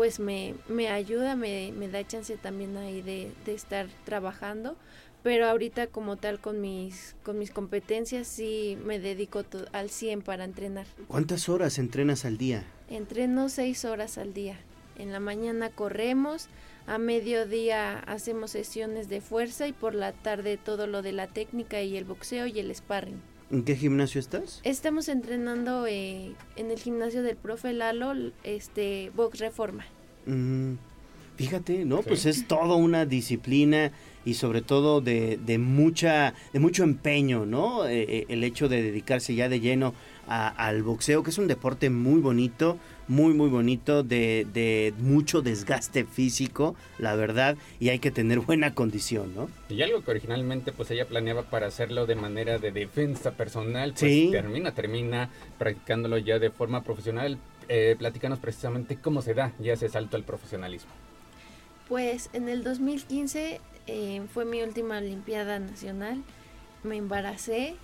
[0.00, 4.74] pues me, me ayuda, me, me da chance también ahí de, de estar trabajando
[5.22, 10.44] pero ahorita como tal con mis con mis competencias sí me dedico al 100 para
[10.44, 10.86] entrenar.
[11.06, 12.64] ¿Cuántas horas entrenas al día?
[12.88, 14.56] Entreno seis horas al día.
[14.96, 16.48] En la mañana corremos,
[16.86, 21.82] a mediodía hacemos sesiones de fuerza y por la tarde todo lo de la técnica
[21.82, 23.20] y el boxeo y el sparring.
[23.50, 24.60] ¿En qué gimnasio estás?
[24.64, 28.12] Estamos entrenando eh, en el gimnasio del profe Lalo,
[28.44, 29.84] este, Box Reforma.
[30.26, 30.74] Mm.
[31.36, 32.02] Fíjate, ¿no?
[32.02, 33.92] Pues es toda una disciplina
[34.26, 37.86] y sobre todo de, de mucha, de mucho empeño, ¿no?
[37.86, 39.94] Eh, eh, el hecho de dedicarse ya de lleno
[40.28, 42.76] a- al boxeo, que es un deporte muy bonito,
[43.10, 48.72] muy, muy bonito, de, de mucho desgaste físico, la verdad, y hay que tener buena
[48.72, 49.48] condición, ¿no?
[49.68, 53.98] Y algo que originalmente pues ella planeaba para hacerlo de manera de defensa personal, pues
[54.12, 54.28] Sí.
[54.30, 55.28] termina, termina
[55.58, 57.36] practicándolo ya de forma profesional.
[57.68, 60.90] Eh, platícanos precisamente cómo se da ya ese salto al profesionalismo.
[61.88, 66.22] Pues en el 2015 eh, fue mi última Olimpiada Nacional.
[66.84, 67.74] Me embaracé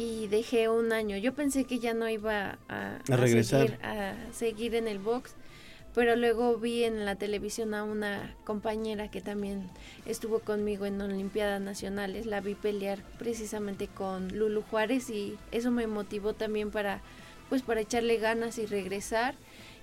[0.00, 1.18] y dejé un año.
[1.18, 3.66] Yo pensé que ya no iba a, A regresar.
[3.66, 5.34] seguir, a seguir en el box,
[5.94, 9.68] pero luego vi en la televisión a una compañera que también
[10.06, 12.24] estuvo conmigo en Olimpiadas Nacionales.
[12.24, 17.02] La vi pelear precisamente con Lulu Juárez y eso me motivó también para,
[17.50, 19.34] pues, para echarle ganas y regresar.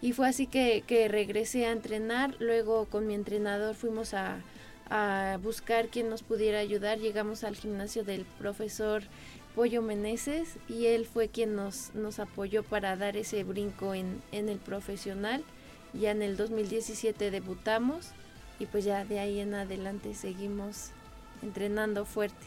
[0.02, 2.36] Y fue así que, que regresé a entrenar.
[2.40, 4.38] Luego con mi entrenador fuimos a,
[4.90, 6.98] a buscar quien nos pudiera ayudar.
[6.98, 9.04] Llegamos al gimnasio del profesor
[9.58, 14.50] Pollo Meneses y él fue quien nos, nos apoyó para dar ese brinco en, en
[14.50, 15.44] el profesional.
[15.96, 18.12] Ya en el 2017 debutamos
[18.60, 20.92] y pues ya de ahí en adelante seguimos
[21.42, 22.38] entrenando fuerte.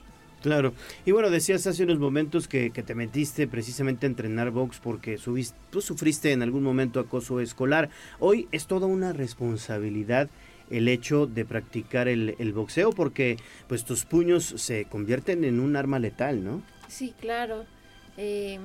[0.41, 0.73] Claro.
[1.05, 5.19] Y bueno, decías hace unos momentos que, que te metiste precisamente a entrenar box porque
[5.19, 7.91] subiste, tú sufriste en algún momento acoso escolar.
[8.21, 10.31] Hoy es toda una responsabilidad
[10.71, 15.75] el hecho de practicar el, el boxeo porque pues tus puños se convierten en un
[15.75, 16.63] arma letal, ¿no?
[16.91, 17.65] Sí, claro.
[18.17, 18.59] Eh,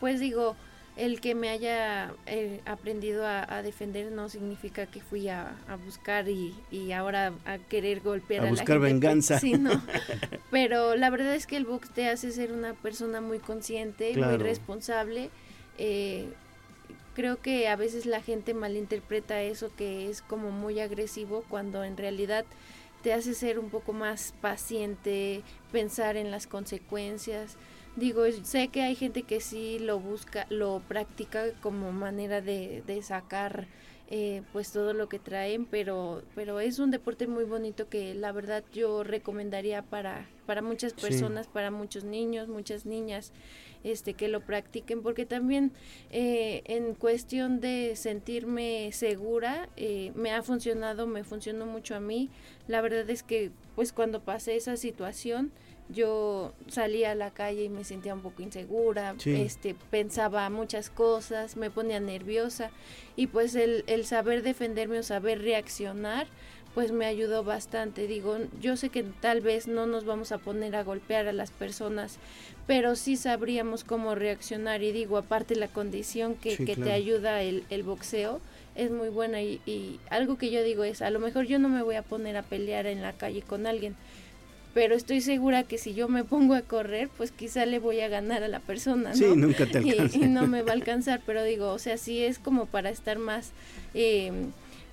[0.00, 0.56] pues digo,
[0.96, 5.76] el que me haya eh, aprendido a, a defender no significa que fui a, a
[5.76, 8.92] buscar y, y ahora a querer golpear A a, buscar la gente.
[9.06, 9.38] venganza.
[9.38, 9.70] Sí, no.
[10.50, 14.36] Pero la verdad es que el box te hace ser una persona muy consciente, Claro.
[14.38, 15.30] muy responsable.
[15.78, 16.28] Eh,
[17.14, 21.96] creo que a veces la gente malinterpreta eso que es como muy agresivo cuando en
[21.96, 22.44] realidad
[23.02, 27.56] te hace ser un poco más paciente, pensar en las consecuencias.
[27.96, 33.02] Digo, sé que hay gente que sí lo busca, lo practica como manera de, de
[33.02, 33.66] sacar
[34.14, 38.30] eh, pues todo lo que traen, pero, pero es un deporte muy bonito que la
[38.30, 41.00] verdad yo recomendaría para, para muchas Sí.
[41.00, 43.32] personas, para muchos niños, muchas niñas,
[43.84, 45.72] este que lo practiquen, porque también
[46.10, 52.28] eh, en cuestión de sentirme segura, eh, me ha funcionado, me funcionó mucho a mí.
[52.68, 55.52] La verdad es que pues cuando pasé esa situación,
[55.88, 59.34] yo salía a la calle y me sentía un poco insegura, Sí.
[59.34, 62.70] este pensaba muchas cosas, me ponía nerviosa
[63.16, 66.26] y pues el, el saber defenderme o saber reaccionar
[66.74, 68.06] pues me ayudó bastante.
[68.06, 71.50] Digo, yo sé que tal vez no nos vamos a poner a golpear a las
[71.50, 72.16] personas,
[72.66, 77.42] pero sí sabríamos cómo reaccionar y digo, aparte la condición que, Sí, que te ayuda
[77.42, 78.40] el, el boxeo
[78.74, 81.68] es muy buena y, y algo que yo digo es, a lo mejor yo no
[81.68, 83.94] me voy a poner a pelear en la calle con alguien,
[84.74, 88.08] pero estoy segura que si yo me pongo a correr, pues quizá le voy a
[88.08, 89.14] ganar a la persona, ¿no?
[89.16, 90.18] Sí, nunca te Y- alcanza.
[90.18, 93.18] Y, no me va a alcanzar, pero digo, o sea, sí es como para estar
[93.18, 93.50] más
[93.94, 94.32] eh,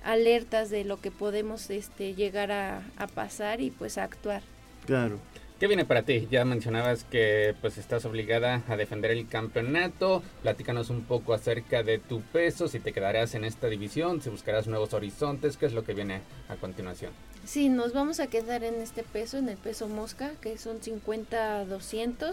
[0.04, 4.42] alertas de lo que podemos este, llegar a, a pasar y pues a actuar.
[4.86, 5.18] Claro.
[5.60, 6.26] ¿Qué viene para ti?
[6.30, 10.22] Ya mencionabas que pues estás obligada a defender el campeonato.
[10.40, 14.68] Platícanos un poco acerca de tu peso, si te quedarás en esta división, si buscarás
[14.68, 17.12] nuevos horizontes, qué es lo que viene a continuación.
[17.44, 22.32] Sí, nos vamos a quedar en este peso, en el peso mosca, que son 50-200.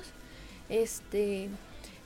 [0.70, 1.49] Este,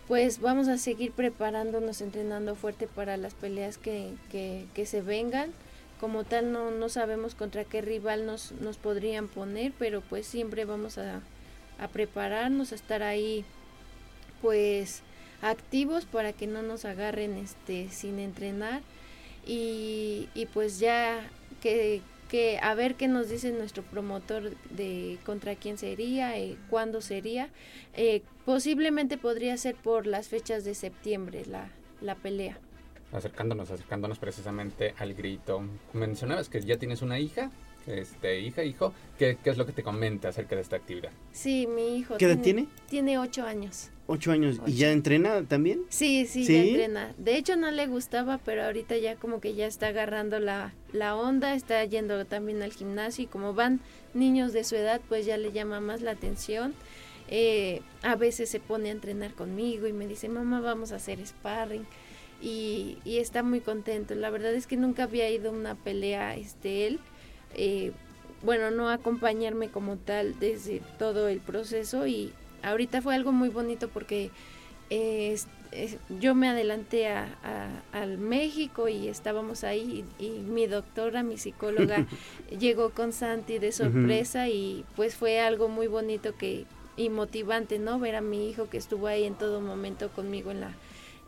[0.07, 5.51] pues vamos a seguir preparándonos, entrenando fuerte para las peleas que, que, que se vengan.
[6.01, 10.65] Como tal, no, no sabemos contra qué rival nos, nos podrían poner, pero pues siempre
[10.65, 11.21] vamos a,
[11.79, 13.45] a prepararnos, a estar ahí,
[14.41, 15.03] pues
[15.41, 18.81] activos para que no nos agarren este sin entrenar
[19.45, 21.29] y, y pues ya
[21.61, 27.01] que, que a ver qué nos dice nuestro promotor de contra quién sería, eh, cuándo
[27.01, 27.49] sería.
[27.93, 31.69] Eh, posiblemente podría ser por las fechas de septiembre la,
[32.01, 32.57] la pelea.
[33.11, 35.63] Acercándonos, acercándonos precisamente al grito.
[35.93, 37.51] Mencionabas que ya tienes una hija,
[37.87, 38.93] este, hija, hijo.
[39.17, 41.11] ¿Qué, qué es lo que te comenta acerca de esta actividad?
[41.31, 42.17] Sí, mi hijo.
[42.17, 42.67] ¿Qué edad tiene?
[42.89, 43.89] Tiene ocho años.
[44.07, 44.59] Ocho años.
[44.65, 45.81] ¿Y ya entrena también?
[45.89, 46.53] Sí, sí, ¿Sí?
[46.53, 47.13] ya entrena.
[47.17, 51.15] De hecho no le gustaba, pero ahorita ya como que ya está agarrando la, la
[51.15, 53.79] onda, está yendo también al gimnasio y como van
[54.13, 56.73] niños de su edad, pues ya le llama más la atención.
[57.29, 61.25] Eh, a veces se pone a entrenar conmigo y me dice, mamá, vamos a hacer
[61.25, 61.85] sparring.
[62.41, 64.15] Y, y está muy contento.
[64.15, 66.99] La verdad es que nunca había ido a una pelea este él.
[67.53, 67.91] Eh,
[68.43, 73.87] bueno, no acompañarme como tal desde todo el proceso y ahorita fue algo muy bonito
[73.89, 74.31] porque
[74.89, 75.37] eh,
[75.71, 77.27] eh, yo me adelanté a,
[77.91, 82.07] al México y estábamos ahí y, mi doctora, mi psicóloga,
[82.59, 86.65] llegó con Santi de sorpresa y pues fue algo muy bonito que
[86.97, 87.99] y motivante, ¿no?
[87.99, 90.73] Ver a mi hijo que estuvo ahí en todo momento conmigo en la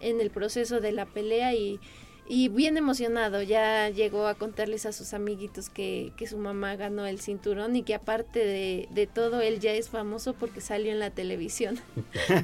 [0.09, 1.80] en el proceso de la pelea y
[2.25, 7.05] y bien emocionado, ya llegó a contarles a sus amiguitos que, que su mamá ganó
[7.05, 10.99] el cinturón y que aparte de, de, todo él ya es famoso porque salió en
[10.99, 11.80] la televisión.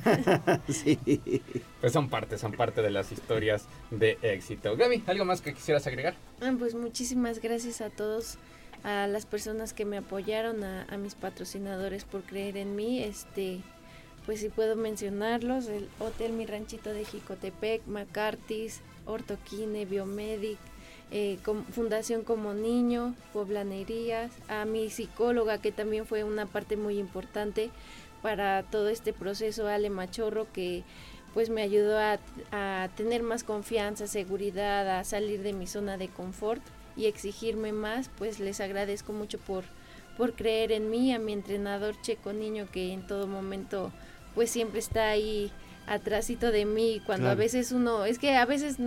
[0.67, 0.99] sí.
[1.79, 4.75] Pues son parte, son parte de las historias de éxito.
[4.75, 6.15] Gaby, ¿algo más que quisieras agregar?
[6.41, 8.37] Ah, pues muchísimas gracias a todos,
[8.83, 13.61] a las personas que me apoyaron, a, a mis patrocinadores por creer en mí, este
[14.29, 20.59] pues si puedo mencionarlos, el Hotel Mi Ranchito de Jicotepec, McCarthy's, Ortoquine, Biomedic,
[21.09, 21.39] eh,
[21.71, 27.71] Fundación Como Niño, Poblanerías, a mi psicóloga que también fue una parte muy importante
[28.21, 30.83] para todo este proceso, Ale Machorro, que
[31.33, 32.19] pues me ayudó a,
[32.51, 36.61] a, tener más confianza, seguridad, a salir de mi zona de confort
[36.95, 39.63] y exigirme más, pues les agradezco mucho por,
[40.17, 43.91] por creer en mí, a mi entrenador Checo Niño que en todo momento
[44.35, 45.51] pues siempre está ahí
[45.87, 48.77] atrásito de mí, cuando a veces uno, es que a veces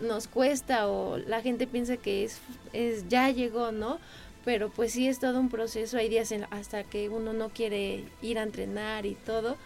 [0.00, 2.40] nos cuesta o la gente piensa que es,
[2.72, 3.98] es ya llegó, ¿no?
[4.44, 8.38] Pero pues sí es todo un proceso, hay días hasta que uno no quiere ir
[8.38, 9.56] a entrenar y todo,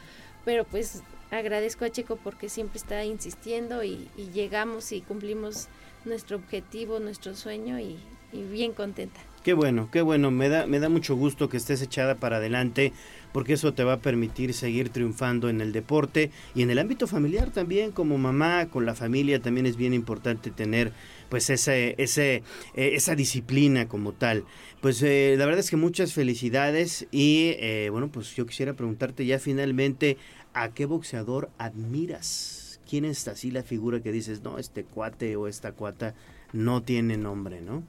[0.44, 5.69] pero pues agradezco a Checo porque siempre está insistiendo y, llegamos y cumplimos
[6.05, 7.98] nuestro objetivo, nuestro sueño y,
[8.32, 9.20] y bien contenta.
[9.43, 12.93] Qué bueno, qué bueno, me da, me da mucho gusto que estés echada para adelante
[13.33, 17.07] porque eso te va a permitir seguir triunfando en el deporte y en el ámbito
[17.07, 20.93] familiar también, como mamá, con la familia también es bien importante tener
[21.31, 22.43] pues ese, ese,
[22.75, 24.45] eh, esa disciplina como tal.
[24.83, 29.25] Pues eh, la verdad es que muchas felicidades y eh, bueno, pues yo quisiera preguntarte
[29.25, 30.19] ya finalmente,
[30.53, 32.79] ¿a qué boxeador admiras?
[32.87, 36.15] ¿Quién es así la figura que dices, no, este cuate o esta cuata
[36.53, 37.85] no tiene nombre, ¿no?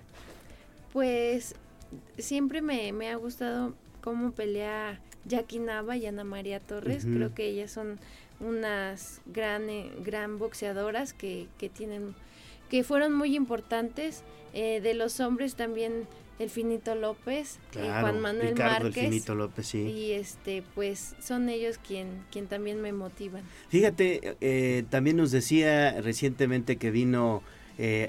[0.93, 1.55] Pues
[2.17, 7.05] siempre me, me ha gustado cómo pelea Jackie Nava y Ana María Torres.
[7.05, 7.99] Creo que ellas son
[8.39, 12.15] unas gran, eh, gran boxeadoras que, que, tienen,
[12.69, 14.23] que fueron muy importantes.
[14.53, 16.07] Eh, de los hombres también
[16.37, 19.29] el Finito López, y eh, Juan Manuel Márquez.
[19.29, 19.79] López, sí.
[19.83, 23.43] Y este, pues son ellos quien, quien también me motivan.
[23.69, 27.43] Fíjate, también nos decía recientemente que vino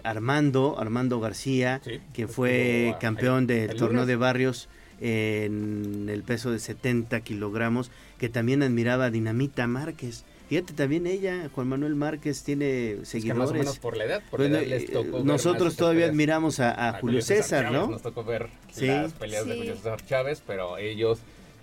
[0.05, 1.81] Armando, Armando García,
[2.13, 4.69] que fue campeón del torneo de barrios
[5.01, 10.25] en el peso de 70 kilogramos, que también admiraba a Dinamita Márquez.
[10.49, 13.79] Fíjate, también ella, Juan Manuel Márquez, tiene seguidores.
[13.79, 17.89] por la edad, les tocó Nosotros todavía admiramos a, Julio, César, ¿no?
[17.89, 21.21] Nos tocó ver las peleas de Julio César Chávez, pero ellos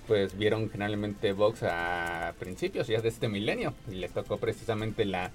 [0.08, 5.30] pues vieron generalmente box a principios ya de este milenio y les tocó precisamente la,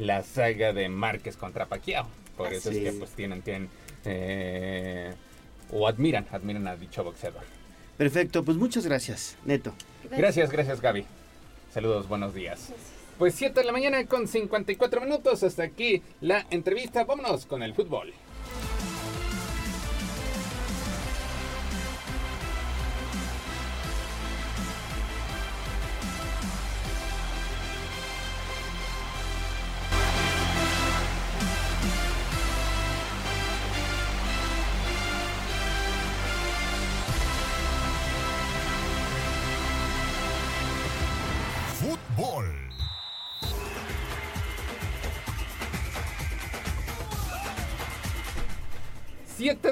[0.00, 2.06] la saga de Márquez contra Paquiao.
[2.36, 3.68] Por eso es que pues tienen, tienen
[4.04, 5.12] eh,
[5.70, 7.42] o admiran, admiran a dicho boxeador.
[7.96, 9.74] Perfecto, pues muchas gracias, Neto.
[10.10, 11.04] Gracias, gracias Gaby.
[11.72, 12.72] Saludos, buenos días.
[13.18, 17.04] Pues 7 de la mañana con 54 minutos, hasta aquí la entrevista.
[17.04, 18.14] Vámonos con el fútbol.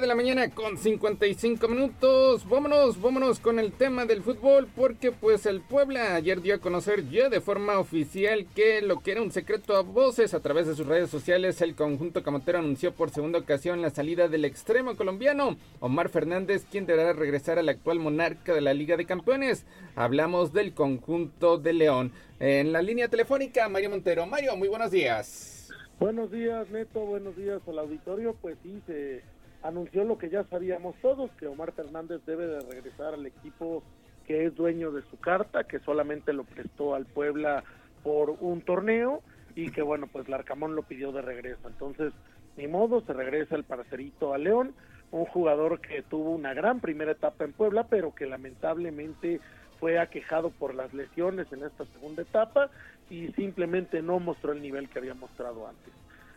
[0.08, 2.48] La mañana con 55 minutos.
[2.48, 7.06] Vámonos, vámonos con el tema del fútbol porque pues el Puebla ayer dio a conocer
[7.10, 10.74] ya de forma oficial que lo que era un secreto a voces a través de
[10.74, 15.58] sus redes sociales, el conjunto camotero anunció por segunda ocasión la salida del extremo colombiano
[15.80, 19.66] Omar Fernández, quien deberá regresar al actual monarca de la Liga de Campeones.
[19.94, 22.12] Hablamos del conjunto de León.
[22.40, 24.24] En la línea telefónica, Mario Montero.
[24.24, 25.68] Mario, muy buenos días.
[26.00, 27.00] Buenos días, Neto.
[27.00, 28.34] Buenos días al auditorio.
[28.40, 29.22] Pues sí, se
[29.62, 33.82] anunció lo que ya sabíamos todos, que Omar Fernández debe de regresar al equipo
[34.26, 37.64] que es dueño de su carta, que solamente lo prestó al Puebla
[38.02, 39.22] por un torneo
[39.54, 41.66] y que bueno, pues Larcamón lo pidió de regreso.
[41.66, 42.12] Entonces,
[42.56, 44.74] ni modo, se regresa el parcerito a León,
[45.10, 49.40] un jugador que tuvo una gran primera etapa en Puebla, pero que lamentablemente
[49.80, 52.68] fue aquejado por las lesiones en esta segunda etapa
[53.08, 55.92] y simplemente no mostró el nivel que había mostrado antes.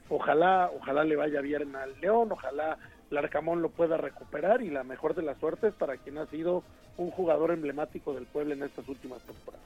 [0.10, 2.78] Ojalá, ojalá le vaya bien al León, ojalá
[3.12, 6.64] Larcamón lo pueda recuperar y la mejor de las suertes para quien ha sido
[6.98, 9.62] un jugador emblemático del pueblo en estas últimas temporadas.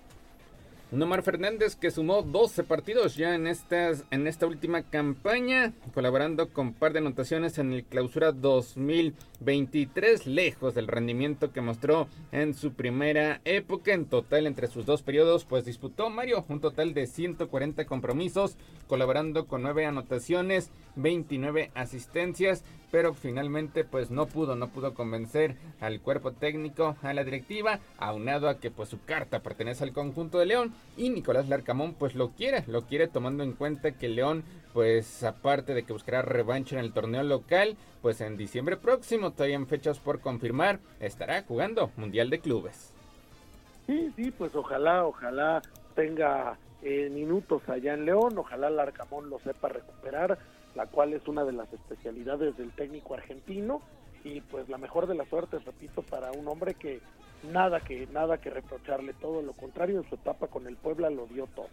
[0.91, 6.53] Un Omar Fernández que sumó 12 partidos ya en, estas, en esta última campaña, colaborando
[6.53, 12.73] con par de anotaciones en el clausura 2023, lejos del rendimiento que mostró en su
[12.73, 13.93] primera época.
[13.93, 18.55] En total, entre sus dos periodos, pues disputó Mario un total de 140 compromisos,
[18.87, 22.63] colaborando con 9 anotaciones, 29 asistencias,
[22.95, 28.47] pero finalmente pues no pudo, no pudo convencer al cuerpo técnico, a la directiva, aunado
[28.47, 32.29] a que pues su carta pertenece al conjunto de León y Nicolás Larcamón pues lo
[32.29, 36.85] quiere, lo quiere tomando en cuenta que León pues aparte de que buscará revancha en
[36.85, 42.29] el torneo local, pues en diciembre próximo, todavía en fechas por confirmar, estará jugando Mundial
[42.29, 42.93] de Clubes.
[43.87, 45.61] Sí, sí, pues ojalá, ojalá
[45.95, 50.39] tenga eh, minutos allá en León, ojalá Larcamón lo sepa recuperar,
[50.75, 53.81] la cual es una de las especialidades del técnico argentino
[54.23, 56.99] y pues la mejor de las suertes, repito, para un hombre que
[57.51, 61.27] nada que nada que reprocharle, todo lo contrario, en su etapa con el Puebla lo
[61.27, 61.69] dio todo.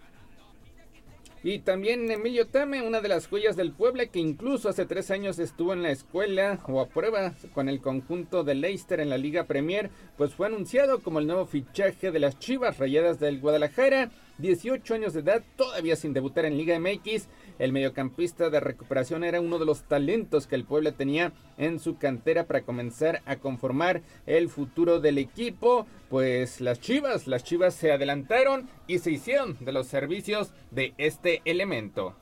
[1.45, 5.41] Y también Emilio Tame, una de las joyas del Puebla que incluso hace tres años
[5.41, 9.45] estuvo en la escuela o a prueba con el conjunto de Leicester en la Liga
[9.45, 14.11] Premier, pues fue anunciado como el nuevo fichaje de las Chivas Rayadas del Guadalajara.
[14.39, 17.29] 18 años de edad, todavía sin debutar en Liga MX,
[17.59, 21.97] el mediocampista de recuperación era uno de los talentos que el Puebla tenía en su
[21.99, 25.87] cantera para comenzar a conformar el futuro del equipo.
[26.09, 31.43] Pues las Chivas, las Chivas se adelantaron y se hicieron de los servicios de este
[31.45, 32.15] elemento.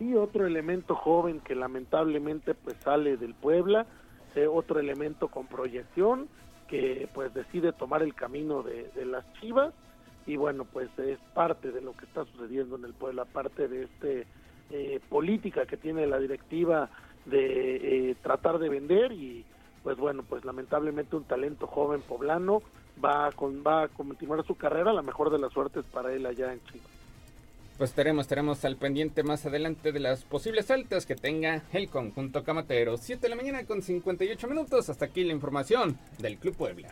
[0.00, 3.86] Y otro elemento joven que lamentablemente pues sale del Puebla,
[4.34, 6.28] eh, otro elemento con proyección
[6.68, 9.72] que pues decide tomar el camino de, de las Chivas
[10.26, 13.84] y bueno pues es parte de lo que está sucediendo en el Puebla, parte de
[13.84, 14.26] este
[14.70, 16.90] eh, política que tiene la directiva
[17.24, 19.44] de eh, tratar de vender y
[19.86, 22.60] pues bueno, pues lamentablemente un talento joven poblano
[23.04, 26.26] va a, con, va a continuar su carrera, la mejor de las suertes para él
[26.26, 26.82] allá en Chile.
[27.78, 32.42] Pues estaremos, estaremos al pendiente más adelante de las posibles altas que tenga el conjunto
[32.42, 32.96] camatero.
[32.96, 34.88] 7 de la mañana con 58 minutos.
[34.88, 36.88] Hasta aquí la información del Club Puebla.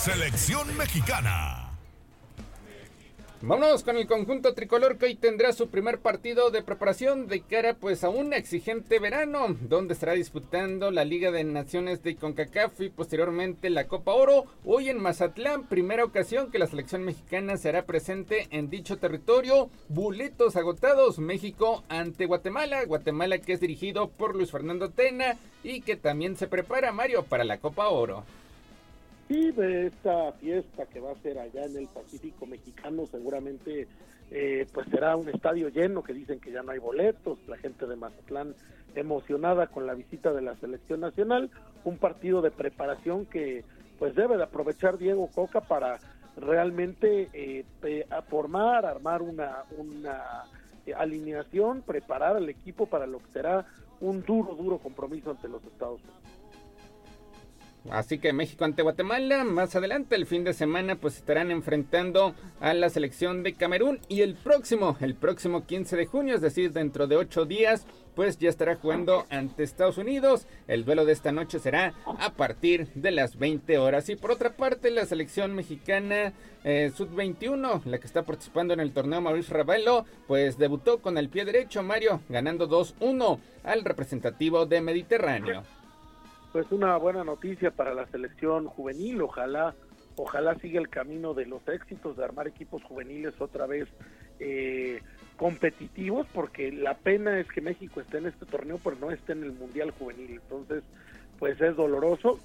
[0.00, 1.73] Selección mexicana.
[3.46, 7.74] Vámonos con el conjunto tricolor que hoy tendrá su primer partido de preparación de cara
[7.74, 12.88] pues a un exigente verano, donde estará disputando la Liga de Naciones de CONCACAF y
[12.88, 14.46] posteriormente la Copa Oro.
[14.64, 19.68] Hoy en Mazatlán, primera ocasión que la selección mexicana será presente en dicho territorio.
[19.90, 25.96] Buletos agotados, México ante Guatemala, Guatemala que es dirigido por Luis Fernando Tena y que
[25.96, 28.24] también se prepara Mario para la Copa Oro.
[29.28, 33.88] De esta fiesta que va a ser allá en el Pacífico Mexicano, seguramente
[34.30, 37.86] eh, pues será un estadio lleno, que dicen que ya no hay boletos, la gente
[37.86, 38.54] de Mazatlán
[38.94, 41.50] emocionada con la visita de la selección nacional,
[41.84, 43.64] un partido de preparación que
[43.98, 45.98] pues debe de aprovechar Diego Coca para
[46.36, 47.64] realmente eh,
[48.28, 50.44] formar, armar una, una
[50.96, 53.64] alineación, preparar al equipo para lo que será
[54.00, 56.33] un duro, duro compromiso ante los Estados Unidos.
[57.90, 62.72] Así que México ante Guatemala, más adelante el fin de semana pues estarán enfrentando a
[62.72, 67.06] la selección de Camerún y el próximo, el próximo 15 de junio, es decir, dentro
[67.06, 70.46] de 8 días, pues ya estará jugando ante Estados Unidos.
[70.66, 74.08] El duelo de esta noche será a partir de las 20 horas.
[74.08, 76.32] Y por otra parte, la selección mexicana
[76.62, 81.28] eh, Sub-21, la que está participando en el torneo Mauricio Ravelo, pues debutó con el
[81.28, 85.64] pie derecho Mario, ganando 2-1 al representativo de Mediterráneo
[86.54, 89.74] pues una buena noticia para la selección juvenil, ojalá
[90.14, 93.88] ojalá siga el camino de los éxitos de armar equipos juveniles otra vez
[94.38, 95.02] eh,
[95.36, 99.42] competitivos, porque la pena es que México esté en este torneo, pero no esté en
[99.42, 100.30] el Mundial Juvenil.
[100.30, 100.84] Entonces,
[101.40, 102.38] pues es doloroso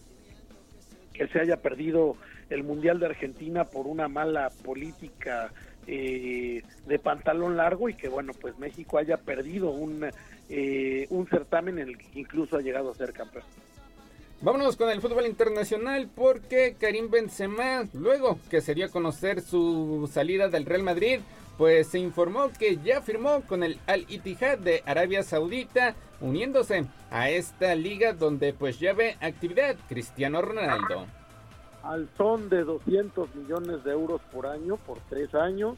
[1.13, 2.17] que se haya perdido
[2.49, 5.51] el Mundial de Argentina por una mala política
[5.85, 10.09] eh, de pantalón largo y que, bueno, pues México haya perdido un,
[10.49, 13.43] eh, un certamen en el que incluso ha llegado a ser campeón.
[14.41, 20.09] Vámonos con el fútbol internacional porque Karim Benzema, luego que se dio a conocer su
[20.09, 21.19] salida del Real Madrid,
[21.57, 27.29] pues se informó que ya firmó con el Al Ittihad de Arabia Saudita, uniéndose a
[27.29, 31.05] esta liga donde pues ya ve actividad Cristiano Ronaldo.
[31.83, 35.75] Al son de 200 millones de euros por año, por tres años,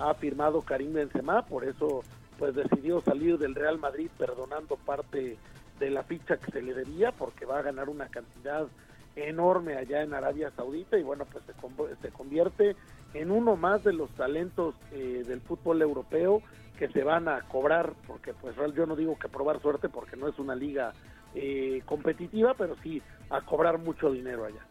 [0.00, 2.02] ha firmado Karim Benzema, por eso
[2.40, 5.36] pues decidió salir del Real Madrid perdonando parte
[5.80, 8.68] de la ficha que se le debía porque va a ganar una cantidad
[9.16, 11.52] enorme allá en Arabia Saudita y bueno pues se,
[12.00, 12.76] se convierte
[13.14, 16.42] en uno más de los talentos eh, del fútbol europeo
[16.78, 20.28] que se van a cobrar porque pues yo no digo que probar suerte porque no
[20.28, 20.92] es una liga
[21.34, 24.64] eh, competitiva pero sí a cobrar mucho dinero allá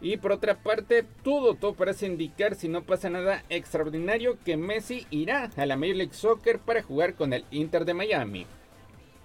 [0.00, 5.06] Y por otra parte, todo, todo parece indicar, si no pasa nada extraordinario, que Messi
[5.10, 8.46] irá a la Major League Soccer para jugar con el Inter de Miami.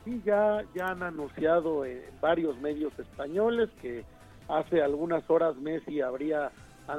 [0.05, 4.05] Sí, ya, ya han anunciado en varios medios españoles que
[4.47, 6.51] hace algunas horas Messi habría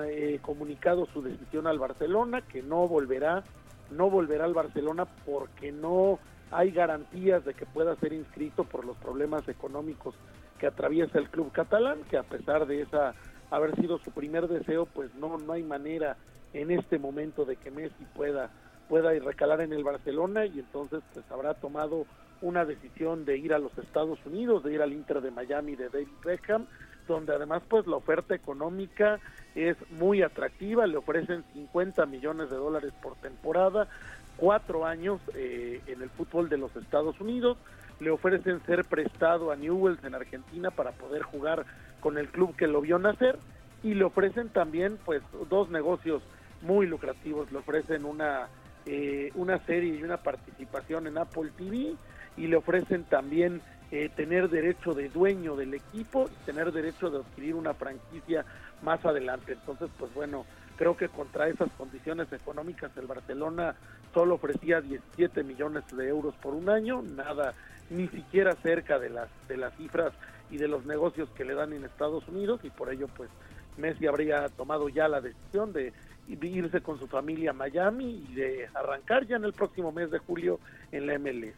[0.06, 3.42] eh, comunicado su decisión al Barcelona, que no volverá,
[3.90, 6.18] no volverá al Barcelona porque no
[6.50, 10.14] hay garantías de que pueda ser inscrito por los problemas económicos
[10.58, 13.14] que atraviesa el club catalán, que a pesar de esa
[13.50, 16.16] haber sido su primer deseo, pues no, no hay manera
[16.52, 18.50] en este momento de que Messi pueda,
[18.88, 22.06] pueda ir recalar en el Barcelona y entonces pues habrá tomado
[22.42, 25.88] una decisión de ir a los Estados Unidos, de ir al Inter de Miami de
[25.88, 26.66] David Beckham,
[27.06, 29.18] donde además pues la oferta económica
[29.54, 33.88] es muy atractiva, le ofrecen 50 millones de dólares por temporada,
[34.36, 37.58] cuatro años eh, en el fútbol de los Estados Unidos,
[37.98, 41.66] le ofrecen ser prestado a Newells en Argentina para poder jugar
[42.00, 43.38] con el club que lo vio nacer
[43.82, 46.22] y le ofrecen también pues dos negocios
[46.62, 48.48] muy lucrativos, le ofrecen una
[48.86, 51.94] eh, una serie y una participación en Apple TV
[52.36, 57.18] y le ofrecen también eh, tener derecho de dueño del equipo y tener derecho de
[57.18, 58.44] adquirir una franquicia
[58.82, 59.52] más adelante.
[59.52, 60.46] Entonces, pues bueno,
[60.76, 63.74] creo que contra esas condiciones económicas el Barcelona
[64.14, 67.54] solo ofrecía 17 millones de euros por un año, nada,
[67.90, 70.12] ni siquiera cerca de las, de las cifras
[70.50, 73.28] y de los negocios que le dan en Estados Unidos y por ello pues
[73.76, 75.92] Messi habría tomado ya la decisión de
[76.28, 80.18] irse con su familia a Miami y de arrancar ya en el próximo mes de
[80.18, 80.60] julio
[80.92, 81.54] en la MLS.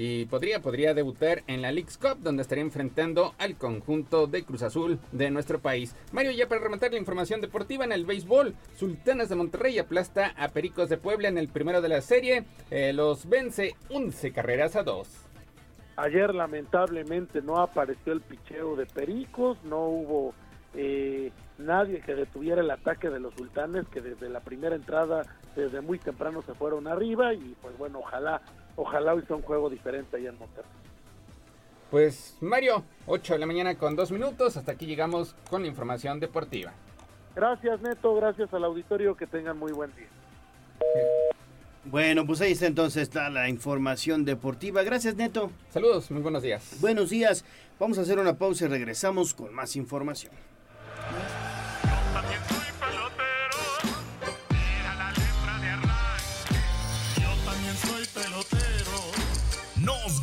[0.00, 4.62] Y podría, podría debutar en la League's Cup, donde estaría enfrentando al conjunto de Cruz
[4.62, 5.96] Azul de nuestro país.
[6.12, 10.50] Mario, ya para rematar la información deportiva en el béisbol, Sultanas de Monterrey aplasta a
[10.50, 12.44] Pericos de Puebla en el primero de la serie.
[12.70, 15.08] Eh, los vence 11 carreras a 2.
[15.96, 20.32] Ayer lamentablemente no apareció el picheo de Pericos, no hubo
[20.74, 25.22] eh, nadie que detuviera el ataque de los sultanes que desde la primera entrada,
[25.56, 28.42] desde muy temprano se fueron arriba y pues bueno, ojalá
[28.78, 30.70] ojalá hoy sea un juego diferente allá en Monterrey.
[31.90, 36.20] Pues Mario, 8 de la mañana con 2 minutos, hasta aquí llegamos con la información
[36.20, 36.72] deportiva.
[37.34, 40.08] Gracias Neto, gracias al auditorio, que tengan muy buen día.
[41.84, 44.82] Bueno, pues ahí está entonces está la información deportiva.
[44.82, 45.50] Gracias Neto.
[45.70, 46.76] Saludos, muy buenos días.
[46.80, 47.44] Buenos días.
[47.80, 50.32] Vamos a hacer una pausa y regresamos con más información.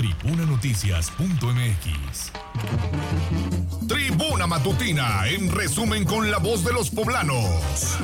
[0.00, 2.32] tribunanoticias.mx.
[3.86, 7.98] Tribuna Matutina, en resumen con la voz de los poblanos.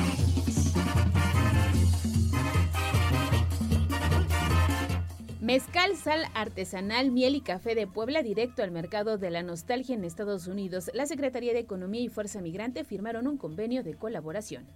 [5.41, 10.03] Mezcal, sal artesanal, miel y café de Puebla directo al mercado de la nostalgia en
[10.03, 10.91] Estados Unidos.
[10.93, 14.67] La Secretaría de Economía y Fuerza Migrante firmaron un convenio de colaboración.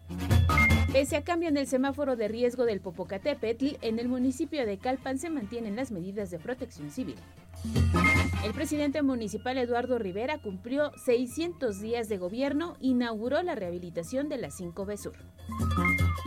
[0.92, 5.20] Pese a cambio en el semáforo de riesgo del Popocatépetl, en el municipio de Calpan
[5.20, 7.16] se mantienen las medidas de protección civil.
[8.44, 14.50] El presidente municipal Eduardo Rivera cumplió 600 días de gobierno, inauguró la rehabilitación de la
[14.50, 15.14] 5B Sur.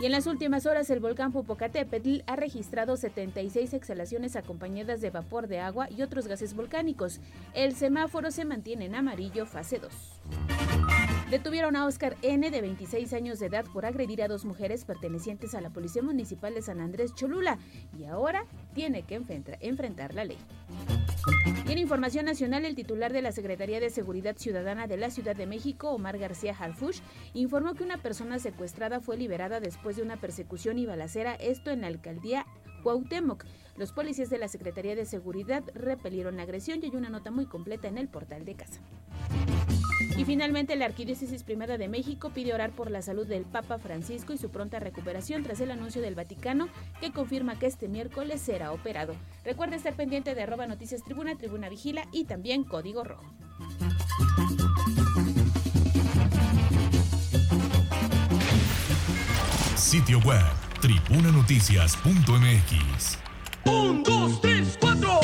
[0.01, 5.47] Y en las últimas horas el volcán Popocatépetl ha registrado 76 exhalaciones acompañadas de vapor
[5.47, 7.19] de agua y otros gases volcánicos.
[7.53, 9.91] El semáforo se mantiene en amarillo fase 2.
[11.35, 15.53] Detuvieron a Oscar N., de 26 años de edad, por agredir a dos mujeres pertenecientes
[15.53, 17.57] a la Policía Municipal de San Andrés Cholula
[17.99, 20.37] y ahora tiene que enfrentar la ley.
[21.67, 25.45] En información nacional, el titular de la Secretaría de Seguridad Ciudadana de la Ciudad de
[25.45, 27.01] México, Omar García Harfush,
[27.33, 31.81] informó que una persona secuestrada fue liberada después de una persecución y balacera, esto en
[31.81, 32.45] la alcaldía
[32.81, 33.43] Cuauhtémoc.
[33.75, 37.45] Los policías de la Secretaría de Seguridad repelieron la agresión y hay una nota muy
[37.45, 38.79] completa en el portal de casa.
[40.17, 44.31] Y finalmente, la Arquidiócesis Primera de México pide orar por la salud del Papa Francisco
[44.31, 46.69] y su pronta recuperación tras el anuncio del Vaticano
[47.01, 49.13] que confirma que este miércoles será operado.
[49.43, 53.25] Recuerda estar pendiente de arroba noticias tribuna, tribuna vigila y también código rojo.
[59.75, 60.45] Sitio web
[60.81, 63.17] tribunanoticias.mx.
[63.65, 65.19] 1, 2, 3, 4.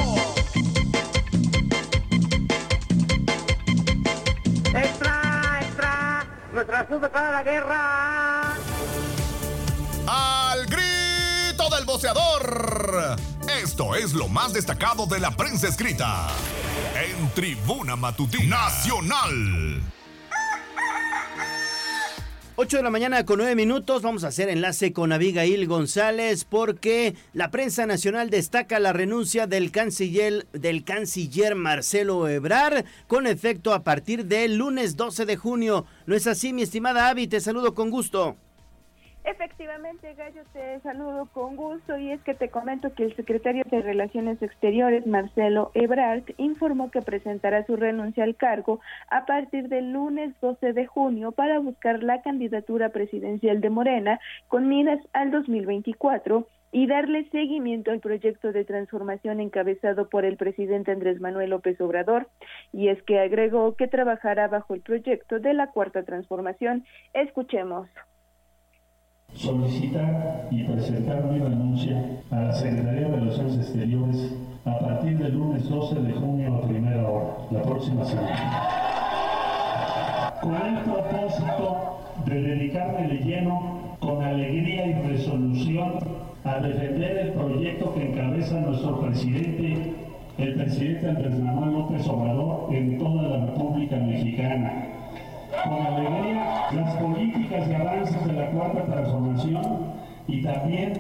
[6.62, 8.54] Nuestra sube para la guerra.
[10.06, 13.16] Al grito del boceador.
[13.64, 16.28] Esto es lo más destacado de la prensa escrita.
[16.94, 19.82] En Tribuna Matutina Nacional.
[22.62, 24.04] 8 de la mañana con 9 minutos.
[24.04, 29.72] Vamos a hacer enlace con Abigail González porque la prensa nacional destaca la renuncia del
[29.72, 35.88] canciller, del canciller Marcelo Ebrar con efecto a partir del lunes 12 de junio.
[36.06, 37.26] ¿No es así, mi estimada Avi?
[37.26, 38.38] Te saludo con gusto.
[39.24, 43.82] Efectivamente, Gallo, te saludo con gusto y es que te comento que el secretario de
[43.82, 48.80] Relaciones Exteriores, Marcelo Ebrard, informó que presentará su renuncia al cargo
[49.12, 54.68] a partir del lunes 12 de junio para buscar la candidatura presidencial de Morena con
[54.68, 61.20] miras al 2024 y darle seguimiento al proyecto de transformación encabezado por el presidente Andrés
[61.22, 62.28] Manuel López Obrador.
[62.74, 66.86] Y es que agregó que trabajará bajo el proyecto de la Cuarta Transformación.
[67.14, 67.88] Escuchemos
[69.34, 74.34] solicitar y presentar mi renuncia a la Secretaría de Relaciones Exteriores
[74.66, 78.68] a partir del lunes 12 de junio a primera hora, la próxima semana.
[80.42, 85.94] Con el propósito de dedicarme de lleno, con alegría y resolución,
[86.44, 89.94] a defender el proyecto que encabeza nuestro presidente,
[90.38, 94.91] el presidente Andrés Manuel López Obrador, en toda la República Mexicana
[95.64, 99.64] con alegría las políticas y avances de la cuarta transformación
[100.28, 100.94] y también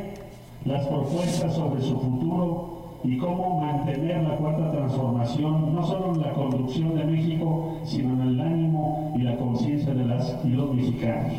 [0.65, 6.33] las propuestas sobre su futuro y cómo mantener la cuarta transformación no solo en la
[6.33, 11.33] conducción de México, sino en el ánimo y la conciencia de las y los mexicanos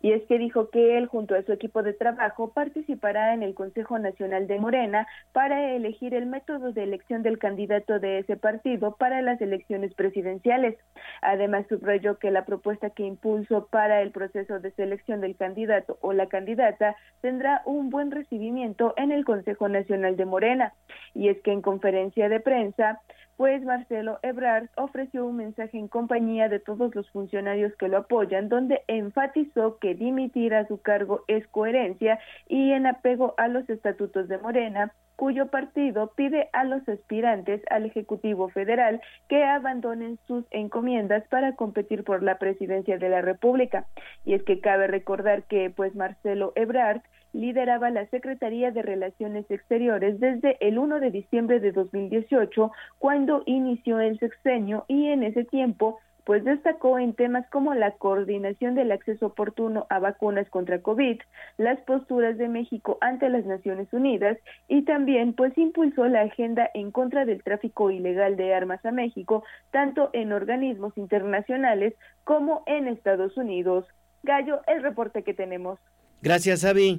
[0.00, 3.54] y es que dijo que él junto a su equipo de trabajo participará en el
[3.54, 8.96] Consejo Nacional de Morena para elegir el método de elección del candidato de ese partido
[8.96, 10.76] para las elecciones presidenciales.
[11.22, 16.12] Además, subrayó que la propuesta que impulsó para el proceso de selección del candidato o
[16.12, 20.74] la candidata tendrá un buen recibimiento en el Consejo Nacional de Morena.
[21.14, 23.00] Y es que en conferencia de prensa,
[23.40, 28.50] pues Marcelo Ebrard ofreció un mensaje en compañía de todos los funcionarios que lo apoyan,
[28.50, 32.18] donde enfatizó que dimitir a su cargo es coherencia
[32.48, 37.86] y en apego a los estatutos de Morena, cuyo partido pide a los aspirantes al
[37.86, 43.86] Ejecutivo Federal que abandonen sus encomiendas para competir por la presidencia de la República.
[44.26, 47.00] Y es que cabe recordar que pues Marcelo Ebrard
[47.32, 54.00] lideraba la Secretaría de Relaciones Exteriores desde el 1 de diciembre de 2018, cuando inició
[54.00, 59.26] el sexenio y en ese tiempo pues destacó en temas como la coordinación del acceso
[59.26, 61.18] oportuno a vacunas contra COVID,
[61.58, 64.38] las posturas de México ante las Naciones Unidas
[64.68, 69.42] y también pues impulsó la agenda en contra del tráfico ilegal de armas a México,
[69.72, 71.94] tanto en organismos internacionales
[72.24, 73.86] como en Estados Unidos.
[74.22, 75.80] Gallo, el reporte que tenemos.
[76.22, 76.98] Gracias, Avi.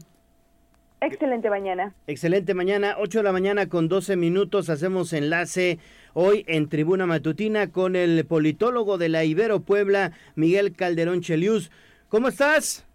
[1.03, 1.95] Excelente mañana.
[2.05, 4.69] Excelente mañana, 8 de la mañana con 12 minutos.
[4.69, 5.79] Hacemos enlace
[6.13, 11.71] hoy en Tribuna Matutina con el politólogo de la Ibero Puebla, Miguel Calderón Chelius.
[12.07, 12.85] ¿Cómo estás?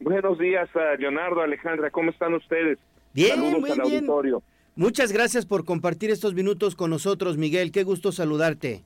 [0.00, 1.90] Buenos días, Leonardo, Alejandra.
[1.90, 2.78] ¿Cómo están ustedes?
[3.12, 3.94] Bien, Saludos muy al bien.
[3.96, 4.42] auditorio.
[4.74, 7.72] Muchas gracias por compartir estos minutos con nosotros, Miguel.
[7.72, 8.84] Qué gusto saludarte.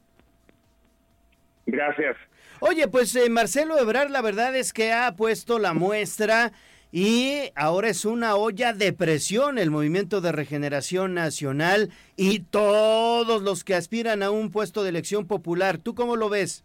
[1.67, 2.17] Gracias.
[2.59, 6.53] Oye, pues eh, Marcelo Ebrard, la verdad es que ha puesto la muestra
[6.93, 13.63] y ahora es una olla de presión el Movimiento de Regeneración Nacional y todos los
[13.63, 15.79] que aspiran a un puesto de elección popular.
[15.79, 16.65] ¿Tú cómo lo ves?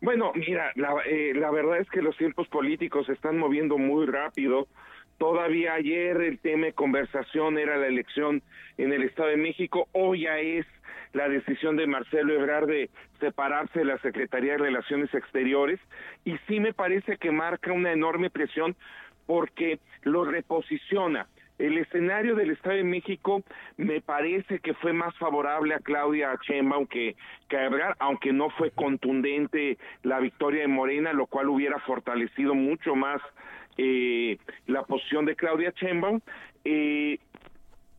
[0.00, 4.06] Bueno, mira, la, eh, la verdad es que los tiempos políticos se están moviendo muy
[4.06, 4.68] rápido.
[5.18, 8.42] Todavía ayer el tema de conversación era la elección
[8.78, 9.88] en el Estado de México.
[9.92, 10.64] Hoy ya es
[11.12, 15.80] la decisión de Marcelo Ebrard de separarse de la Secretaría de Relaciones Exteriores.
[16.24, 18.76] Y sí me parece que marca una enorme presión
[19.28, 21.26] porque lo reposiciona.
[21.58, 23.42] El escenario del Estado de México
[23.76, 27.14] me parece que fue más favorable a Claudia Sheinbaum que,
[27.48, 32.94] que a aunque no fue contundente la victoria de Morena, lo cual hubiera fortalecido mucho
[32.94, 33.20] más
[33.76, 36.20] eh, la posición de Claudia Sheinbaum.
[36.64, 37.18] Eh,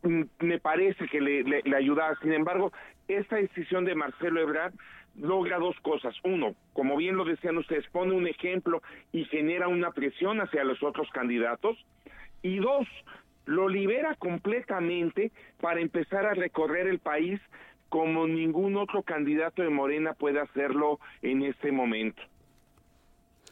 [0.02, 2.16] me parece que le, le, le ayudaba.
[2.22, 2.72] Sin embargo,
[3.18, 4.74] esta decisión de Marcelo Ebrard
[5.16, 6.14] logra dos cosas.
[6.24, 8.82] Uno, como bien lo decían ustedes, pone un ejemplo
[9.12, 11.76] y genera una presión hacia los otros candidatos.
[12.42, 12.86] Y dos,
[13.46, 17.40] lo libera completamente para empezar a recorrer el país
[17.88, 22.22] como ningún otro candidato de Morena puede hacerlo en este momento.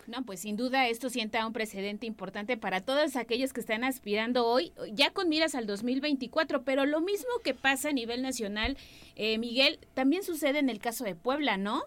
[0.09, 4.47] No, pues sin duda esto sienta un precedente importante para todos aquellos que están aspirando
[4.47, 8.79] hoy, ya con miras al 2024, pero lo mismo que pasa a nivel nacional,
[9.17, 11.83] eh, Miguel, también sucede en el caso de Puebla, ¿no?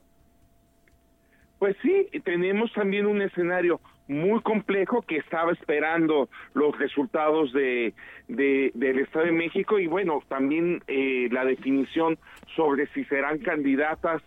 [1.57, 7.95] Pues sí, tenemos también un escenario muy complejo que estaba esperando los resultados de,
[8.27, 12.19] del Estado de México y bueno, también eh, la definición
[12.55, 14.21] sobre si serán candidatas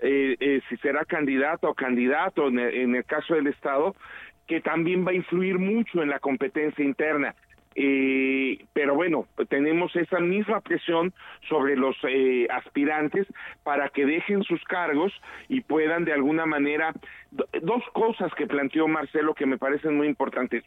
[0.00, 2.58] eh, eh, si será candidato o candidato en
[2.94, 3.94] el, caso del Estado,
[4.46, 7.34] que también va a influir mucho en la competencia interna.
[7.80, 11.12] Eh, pero bueno, tenemos esa misma presión
[11.48, 13.26] sobre los eh, aspirantes
[13.62, 15.12] para que dejen sus cargos
[15.48, 16.92] y puedan de alguna manera,
[17.62, 20.64] dos cosas que planteó Marcelo que me parecen muy importantes,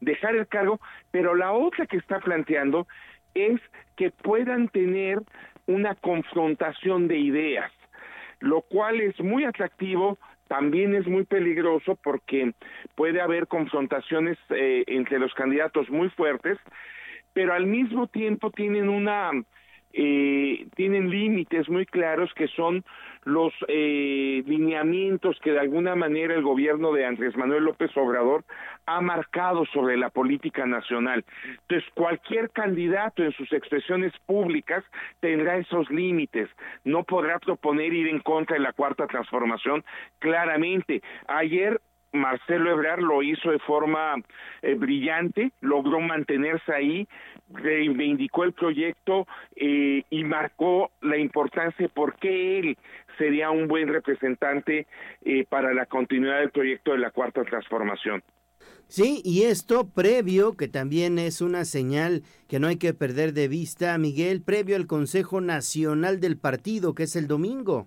[0.00, 0.80] dejar el cargo,
[1.10, 2.86] pero la otra que está planteando
[3.32, 3.58] es
[3.96, 5.20] que puedan tener
[5.66, 7.72] una confrontación de ideas
[8.40, 10.18] lo cual es muy atractivo,
[10.48, 12.52] también es muy peligroso porque
[12.96, 16.58] puede haber confrontaciones eh, entre los candidatos muy fuertes,
[17.32, 19.30] pero al mismo tiempo tienen una
[19.92, 22.84] eh, tienen límites muy claros que son
[23.24, 28.44] los eh, lineamientos que de alguna manera el gobierno de Andrés Manuel López Obrador
[28.86, 31.24] ha marcado sobre la política nacional.
[31.44, 34.84] Entonces, cualquier candidato en sus expresiones públicas
[35.20, 36.48] tendrá esos límites.
[36.84, 39.84] No podrá proponer ir en contra de la cuarta transformación
[40.18, 41.02] claramente.
[41.28, 41.80] Ayer
[42.12, 44.16] Marcelo Ebrard lo hizo de forma
[44.62, 47.08] eh, brillante, logró mantenerse ahí,
[47.52, 52.76] reivindicó el proyecto eh, y marcó la importancia de por él
[53.18, 54.86] sería un buen representante
[55.22, 58.22] eh, para la continuidad del proyecto de la cuarta transformación.
[58.88, 63.46] Sí, y esto previo, que también es una señal que no hay que perder de
[63.46, 67.86] vista, Miguel, previo al Consejo Nacional del Partido, que es el domingo.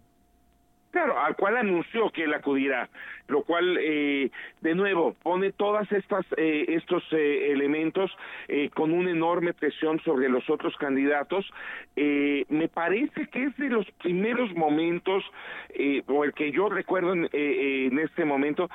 [0.93, 2.87] Claro, al cual anunció que él acudirá,
[3.27, 4.29] lo cual, eh,
[4.61, 8.15] de nuevo, pone todas estas eh, estos eh, elementos
[8.47, 11.51] eh, con una enorme presión sobre los otros candidatos.
[11.95, 15.23] Eh, me parece que es de los primeros momentos,
[15.69, 18.69] eh, o el que yo recuerdo en, en este momento,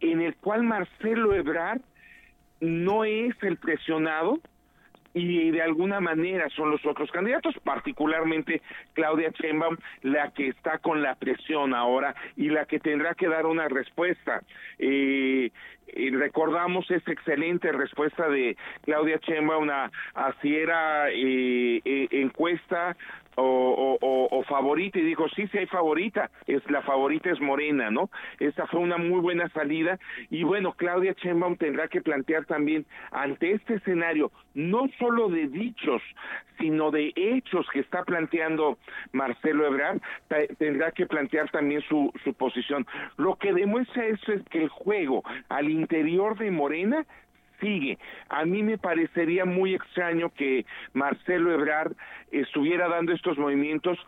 [0.00, 1.82] en el cual Marcelo Ebrard
[2.62, 4.40] no es el presionado,
[5.14, 8.62] y de alguna manera son los otros candidatos, particularmente
[8.94, 13.46] Claudia Sheinbaum, la que está con la presión ahora y la que tendrá que dar
[13.46, 14.42] una respuesta.
[14.78, 15.50] Eh,
[15.88, 22.96] eh, recordamos esa excelente respuesta de Claudia Sheinbaum a, a si era eh, eh, encuesta
[23.40, 28.08] o, favorita y dijo sí sí hay favorita es la favorita es Morena no
[28.40, 29.98] esa fue una muy buena salida
[30.30, 36.00] y bueno Claudia Sheinbaum tendrá que plantear también ante este escenario no solo de dichos
[36.58, 38.78] sino de hechos que está planteando
[39.12, 40.00] Marcelo Ebrard
[40.58, 42.86] tendrá que plantear también su su posición.
[43.16, 47.06] Lo que demuestra eso es que el juego al interior de Morena
[47.60, 47.98] sigue.
[48.28, 51.92] A mí me parecería muy extraño que Marcelo Ebrard
[52.30, 53.98] estuviera dando estos movimientos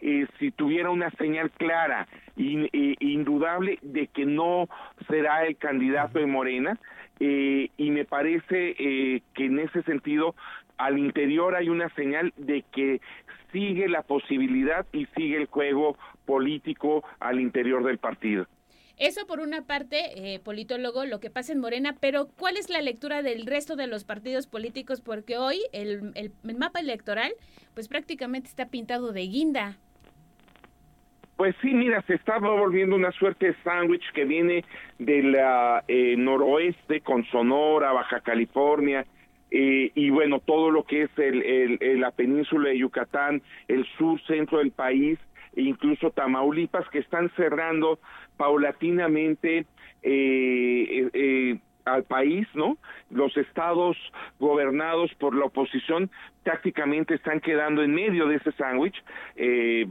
[0.00, 2.06] eh, si tuviera una señal clara
[2.36, 4.68] e indudable de que no
[5.08, 6.78] será el candidato de Morena
[7.18, 10.34] eh, y me parece eh, que en ese sentido
[10.76, 13.00] al interior hay una señal de que
[13.52, 15.96] sigue la posibilidad y sigue el juego
[16.26, 18.46] político al interior del partido.
[18.98, 22.80] Eso por una parte, eh, politólogo, lo que pasa en Morena, pero ¿cuál es la
[22.80, 25.02] lectura del resto de los partidos políticos?
[25.02, 27.32] Porque hoy el, el, mapa electoral
[27.74, 29.76] pues prácticamente está pintado de guinda.
[31.36, 34.64] Pues sí, mira, se está volviendo una suerte de sándwich que viene
[34.98, 39.04] de la eh, noroeste con Sonora, Baja California,
[39.50, 44.18] eh, y bueno, todo lo que es el, el, la península de Yucatán, el sur
[44.22, 45.18] centro del país,
[45.56, 47.98] e incluso Tamaulipas, que están cerrando
[48.36, 49.66] paulatinamente
[50.02, 52.76] eh, eh, al país, ¿no?
[53.10, 53.96] Los estados
[54.38, 56.10] gobernados por la oposición
[56.42, 59.02] prácticamente están quedando en medio de ese sándwich.
[59.36, 59.86] Eh,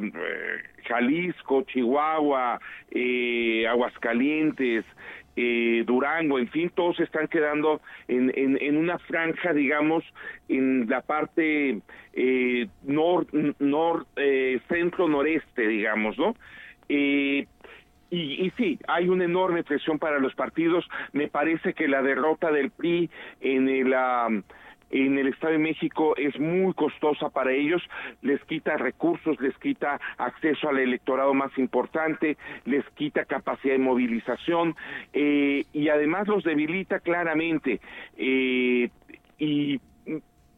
[0.88, 2.59] Jalisco, Chihuahua,
[2.91, 4.85] eh, Aguascalientes,
[5.38, 10.03] eh, Durango, en fin, todos están quedando en, en, una franja, digamos,
[10.47, 11.81] en la parte
[12.13, 13.27] eh, nor,
[13.59, 16.35] nor, eh, centro-noreste, digamos, ¿no?
[18.16, 20.88] Y, y, sí, hay una enorme presión para los partidos.
[21.12, 23.10] Me parece que la derrota del PRI
[23.42, 23.94] en el...
[24.92, 27.82] En el Estado de México es muy costosa para ellos,
[28.22, 34.76] les quita recursos, les quita acceso al electorado más importante, les quita capacidad de movilización
[35.12, 37.82] eh, y además los debilita claramente.
[38.16, 38.90] Eh,
[39.40, 39.82] y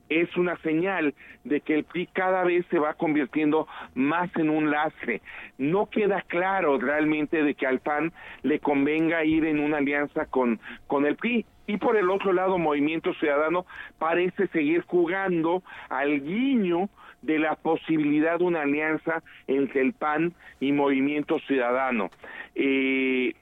[0.09, 1.13] es una señal
[1.43, 5.21] de que el PRI cada vez se va convirtiendo más en un lastre.
[5.57, 8.13] No queda claro realmente de que al PAN
[8.43, 11.45] le convenga ir en una alianza con, con el PRI.
[11.67, 13.65] Y por el otro lado, Movimiento Ciudadano
[13.97, 16.89] parece seguir jugando al guiño
[17.21, 22.09] de la posibilidad de una alianza entre el PAN y Movimiento Ciudadano.
[22.55, 23.33] Eh,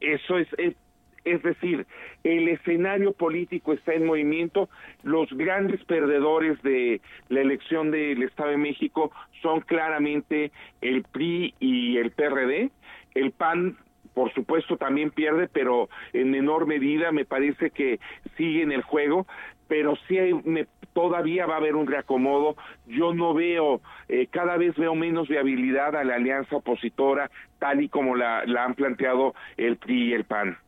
[0.00, 0.74] eso es, es
[1.24, 1.86] es decir,
[2.24, 4.68] el escenario político está en movimiento,
[5.02, 10.50] los grandes perdedores de la elección del Estado de México son claramente
[10.80, 12.70] el PRI y el PRD,
[13.14, 13.76] el PAN
[14.14, 17.98] por supuesto también pierde, pero en menor medida me parece que
[18.36, 19.26] sigue en el juego,
[19.68, 22.56] pero sí hay, me, todavía va a haber un reacomodo.
[22.86, 27.88] Yo no veo, eh, cada vez veo menos viabilidad a la alianza opositora tal y
[27.88, 30.58] como la, la han planteado el PRI y el PAN.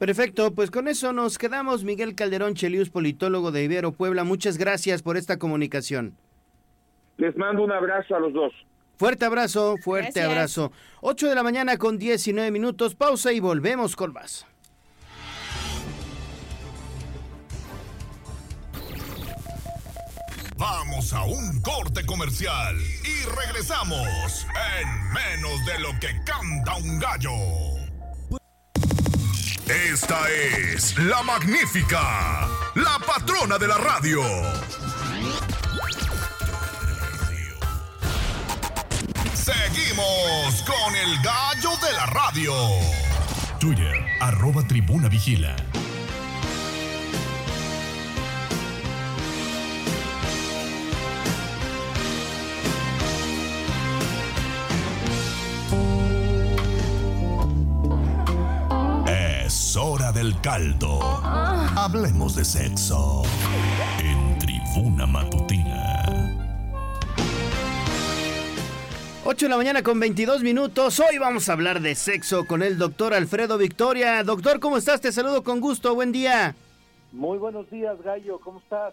[0.00, 1.84] Perfecto, pues con eso nos quedamos.
[1.84, 6.16] Miguel Calderón Chelius, politólogo de Ibero Puebla, muchas gracias por esta comunicación.
[7.18, 8.50] Les mando un abrazo a los dos.
[8.96, 10.26] Fuerte abrazo, fuerte Gracias.
[10.26, 10.72] abrazo.
[11.02, 14.46] 8 de la mañana con 19 minutos, pausa y volvemos con más.
[20.56, 22.74] Vamos a un corte comercial
[23.04, 24.46] y regresamos
[24.80, 27.79] en menos de lo que canta un gallo.
[29.70, 34.20] Esta es la magnífica, la patrona de la radio.
[39.32, 42.52] Seguimos con el gallo de la radio.
[43.60, 45.54] Twitter, arroba tribuna vigila.
[60.20, 61.00] Del caldo.
[61.76, 63.22] Hablemos de sexo.
[63.98, 66.36] En tribuna matutina.
[69.24, 71.00] 8 de la mañana con 22 minutos.
[71.00, 74.22] Hoy vamos a hablar de sexo con el doctor Alfredo Victoria.
[74.22, 75.00] Doctor, ¿cómo estás?
[75.00, 75.94] Te saludo con gusto.
[75.94, 76.54] Buen día.
[77.12, 78.38] Muy buenos días, Gallo.
[78.40, 78.92] ¿Cómo estás?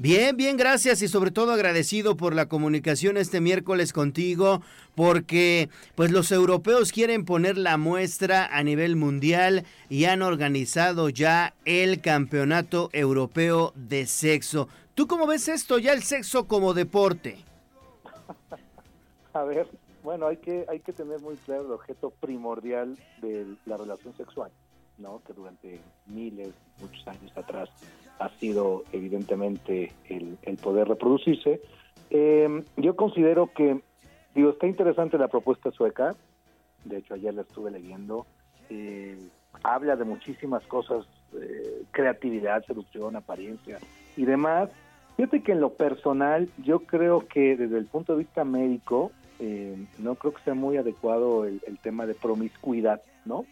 [0.00, 4.62] Bien, bien, gracias y sobre todo agradecido por la comunicación este miércoles contigo,
[4.94, 11.52] porque pues los europeos quieren poner la muestra a nivel mundial y han organizado ya
[11.64, 14.68] el Campeonato Europeo de Sexo.
[14.94, 17.38] ¿Tú cómo ves esto ya el sexo como deporte?
[19.32, 19.66] A ver,
[20.04, 24.52] bueno, hay que hay que tener muy claro el objeto primordial de la relación sexual,
[24.96, 25.20] ¿no?
[25.26, 26.50] Que durante miles,
[26.80, 27.68] muchos años atrás
[28.18, 31.60] ha sido evidentemente el, el poder reproducirse.
[32.10, 33.80] Eh, yo considero que,
[34.34, 36.14] digo, está interesante la propuesta sueca,
[36.84, 38.26] de hecho ayer la estuve leyendo,
[38.70, 39.18] eh,
[39.62, 43.78] habla de muchísimas cosas, eh, creatividad, seducción, apariencia
[44.16, 44.70] y demás.
[45.16, 49.76] Fíjate que en lo personal yo creo que desde el punto de vista médico eh,
[49.98, 53.44] no creo que sea muy adecuado el tema de promiscuidad, ¿no?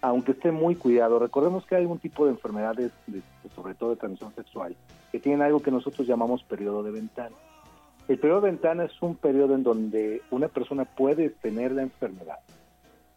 [0.00, 1.18] Aunque esté muy cuidado.
[1.18, 3.22] Recordemos que hay un tipo de enfermedades, de-
[3.54, 4.76] sobre todo de transmisión sexual,
[5.12, 7.34] que tienen algo que nosotros llamamos periodo de ventana.
[8.08, 12.38] El periodo de ventana es un periodo en donde una persona puede tener la enfermedad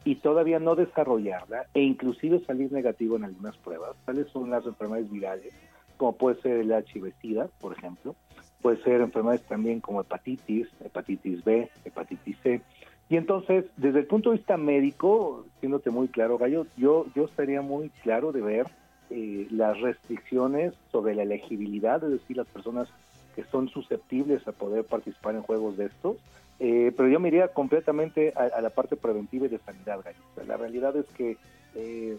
[0.03, 3.95] y todavía no desarrollarla e inclusive salir negativo en algunas pruebas.
[4.05, 5.53] Tales son las enfermedades virales,
[5.97, 8.15] como puede ser el HIV-Sida, por ejemplo.
[8.61, 12.61] Puede ser enfermedades también como hepatitis, hepatitis B, hepatitis C.
[13.09, 17.61] Y entonces, desde el punto de vista médico, siéndote muy claro, Gallo, yo, yo estaría
[17.61, 18.67] muy claro de ver
[19.09, 22.87] eh, las restricciones sobre la elegibilidad, es decir, las personas
[23.35, 26.17] que son susceptibles a poder participar en juegos de estos.
[26.59, 30.19] Eh, pero yo me iría completamente a, a la parte preventiva y de sanidad, Gallo.
[30.31, 31.37] O sea, la realidad es que
[31.75, 32.17] eh,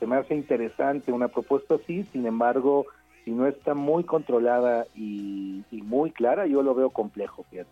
[0.00, 2.86] se me hace interesante una propuesta así, sin embargo,
[3.24, 7.70] si no está muy controlada y, y muy clara, yo lo veo complejo, fíjate.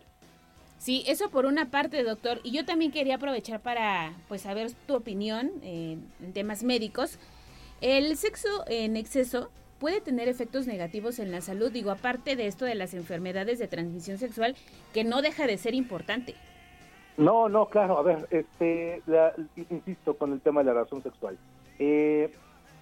[0.85, 2.39] Sí, eso por una parte, doctor.
[2.43, 7.17] Y yo también quería aprovechar para pues saber tu opinión eh, en temas médicos.
[7.81, 9.49] El sexo en exceso
[9.79, 13.67] puede tener efectos negativos en la salud, digo, aparte de esto de las enfermedades de
[13.67, 14.55] transmisión sexual,
[14.93, 16.35] que no deja de ser importante.
[17.17, 19.33] No, no, claro, a ver, este, la-
[19.71, 21.35] insisto con el tema de la razón sexual.
[21.79, 22.31] Eh,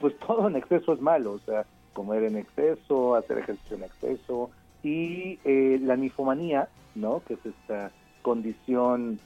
[0.01, 4.51] pues todo en exceso es malo, o sea, comer en exceso, hacer ejercicio en exceso
[4.83, 7.21] y eh, la nifomanía, ¿no?
[7.27, 7.91] Que es esta
[8.21, 9.19] condición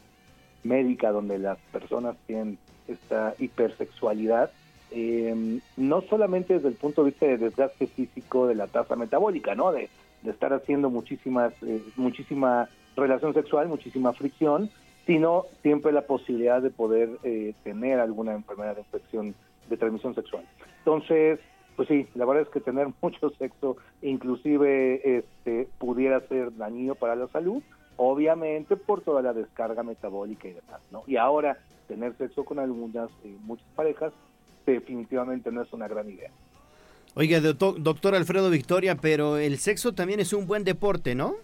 [0.64, 2.57] médica donde las personas tienen
[2.88, 4.52] esta hipersexualidad,
[4.91, 9.56] eh, no solamente desde el punto de vista de desgaste físico de la tasa metabólica,
[9.56, 9.72] ¿no?
[9.72, 9.89] De,
[10.23, 14.69] de estar haciendo muchísimas, eh, muchísima relación sexual, muchísima fricción,
[15.06, 19.35] sino siempre la posibilidad de poder eh, tener alguna enfermedad de infección
[19.69, 20.44] de transmisión sexual.
[20.80, 21.39] Entonces,
[21.78, 27.16] pues sí, la verdad es que tener mucho sexo inclusive este pudiera ser dañino para
[27.16, 27.64] la salud,
[27.95, 31.04] obviamente por toda la descarga metabólica y demás, ¿no?
[31.08, 34.12] Y ahora tener sexo con algunas, eh, muchas parejas,
[34.66, 36.32] definitivamente no es una gran idea.
[37.16, 41.36] Oiga, doctor, doctor Alfredo Victoria, pero el sexo también es un buen deporte, ¿no?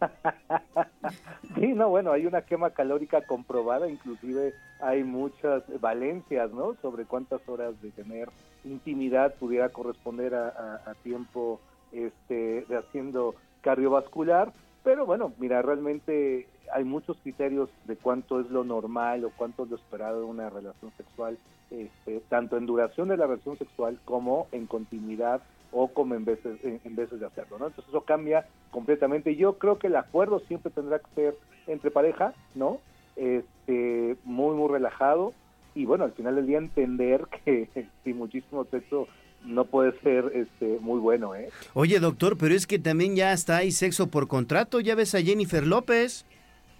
[1.54, 6.74] sí, no, bueno, hay una quema calórica comprobada, inclusive hay muchas valencias, ¿no?
[6.80, 8.28] Sobre cuántas horas de tener
[8.64, 11.60] intimidad pudiera corresponder a, tiempo
[11.92, 18.64] este, de haciendo cardiovascular, pero bueno, mira, realmente hay muchos criterios de cuánto es lo
[18.64, 21.38] normal o cuánto es lo esperado de una relación sexual,
[21.70, 25.42] este, tanto en duración de la relación sexual como en continuidad
[25.72, 27.66] o como en veces, en, veces de hacerlo, ¿no?
[27.66, 29.34] Entonces eso cambia completamente.
[29.34, 31.34] Yo creo que el acuerdo siempre tendrá que ser
[31.66, 32.78] entre pareja, ¿no?
[33.16, 35.32] Este, muy, muy relajado
[35.74, 37.68] y bueno, al final del día entender que
[38.04, 39.08] si muchísimo sexo
[39.44, 41.50] no puede ser este muy bueno, ¿eh?
[41.74, 45.20] Oye, doctor, pero es que también ya está ahí sexo por contrato, ya ves a
[45.20, 46.24] Jennifer López.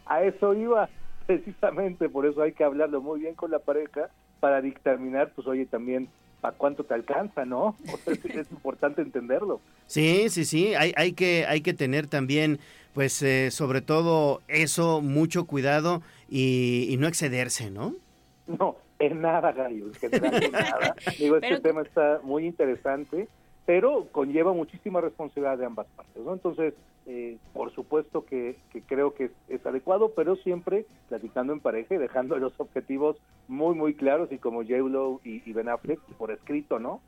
[0.07, 0.89] A eso iba,
[1.27, 4.09] precisamente, por eso hay que hablarlo muy bien con la pareja
[4.41, 6.09] para dictaminar, pues oye, también
[6.41, 7.77] para cuánto te alcanza, ¿no?
[8.07, 9.61] es importante entenderlo.
[9.87, 12.61] Sí, sí, sí, hay, hay, que, hay que tener también,
[12.93, 17.95] pues eh, sobre todo eso, mucho cuidado y, y no excederse, ¿no?
[18.47, 20.95] No, en nada, Gallo, en nada.
[21.19, 23.29] Digo, este tema está muy interesante,
[23.67, 26.33] pero conlleva muchísima responsabilidad de ambas partes, ¿no?
[26.33, 26.75] Entonces,
[27.07, 28.57] eh, por supuesto que,
[28.87, 33.17] creo que es, adecuado, pero siempre platicando en pareja y dejando los objetivos
[33.49, 37.01] muy, muy claros y como J-Lo y, y Ben Affleck por escrito, ¿no?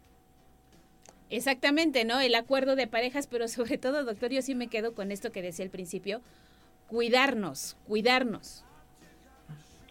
[1.28, 2.20] Exactamente, ¿no?
[2.20, 5.42] El acuerdo de parejas, pero sobre todo, doctor, yo sí me quedo con esto que
[5.42, 6.20] decía al principio,
[6.88, 8.64] cuidarnos, cuidarnos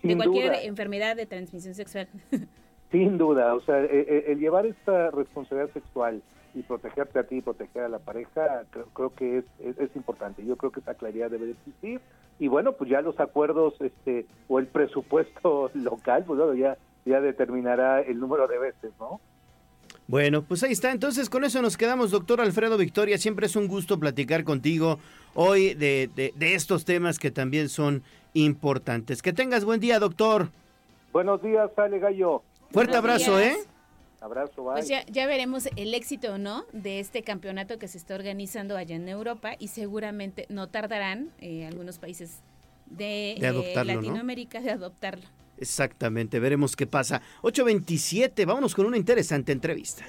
[0.08, 2.08] de cualquier enfermedad de transmisión sexual.
[2.92, 6.22] Sin duda, o sea, el, e, el, llevar esta responsabilidad sexual
[6.54, 10.46] y protegerte a ti y proteger a la pareja, creo, creo que es, es, importante.
[10.46, 12.00] Yo creo que esa claridad debe de existir.
[12.40, 17.20] Y bueno, pues ya los acuerdos este o el presupuesto local, pues bueno, ya, ya
[17.20, 19.20] determinará el número de veces, ¿no?
[20.08, 20.92] Bueno, pues ahí está.
[20.92, 23.18] Entonces con eso nos quedamos, doctor Alfredo Victoria.
[23.18, 25.00] Siempre es un gusto platicar contigo
[25.34, 28.04] hoy de, de, de estos temas que también son
[28.34, 29.22] importantes.
[29.22, 30.50] Que tengas buen día, doctor.
[31.12, 32.44] Buenos días, Ale Gallo.
[32.72, 33.56] Fuerte abrazo, ¿eh?
[34.20, 34.74] Abrazo, bye.
[34.74, 38.76] Pues ya, ya, veremos el éxito o no de este campeonato que se está organizando
[38.76, 42.40] allá en Europa y seguramente no tardarán eh, algunos países
[42.88, 44.66] de, eh, Latinoamérica ¿no?
[44.66, 45.26] de adoptarlo.
[45.58, 47.22] Exactamente, veremos qué pasa.
[47.42, 50.06] 827, vámonos con una interesante entrevista.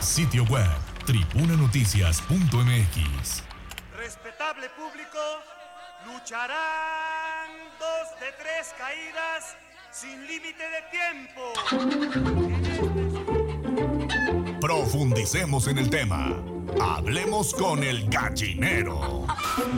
[0.00, 0.68] Sitio web,
[1.06, 3.42] tribunanoticias.mx.
[3.96, 5.18] Respetable público,
[6.06, 9.56] lucharán dos de tres caídas
[9.92, 11.52] sin límite de tiempo.
[14.60, 16.42] Profundicemos en el tema.
[16.80, 19.26] Hablemos con el gallinero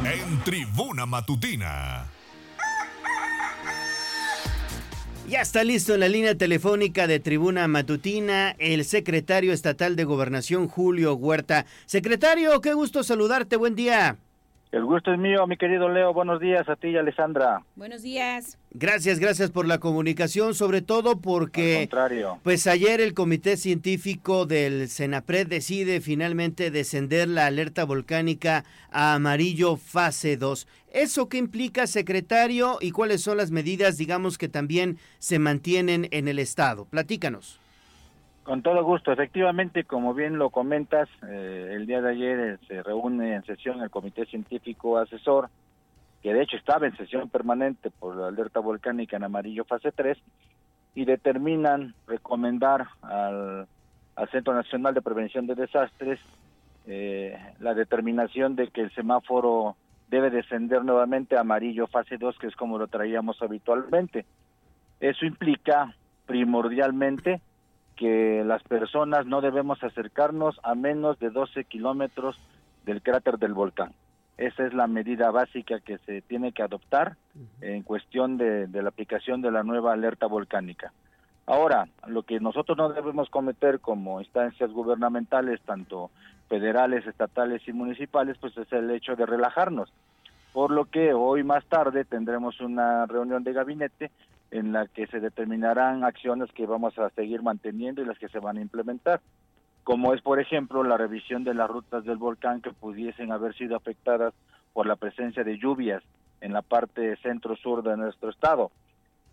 [0.05, 2.07] en Tribuna Matutina.
[5.27, 10.69] Ya está listo en la línea telefónica de Tribuna Matutina el secretario estatal de Gobernación,
[10.69, 11.65] Julio Huerta.
[11.87, 14.19] Secretario, qué gusto saludarte, buen día.
[14.75, 16.13] El gusto es mío, mi querido Leo.
[16.13, 17.63] Buenos días a ti y a Alessandra.
[17.77, 18.59] Buenos días.
[18.73, 22.41] Gracias, gracias por la comunicación, sobre todo porque, Al contrario.
[22.43, 29.77] pues ayer el Comité Científico del Senapred decide finalmente descender la alerta volcánica a amarillo
[29.77, 30.67] fase 2.
[30.93, 36.27] ¿Eso qué implica, secretario, y cuáles son las medidas, digamos, que también se mantienen en
[36.27, 36.85] el Estado?
[36.87, 37.61] Platícanos.
[38.45, 39.11] Con todo gusto.
[39.11, 43.81] Efectivamente, como bien lo comentas, eh, el día de ayer eh, se reúne en sesión
[43.81, 45.49] el Comité Científico Asesor,
[46.23, 50.19] que de hecho estaba en sesión permanente por la alerta volcánica en amarillo fase 3,
[50.95, 53.67] y determinan recomendar al,
[54.31, 56.21] Centro Nacional de Prevención de Desastres
[56.87, 59.75] eh, la determinación de que el semáforo
[60.09, 64.27] debe descender nuevamente a amarillo fase 2, que es como lo traíamos habitualmente.
[65.01, 65.95] Eso implica
[66.27, 67.41] primordialmente
[67.97, 72.37] que las personas no debemos acercarnos a menos de 12 kilómetros
[72.85, 73.95] del cráter del volcán.
[74.37, 77.17] Esa es la medida básica que se tiene que adoptar
[77.61, 80.93] en cuestión de, de, la aplicación de la nueva alerta volcánica.
[81.47, 86.11] Ahora, lo que nosotros no debemos cometer como instancias gubernamentales, tanto
[86.49, 89.93] federales, estatales y municipales, pues es el hecho de relajarnos.
[90.53, 94.11] Por lo que hoy más tarde tendremos una reunión de gabinete
[94.51, 98.39] en la que se determinarán acciones que vamos a seguir manteniendo y las que se
[98.39, 99.21] van a implementar,
[99.83, 103.77] como es, por ejemplo, la revisión de las rutas del volcán que pudiesen haber sido
[103.77, 104.33] afectadas
[104.73, 106.03] por la presencia de lluvias
[106.41, 108.71] en la parte centro-sur de nuestro estado.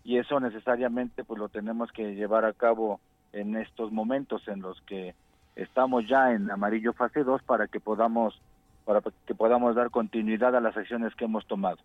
[0.04, 3.00] Y eso necesariamente pues lo tenemos que llevar a cabo
[3.32, 5.14] en estos momentos en los que
[5.56, 8.40] estamos ya en amarillo fase 2 para que podamos
[8.84, 11.78] para que podamos dar continuidad a las acciones que hemos tomado.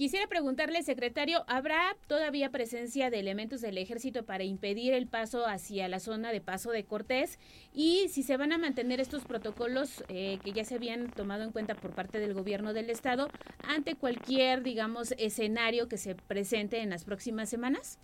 [0.00, 5.88] Quisiera preguntarle, secretario, ¿habrá todavía presencia de elementos del ejército para impedir el paso hacia
[5.88, 7.38] la zona de paso de Cortés?
[7.74, 11.52] Y si se van a mantener estos protocolos eh, que ya se habían tomado en
[11.52, 13.28] cuenta por parte del gobierno del estado
[13.68, 17.98] ante cualquier, digamos, escenario que se presente en las próximas semanas?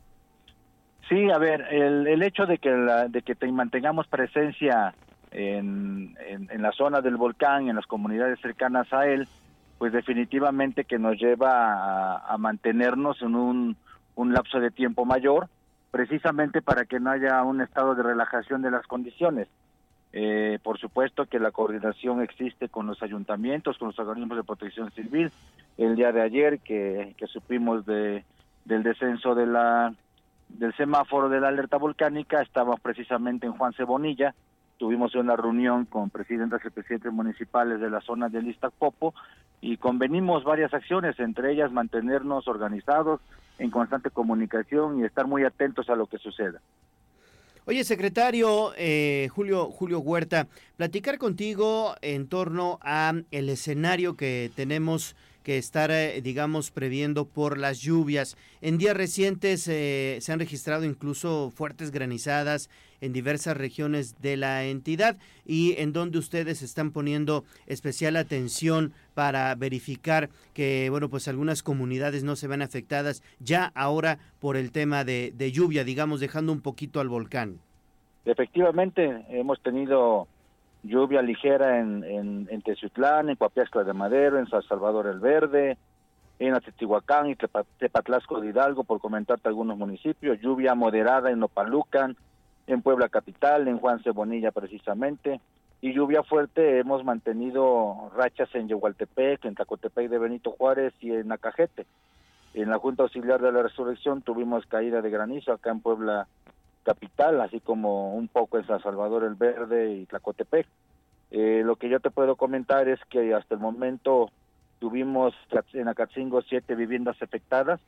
[1.08, 2.68] Sí, a ver, el, el hecho de que,
[3.08, 4.94] de que te mantengamos presencia
[5.30, 9.26] en, en, en la zona del volcán, en las comunidades cercanas a él,
[9.78, 13.76] pues definitivamente que nos lleva a, mantenernos en un,
[14.16, 15.48] lapso de tiempo mayor,
[15.90, 19.48] precisamente para que no haya un estado de relajación de las condiciones.
[20.12, 24.90] Eh, por supuesto que la coordinación existe con los ayuntamientos, con los organismos de protección
[24.92, 25.30] civil.
[25.76, 28.24] El día de ayer que, que supimos de,
[28.64, 29.92] del descenso de la,
[30.48, 34.34] del semáforo de la alerta volcánica, estábamos precisamente en Juan Cebonilla,
[34.78, 39.14] tuvimos una reunión con presidentas y presidentes municipales de la zona del Iztapopo
[39.60, 43.20] y convenimos varias acciones, entre ellas mantenernos organizados,
[43.58, 46.60] en constante comunicación y estar muy atentos a lo que suceda.
[47.64, 50.46] Oye, secretario eh, Julio, Julio Huerta,
[50.76, 55.16] platicar contigo en torno a el escenario que tenemos
[55.46, 58.36] que estar, eh, digamos, previendo por las lluvias.
[58.62, 62.68] En días recientes eh, se han registrado incluso fuertes granizadas
[63.00, 69.54] en diversas regiones de la entidad y en donde ustedes están poniendo especial atención para
[69.54, 75.04] verificar que, bueno, pues algunas comunidades no se ven afectadas ya ahora por el tema
[75.04, 77.60] de, de lluvia, digamos, dejando un poquito al volcán.
[78.24, 80.26] Efectivamente, hemos tenido
[80.86, 85.76] lluvia ligera en, en, en Tezutlán, en de Madero, en San Salvador el Verde,
[86.38, 92.16] en Atetihuacán y Tepatlasco de Hidalgo, por comentarte algunos municipios, lluvia moderada en Opalucan,
[92.66, 95.40] en Puebla Capital, en Juan Cebonilla precisamente,
[95.80, 101.30] y lluvia fuerte hemos mantenido rachas en Yehualtepec, en Tacotepec de Benito Juárez y en
[101.32, 101.86] Acajete.
[102.54, 106.26] En la Junta Auxiliar de la Resurrección tuvimos caída de granizo acá en Puebla
[106.86, 110.68] Capital, así como un poco en San Salvador el Verde y Tlacotepec.
[111.32, 114.30] Eh, lo que yo te puedo comentar es que hasta el momento
[114.78, 115.34] tuvimos
[115.72, 117.80] en Acatzingo siete viviendas afectadas.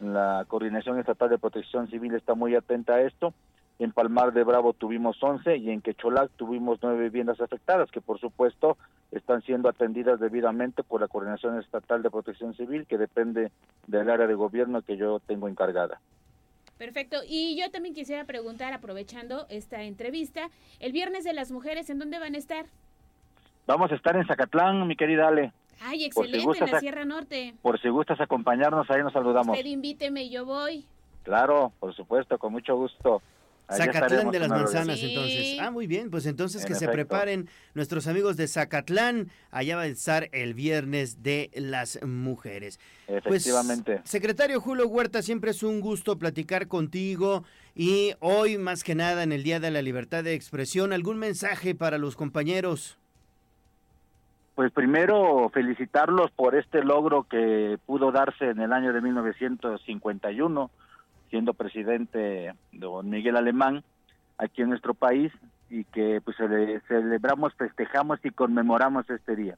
[0.00, 3.34] La Coordinación Estatal de Protección Civil está muy atenta a esto.
[3.78, 8.18] En Palmar de Bravo tuvimos 11 y en Quecholac tuvimos nueve viviendas afectadas, que por
[8.18, 8.78] supuesto
[9.12, 13.52] están siendo atendidas debidamente por la Coordinación Estatal de Protección Civil, que depende
[13.86, 16.00] del área de gobierno que yo tengo encargada.
[16.78, 17.18] Perfecto.
[17.26, 22.18] Y yo también quisiera preguntar, aprovechando esta entrevista, el Viernes de las Mujeres, ¿en dónde
[22.18, 22.66] van a estar?
[23.66, 25.52] Vamos a estar en Zacatlán, mi querida Ale.
[25.80, 27.54] Ay, excelente, si en la Sierra Norte.
[27.62, 29.56] Por si gustas acompañarnos, ahí nos saludamos.
[29.56, 30.84] Usted invíteme y yo voy.
[31.22, 33.20] Claro, por supuesto, con mucho gusto.
[33.70, 35.08] Zacatlán de las Manzanas, sí.
[35.08, 35.58] entonces.
[35.60, 36.92] Ah, muy bien, pues entonces en que efecto.
[36.92, 39.30] se preparen nuestros amigos de Zacatlán.
[39.50, 42.78] Allá va a estar el viernes de las mujeres.
[43.08, 43.96] Efectivamente.
[43.96, 47.44] Pues, secretario Julio Huerta, siempre es un gusto platicar contigo.
[47.74, 51.74] Y hoy, más que nada, en el Día de la Libertad de Expresión, ¿algún mensaje
[51.74, 52.98] para los compañeros?
[54.54, 60.70] Pues primero felicitarlos por este logro que pudo darse en el año de 1951
[61.30, 63.82] siendo presidente don Miguel Alemán
[64.38, 65.32] aquí en nuestro país
[65.70, 66.36] y que pues
[66.88, 69.56] celebramos, festejamos y conmemoramos este día.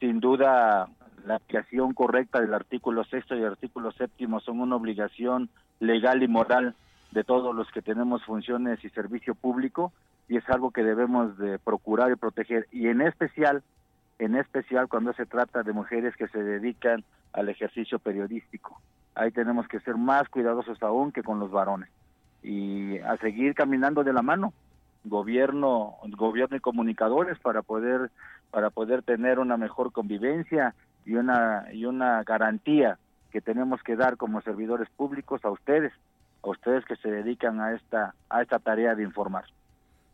[0.00, 0.88] Sin duda
[1.26, 5.48] la aplicación correcta del artículo sexto y el artículo séptimo son una obligación
[5.80, 6.74] legal y moral
[7.12, 9.92] de todos los que tenemos funciones y servicio público
[10.28, 13.62] y es algo que debemos de procurar y proteger y en especial
[14.18, 18.80] en especial cuando se trata de mujeres que se dedican al ejercicio periodístico
[19.18, 21.90] ahí tenemos que ser más cuidadosos aún que con los varones
[22.42, 24.52] y a seguir caminando de la mano
[25.04, 28.10] gobierno gobierno y comunicadores para poder
[28.50, 30.74] para poder tener una mejor convivencia
[31.04, 32.98] y una y una garantía
[33.32, 35.92] que tenemos que dar como servidores públicos a ustedes
[36.42, 39.44] a ustedes que se dedican a esta a esta tarea de informar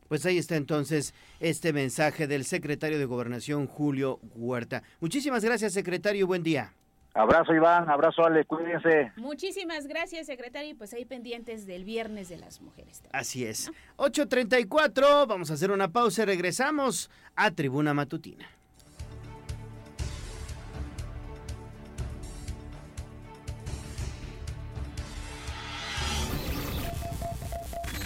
[0.08, 4.82] pues ahí está entonces este mensaje del secretario de Gobernación Julio Huerta.
[5.00, 6.26] Muchísimas gracias, secretario.
[6.26, 6.74] Buen día.
[7.16, 9.12] Abrazo Iván, abrazo Ale, cuídense.
[9.16, 13.02] Muchísimas gracias, secretario, y pues ahí pendientes del Viernes de las Mujeres.
[13.02, 13.68] También, Así es.
[13.68, 14.04] ¿no?
[14.04, 18.48] 8.34, vamos a hacer una pausa y regresamos a Tribuna Matutina.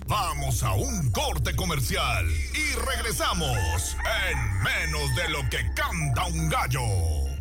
[0.07, 3.97] Vamos a un corte comercial y regresamos
[4.31, 7.38] en menos de lo que canta un gallo.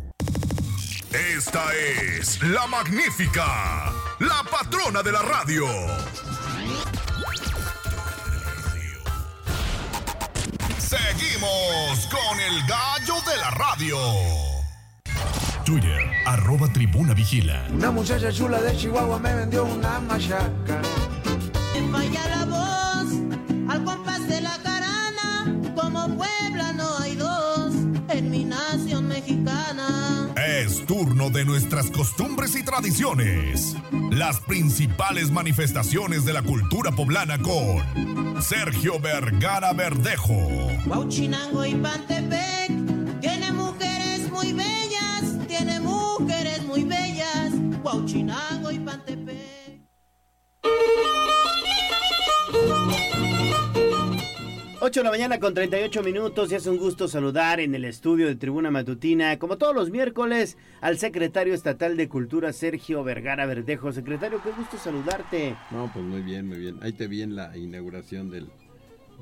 [1.12, 5.66] Esta es la magnífica, la patrona de la radio.
[10.76, 13.96] Seguimos con el gallo de la radio.
[15.64, 17.66] Twitter, arroba tribuna vigila.
[17.72, 20.82] Una muchacha chula de Chihuahua me vendió una machaca.
[21.72, 26.37] Me falla la voz al compás de la carana, como puede.
[30.88, 33.76] Turno de nuestras costumbres y tradiciones.
[34.10, 40.48] Las principales manifestaciones de la cultura poblana con Sergio Vergara Verdejo.
[40.86, 42.57] Huachinango y Pantepec
[54.88, 58.26] 8 de la mañana con 38 minutos y es un gusto saludar en el estudio
[58.26, 63.92] de Tribuna Matutina, como todos los miércoles, al secretario estatal de Cultura Sergio Vergara Verdejo.
[63.92, 65.54] Secretario, qué gusto saludarte.
[65.70, 66.78] No, pues muy bien, muy bien.
[66.80, 68.48] Ahí te vi en la inauguración del,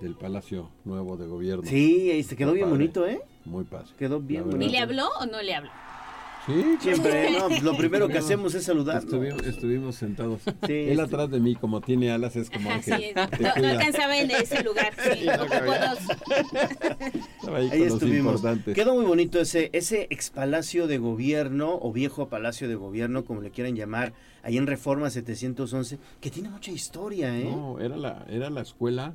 [0.01, 1.65] del Palacio Nuevo de Gobierno.
[1.69, 2.79] Sí, ahí se quedó Está bien padre.
[2.79, 3.21] bonito, ¿eh?
[3.45, 3.89] Muy padre.
[3.99, 4.65] Quedó bien bonito.
[4.65, 5.71] ¿Y le habló o no le habló?
[6.47, 8.99] Sí, Siempre, no, lo primero que hacemos es saludar.
[8.99, 10.43] Estuvimos, estuvimos sentados.
[10.67, 13.31] Sí, Él este- atrás de mí, como tiene alas, es como Así que es.
[13.31, 14.93] te No, no alcanzaba en ese lugar.
[14.97, 15.27] Sí,
[17.47, 18.43] no ahí, estuvimos.
[18.75, 23.41] Quedó muy bonito ese, ese ex palacio de gobierno o viejo palacio de gobierno, como
[23.41, 24.13] le quieran llamar,
[24.43, 27.45] ahí en Reforma 711, que tiene mucha historia, ¿eh?
[27.45, 29.15] No, era la, era la escuela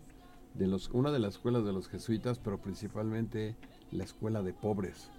[0.53, 3.56] de los, una de las escuelas de los jesuitas, pero principalmente
[3.91, 5.10] la escuela de pobres.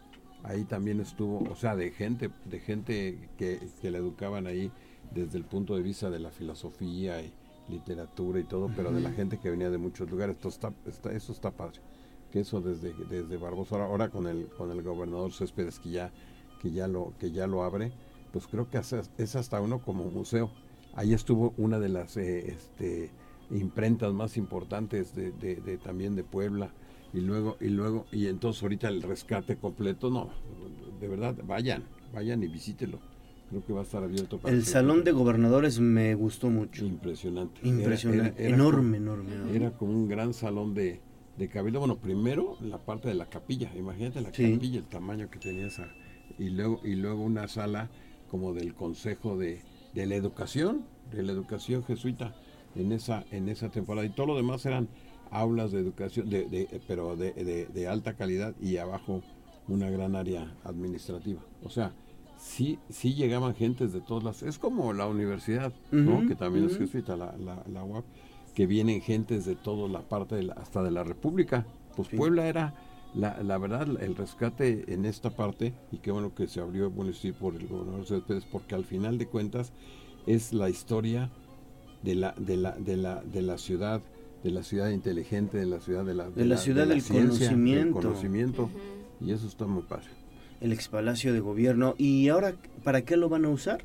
[0.44, 4.70] Ahí también estuvo, o sea, de gente, de gente que, que la educaban ahí
[5.14, 7.32] desde el punto de vista de la filosofía y
[7.68, 10.36] literatura y todo, pero de la gente que venía de muchos lugares.
[10.36, 11.78] Esto está, está- eso está padre.
[12.32, 16.10] Que eso desde, desde Barbosa, ahora, ahora con el, con el gobernador Céspedes que ya,
[16.60, 17.92] que ya lo, que ya lo abre,
[18.32, 18.78] pues creo que
[19.18, 20.50] es hasta uno como museo.
[20.94, 23.10] Ahí estuvo una de las eh, este,
[23.50, 26.72] imprentas más importantes de, de- de- también de Puebla
[27.12, 30.30] y luego y luego y entonces ahorita el rescate completo no
[31.00, 32.98] de verdad vayan vayan y visítelo
[33.50, 36.86] creo que va a estar abierto para El salón de gobernadores me gustó mucho.
[36.86, 39.56] impresionante Impresionante, Era- era enorme, como- enorme, enorme.
[39.56, 41.00] era como un gran salón de,
[41.36, 44.52] de cabildo bueno primero la parte de la capilla imagínate la Sí.
[44.54, 45.88] capilla el tamaño que tenía esa
[46.38, 47.90] y luego y luego una sala
[48.30, 49.60] como del consejo de,
[49.92, 52.34] de la educación de la educación jesuita
[52.74, 54.88] en esa en esa temporada y todo lo demás eran
[55.32, 59.22] aulas de educación de, de- pero de, de- de alta calidad y abajo
[59.68, 61.92] una gran área administrativa o sea
[62.38, 66.26] sí sí llegaban gentes de todas las es como la universidad ¿no?
[66.26, 68.04] Que también es jesuita la, la, la UAP
[68.54, 71.64] que vienen gentes de toda la parte la- hasta de la República.
[71.96, 72.74] Pues Puebla era,
[73.14, 77.32] la, la verdad, el rescate en esta parte, y qué bueno que se abrió, sí,
[77.32, 79.72] por el gobernador Céspedes, porque al final de cuentas
[80.26, 81.30] es la historia
[82.02, 84.02] de la, de la, de la, de la ciudad,
[84.42, 88.00] de la ciudad inteligente, de la ciudad de la, De la ciudad del conocimiento.
[88.00, 88.70] conocimiento.
[89.20, 90.08] Y eso está muy padre.
[90.60, 91.94] El ex palacio de gobierno.
[91.98, 92.54] ¿Y ahora
[92.84, 93.82] para qué lo van a usar?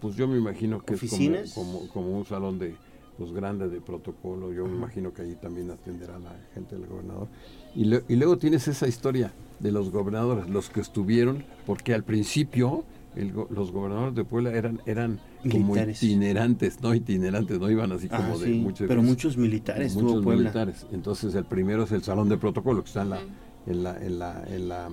[0.00, 1.48] Pues yo me imagino que ¿Oficinas?
[1.48, 2.74] es como, como, como un salón de
[3.18, 4.52] los grandes de protocolo.
[4.52, 7.28] Yo me imagino que allí también atenderá la gente del gobernador.
[7.74, 12.02] Y, le- y luego tienes esa historia de los gobernadores, los que estuvieron, porque al
[12.04, 12.84] principio
[13.16, 15.18] el go- los gobernadores de Puebla eran eran
[15.50, 16.02] como Militares.
[16.02, 20.02] itinerantes, no itinerantes, no iban así Ah, como de sí, muchos pero muchos militares tuvo
[20.04, 20.42] muchos Puebla.
[20.42, 20.86] militares.
[20.92, 23.20] Entonces el primero es el salón de protocolo que está en la
[23.66, 24.88] en la en la en la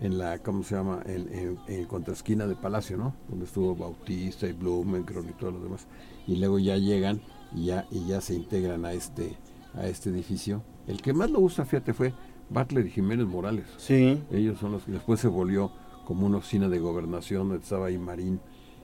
[0.00, 3.14] en la cómo se llama en, en, en contraesquina de Palacio, ¿no?
[3.28, 5.86] Donde estuvo Bautista y Blumenkron y todos los demás.
[6.26, 7.20] Y luego ya llegan
[7.54, 9.36] y ya y ya se integran a este
[9.74, 10.62] a este edificio.
[10.86, 12.12] El que más lo usa, fíjate, fue
[12.50, 13.64] Butler y Jiménez Morales.
[13.78, 14.22] Sí.
[14.30, 15.72] Ellos son los que después se volvió
[16.04, 18.40] como una oficina de gobernación donde estaba ahí Marín.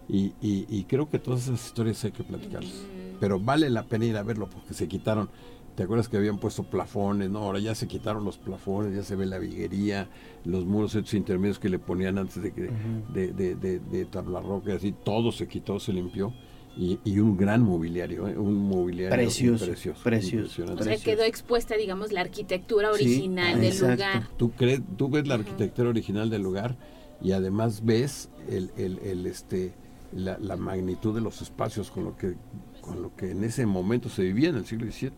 [0.09, 2.73] Y, y, y creo que todas esas historias hay que platicarlas.
[3.21, 5.29] Pero vale la pena ir a verlo porque se quitaron.
[5.75, 7.31] ¿Te acuerdas que habían puesto plafones?
[7.31, 10.09] No, ahora ya se quitaron los plafones, ya se ve la viguería,
[10.45, 12.71] los muros estos intermedios que le ponían antes de que
[13.13, 16.33] de, de, de, de tablarroca y así, todo se quitó, se limpió.
[16.77, 18.39] Y, y un gran mobiliario, ¿eh?
[18.39, 20.01] un mobiliario Precioso, precioso.
[20.03, 20.37] precioso.
[20.37, 20.83] impresionante.
[20.83, 23.93] O sea, quedó expuesta, digamos, la arquitectura Sí, original del exacto.
[23.95, 24.29] lugar.
[24.37, 26.77] Tú, crees, tú ves la arquitectura original del lugar
[27.21, 29.73] y además ves el, el, el, este,
[30.13, 32.35] la, la magnitud de los espacios con lo que
[32.81, 35.13] con lo que en ese momento se vivía en el siglo XVII.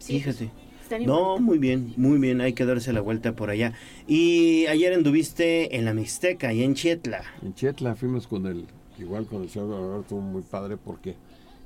[0.00, 0.50] Fíjate.
[0.82, 3.74] Está bien No, muy bien, muy bien, hay que darse la vuelta por allá.
[4.08, 7.22] Y ayer anduviste en la Mixteca y en Chietla.
[7.42, 8.66] En Chietla fuimos con el,
[8.98, 11.14] igual con el señor gobernador, estuvo muy padre porque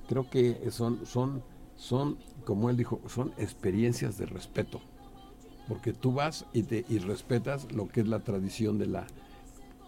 [0.08, 1.42] creo que son, son,
[1.76, 4.83] son, como él dijo, son experiencias de respeto.
[5.68, 9.07] Porque tú vas y te y respetas lo que es la tradición de la,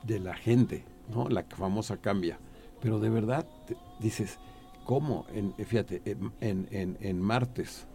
[0.07, 1.28] de la gente, ¿no?
[1.28, 2.39] La famosa cambia.
[2.81, 4.39] Pero de verdad te- dices,
[4.85, 5.26] ¿cómo?
[5.35, 7.86] En, fíjate, en, en, en- en martes,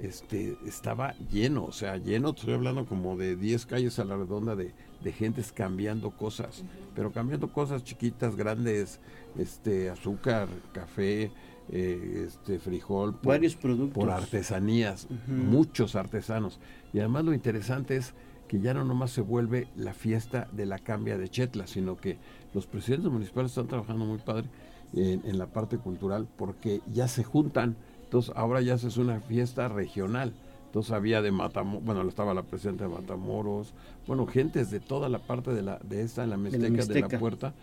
[0.00, 4.56] este, estaba lleno, o sea, lleno, estoy hablando como de 10 calles a la redonda
[4.56, 4.72] de,
[5.04, 9.00] de gentes cambiando cosas, pero cambiando cosas chiquitas, grandes,
[9.36, 11.30] este, azúcar, café,
[11.68, 13.94] eh, este, frijol, por, Varios productos.
[13.94, 16.58] por artesanías, muchos artesanos.
[16.94, 18.14] Y además lo interesante es
[18.52, 22.18] que ya no nomás se vuelve la fiesta de la cambia de Chetla, sino que
[22.52, 24.44] los presidentes municipales están trabajando muy padre
[24.92, 27.76] en, en la parte cultural porque ya se juntan.
[28.04, 30.34] Entonces ahora ya se es una fiesta regional.
[30.66, 33.72] Entonces había de Matamoros, bueno, estaba la presidenta de Matamoros,
[34.06, 36.76] bueno, gentes de toda la parte de la de esta, en la Mixteca, de la,
[36.76, 37.18] Mixteca.
[37.18, 37.54] puerta,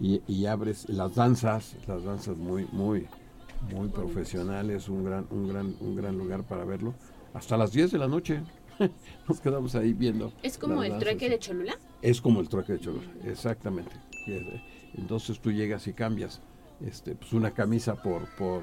[0.00, 3.06] y, y abres las danzas, las danzas muy, muy,
[3.70, 6.94] muy profesionales, un gran, un gran, un gran lugar para verlo.
[7.34, 8.40] Hasta las 10 de la noche
[9.28, 10.32] nos quedamos ahí viendo.
[10.42, 11.78] ¿Es como el trueque de Cholula?
[12.02, 13.92] Es como el trueque de Cholula, exactamente.
[14.26, 14.62] Y, eh,
[14.96, 16.40] Entonces tú llegas y cambias
[16.84, 18.62] este, pues una camisa por, por,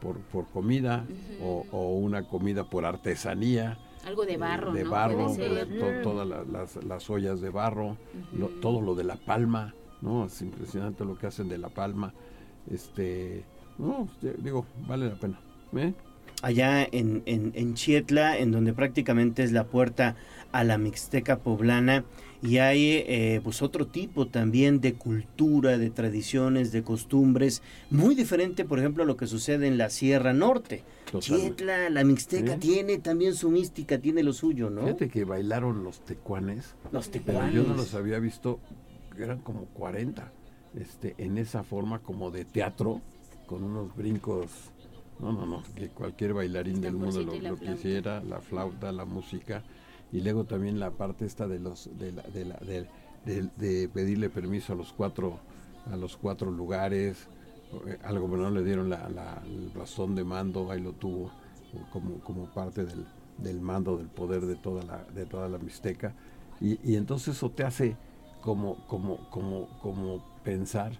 [0.00, 1.04] por, por comida
[1.42, 3.76] o, o una comida por artesanía.
[4.06, 4.90] Algo de barro, de ¿no?
[4.90, 6.02] barro, to- Mm.
[6.02, 7.96] todas la- las, las ollas de barro,
[8.32, 10.24] lo- todo lo de la palma, ¿no?
[10.26, 12.14] Es impresionante lo que hacen de la palma.
[12.70, 13.44] Este,
[13.78, 15.38] no, digo, vale la pena.
[15.76, 15.92] ¿eh?
[16.42, 20.16] Allá en, en, en Chietla, en donde prácticamente es la puerta
[20.52, 22.04] a la Mixteca poblana
[22.42, 28.64] y hay eh, pues otro tipo también de cultura, de tradiciones, de costumbres, muy diferente
[28.64, 30.82] por ejemplo a lo que sucede en la Sierra Norte.
[31.18, 34.82] Chietla, la Mixteca tiene también su mística, tiene lo suyo, ¿no?
[34.82, 36.76] Fíjate que bailaron los tecuanes.
[36.92, 37.54] Los Pero tecuanes.
[37.54, 38.60] yo no los había visto,
[39.18, 40.30] eran como 40,
[40.78, 43.00] este, en esa forma como de teatro,
[43.46, 44.46] con unos brincos.
[45.20, 47.32] No, no, no, que cualquier bailarín del mundo lo,
[47.76, 49.62] quisiera, la flauta, la música,
[50.12, 52.58] y luego también la parte esta de los, de, la- de, la-
[53.56, 55.38] de- pedirle permiso a los cuatro,
[55.90, 57.28] a los cuatro lugares,
[57.86, 61.26] eh, al gobernador le dieron la, la- el bastón de mando, ahí lo tuvo
[61.74, 63.04] eh, como, como parte del,
[63.38, 66.14] del mando, del poder de toda la, de toda la Mixteca.
[66.60, 67.96] Y, y entonces eso te hace
[68.42, 70.92] como, como, como, como pensar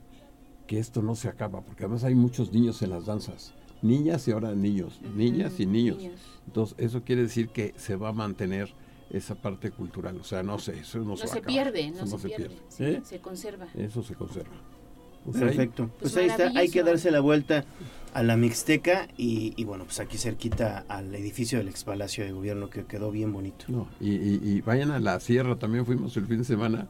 [0.66, 4.32] que esto no se acaba, porque además hay muchos niños en las danzas, niñas y
[4.32, 5.98] ahora niños, niñas y niños.
[6.46, 8.72] Entonces eso quiere decir que se va a mantener
[9.10, 11.88] esa parte cultural, o sea, no sé, eso no, No se va a se pierde,
[11.88, 12.56] eso no se pierde.
[12.78, 13.00] ¿Eh?
[13.04, 13.66] Se conserva.
[13.76, 14.50] Eso se conserva.
[15.24, 15.90] Pues ahí- Perfecto.
[15.98, 17.64] Pues Pues ahí está, hay que darse la vuelta
[18.14, 22.32] a la Mixteca y, y bueno, pues aquí cerquita al edificio del ex Palacio de
[22.32, 23.64] Gobierno que quedó bien bonito.
[23.68, 26.88] No, y, y- y vayan a la sierra, también fuimos el fin de semana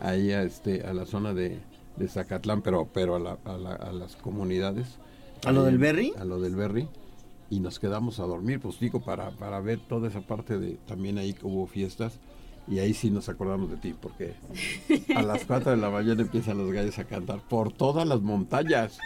[0.00, 1.60] ahí a, este, a la zona de,
[1.96, 4.98] de Zacatlán, pero, pero a, la- a la- a las comunidades.
[5.44, 6.12] ¿A lo del Berry?
[6.18, 6.88] A lo del Berry.
[7.50, 11.18] Y nos quedamos a dormir, pues digo, para, para ver toda esa parte de, también
[11.18, 12.18] ahí que hubo fiestas.
[12.68, 14.34] Y ahí sí nos acordamos de ti, porque
[15.16, 18.98] a las 4 de la mañana empiezan los gallos a cantar por todas las montañas.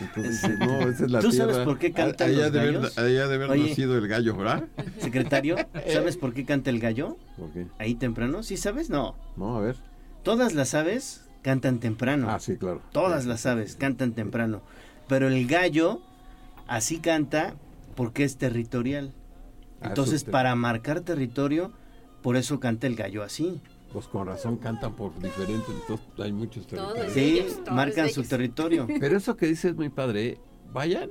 [0.00, 1.64] Entonces, no, esa es la ¿Tú sabes tierra.
[1.66, 2.98] por qué cantan Allá los de haber- gallos?
[2.98, 3.68] allá de haber Oye.
[3.68, 4.64] nacido el gallo, ¿verdad?
[4.98, 5.56] Secretario,
[5.92, 7.16] ¿sabes por qué canta el gallo?
[7.36, 7.66] ¿Por qué?
[7.78, 8.88] Ahí temprano, ¿sí sabes?
[8.90, 9.14] No.
[9.36, 9.76] No, a ver.
[10.24, 12.28] Todas las aves cantan temprano.
[12.30, 12.80] Ah, sí, claro.
[12.90, 14.62] Todas las aves cantan temprano.
[15.08, 16.00] Pero el gallo
[16.66, 17.54] así canta
[17.94, 19.12] porque es territorial.
[19.80, 21.72] Ah, Entonces, para marcar territorio,
[22.22, 23.60] por eso canta el gallo así.
[23.92, 27.12] Pues con razón cantan por diferentes, entonces hay muchos territorios.
[27.12, 28.86] Sí, marcan su territorio.
[29.00, 30.26] Pero eso que dices es muy padre.
[30.26, 30.38] ¿eh?
[30.72, 31.10] Vayan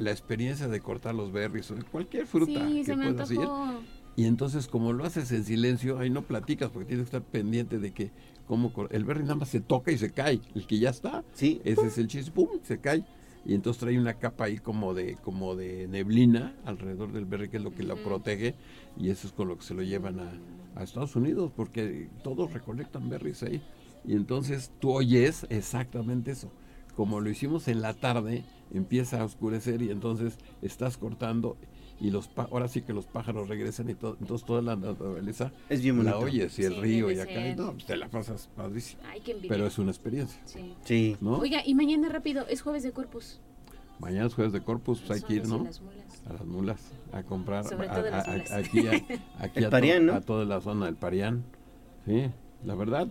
[0.00, 3.30] la experiencia de cortar los berries o de cualquier fruta Sí, que se me puedas
[3.30, 3.38] ir.
[3.38, 3.80] antojó.
[4.16, 7.78] Y entonces como lo haces en silencio, ahí no platicas porque tienes que estar pendiente
[7.78, 8.10] de que
[8.46, 10.40] cómo cor- el berry nada más se toca y se cae.
[10.54, 11.62] El que ya está, sí.
[11.64, 13.04] ese es el chiste, pum, se cae.
[13.48, 17.56] Y entonces trae una capa ahí como de como de neblina alrededor del berry que
[17.56, 18.54] es lo que lo protege
[18.98, 20.30] y eso es con lo que se lo llevan a,
[20.76, 23.62] a Estados Unidos porque todos recolectan berries ahí.
[24.04, 26.52] Y entonces tú oyes exactamente eso.
[26.94, 31.56] Como lo hicimos en la tarde, empieza a oscurecer y entonces estás cortando
[32.00, 35.82] y los ahora sí que los pájaros regresan y todo, entonces toda la naturaleza Es
[35.82, 38.48] bien la oyes y el Sí, río y acá y no, pues te la pasas
[38.56, 39.02] padrísimo.
[39.10, 39.48] Ay, qué envidia.
[39.50, 40.40] Pero es una experiencia.
[40.44, 40.74] Sí.
[40.84, 41.16] Sí.
[41.20, 41.38] ¿No?
[41.38, 43.40] Oiga, y mañana rápido, es jueves de Corpus.
[43.98, 45.64] Mañana es jueves de Corpus, pues hay que ir, ¿no?
[45.64, 46.22] las mulas.
[46.28, 46.80] A las mulas,
[47.12, 47.64] a comprar.
[47.64, 48.52] Sobre a- todo a- las a- mulas.
[48.52, 48.92] aquí a,
[49.38, 50.14] aquí El a, to- Parián, ¿no?
[50.14, 51.42] a toda la zona del Parián.
[52.06, 52.30] Sí,
[52.64, 53.08] la verdad,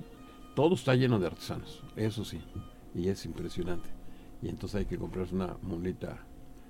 [0.56, 2.40] todo está lleno de artesanos, eso sí.
[2.96, 3.90] Y es impresionante.
[4.42, 6.20] Y entonces hay que comprarse una mulita.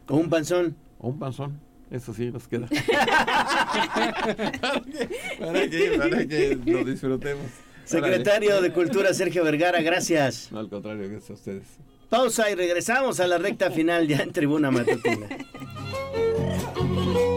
[0.10, 0.76] O un panzón.
[1.00, 1.60] O un panzón,
[1.92, 2.68] eso sí nos queda.
[5.40, 7.46] para, que, para que lo disfrutemos.
[7.86, 10.52] Secretario de Cultura Sergio Vergara, gracias.
[10.52, 11.64] No, al contrario, gracias a ustedes.
[12.10, 15.28] Pausa y regresamos a la recta final ya en Tribuna Matutina.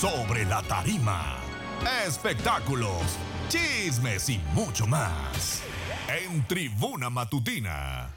[0.00, 1.36] Sobre la tarima,
[2.06, 3.00] espectáculos,
[3.48, 5.62] chismes y mucho más.
[6.08, 8.10] En Tribuna Matutina.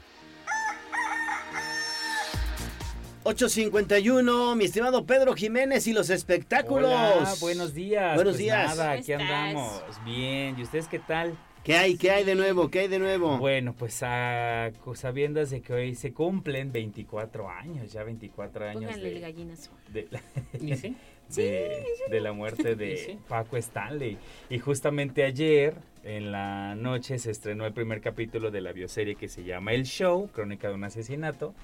[3.22, 6.90] 851, mi estimado Pedro Jiménez y los espectáculos.
[6.92, 8.14] Hola, buenos días.
[8.14, 8.76] Buenos Pues días.
[8.76, 9.30] Nada, ¿Cómo aquí estás?
[9.30, 9.82] andamos.
[10.04, 11.36] Bien, ¿y ustedes qué tal?
[11.64, 11.98] ¿Qué hay?
[11.98, 12.70] ¿Qué hay de nuevo?
[12.70, 13.36] ¿Qué hay de nuevo?
[13.36, 19.08] Bueno, pues a sabiendas de que hoy se cumplen 24 años, ya 24 años Pónganle
[19.08, 19.70] el de, gallinazo.
[19.88, 20.22] de, la-
[20.58, 20.96] ¿Y sí?
[21.34, 23.18] de- de la muerte de.
[23.28, 24.18] Paco Stanley.
[24.48, 29.28] Y justamente ayer, en la noche, se estrenó el primer capítulo de la bioserie que
[29.28, 31.54] se llama El Show, Crónica de un asesinato,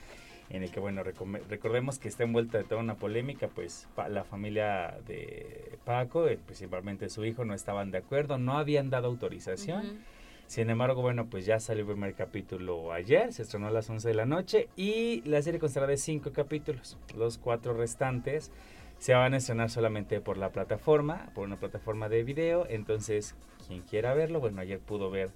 [0.48, 4.22] en el que, bueno, recordemos que está envuelta de toda una polémica, pues pa- la
[4.22, 9.98] familia de Paco, eh, principalmente su hijo, no estaban de acuerdo, no habían dado autorización.
[10.46, 14.06] Sin embargo, bueno, pues ya salió el primer capítulo ayer, se estrenó a las 11
[14.06, 16.96] de la noche y la serie constará de cinco capítulos.
[17.16, 18.52] Los cuatro restantes
[18.98, 22.66] se van a estrenar solamente por la plataforma, por una plataforma de video.
[22.68, 23.34] Entonces,
[23.66, 25.30] quien quiera verlo, bueno, ayer pudo ver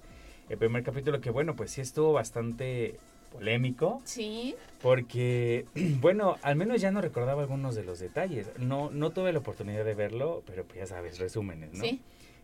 [0.49, 2.99] el primer capítulo que, bueno, pues sí estuvo bastante
[3.31, 4.01] polémico.
[4.03, 4.55] Sí.
[4.81, 5.65] Porque,
[6.01, 8.51] bueno, al menos ya no recordaba algunos de los detalles.
[8.59, 11.83] No, no tuve la oportunidad de verlo, pero pues ya sabes, resúmenes, ¿no?
[11.83, 12.01] Sí.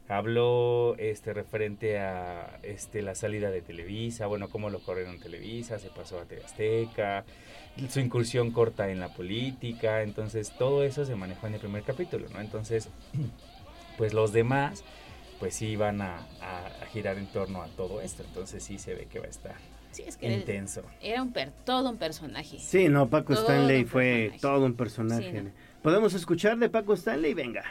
[0.10, 5.90] Habló este referente a este la salida de Televisa, bueno, cómo lo corrieron Televisa, se
[5.90, 7.26] pasó a TV Azteca,
[7.90, 12.28] su incursión corta en la política, entonces todo eso se manejó en el primer capítulo,
[12.34, 12.42] ¿no?
[12.42, 12.90] Entonces,
[13.98, 14.84] pues los demás,
[15.40, 18.94] pues sí van a, a- a girar en torno a todo esto, entonces sí se
[18.96, 19.56] ve que va a estar
[19.92, 20.84] Sí, es que intenso.
[21.02, 22.60] Era un per, todo un personaje.
[22.60, 24.40] Sí, no, Paco Todo Stanley fue personaje.
[24.42, 25.32] todo un personaje.
[25.32, 25.52] Sí, ¿no?
[25.82, 27.34] ¿Podemos escuchar de Paco Stanley?
[27.34, 27.64] Venga.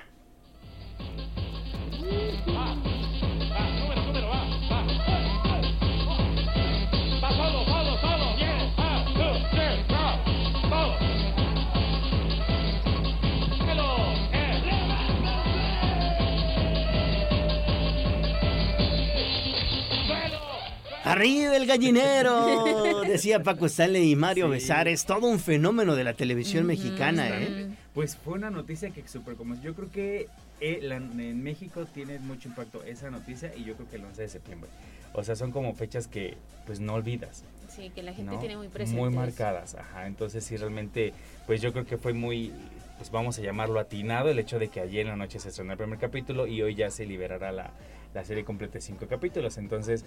[21.07, 24.51] Arriba el gallinero, decía Paco Stanley y Mario Sí.
[24.53, 27.69] Besares, todo un fenómeno de la televisión mexicana, ¿eh?
[27.95, 30.29] Pues fue una noticia que super como yo creo que
[30.61, 34.23] eh, la- en México tiene mucho impacto esa noticia y yo creo que el 11
[34.23, 34.71] de septiembre.
[35.13, 36.37] O sea, son como fechas que
[36.67, 37.45] pues no olvidas.
[37.69, 38.39] Sí, que la gente ¿no?
[38.41, 39.01] tiene muy presente.
[39.01, 40.07] Muy marcadas, ajá.
[40.07, 41.13] Entonces sí realmente
[41.47, 42.53] pues yo creo que fue muy
[42.99, 45.73] pues vamos a llamarlo atinado el hecho de que ayer en la noche se estrenó
[45.73, 47.71] el primer capítulo y hoy ya se liberará la,
[48.15, 49.57] la serie completa de cinco capítulos.
[49.59, 50.05] Entonces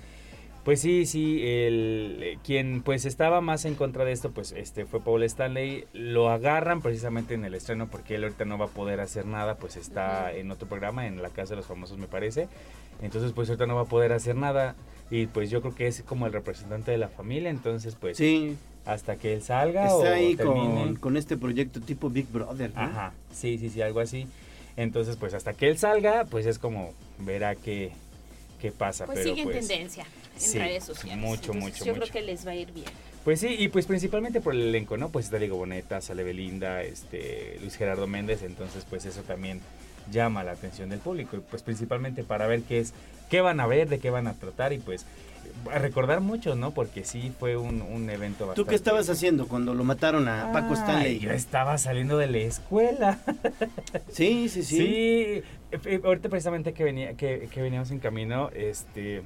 [0.64, 4.86] pues sí, sí, el, eh, quien pues estaba más en contra de esto, pues este
[4.86, 5.86] fue Paul Stanley.
[5.94, 9.56] Lo agarran precisamente en el estreno porque él ahorita no va a poder hacer nada,
[9.56, 12.48] pues está en otro programa, en la Casa de los Famosos me parece.
[13.02, 14.76] Entonces pues ahorita no va a poder hacer nada
[15.10, 18.56] y pues yo creo que es como el representante de la familia, entonces pues Sí.
[18.86, 20.84] hasta que él salga o Está ahí termine.
[20.84, 22.82] con, con este proyecto tipo Big Brother, ¿no?
[22.82, 24.28] Ajá, sí, sí, sí, algo así.
[24.76, 27.92] Entonces pues hasta que él salga, pues es como verá qué,
[28.62, 29.06] qué pasa.
[29.06, 30.06] Pues pero sigue en pues, tendencia
[30.44, 31.18] en sí, redes sociales.
[31.24, 32.02] mucho, Entonces, mucho, Yo mucho.
[32.12, 32.88] creo que les va a ir bien.
[33.24, 35.10] Pues sí, y pues principalmente por el elenco, ¿no?
[35.10, 39.62] Pues está Diego Boneta, sale Belinda, este, Luis Gerardo Méndez, entonces pues eso también
[40.12, 42.94] llama la atención del público y pues principalmente para ver qué es,
[43.30, 45.06] qué van a ver, de qué van a tratar y pues
[45.72, 46.72] a recordar mucho, ¿no?
[46.72, 48.70] Porque sí fue un, un evento ¿Tú bastante...
[48.70, 51.20] qué estabas haciendo cuando lo mataron a Paco Stanley?
[51.20, 53.20] yo estaba saliendo de la escuela.
[54.12, 54.78] Sí, sí, sí.
[54.78, 59.22] Sí, eh, ahorita precisamente que venía, que, que veníamos en camino, este,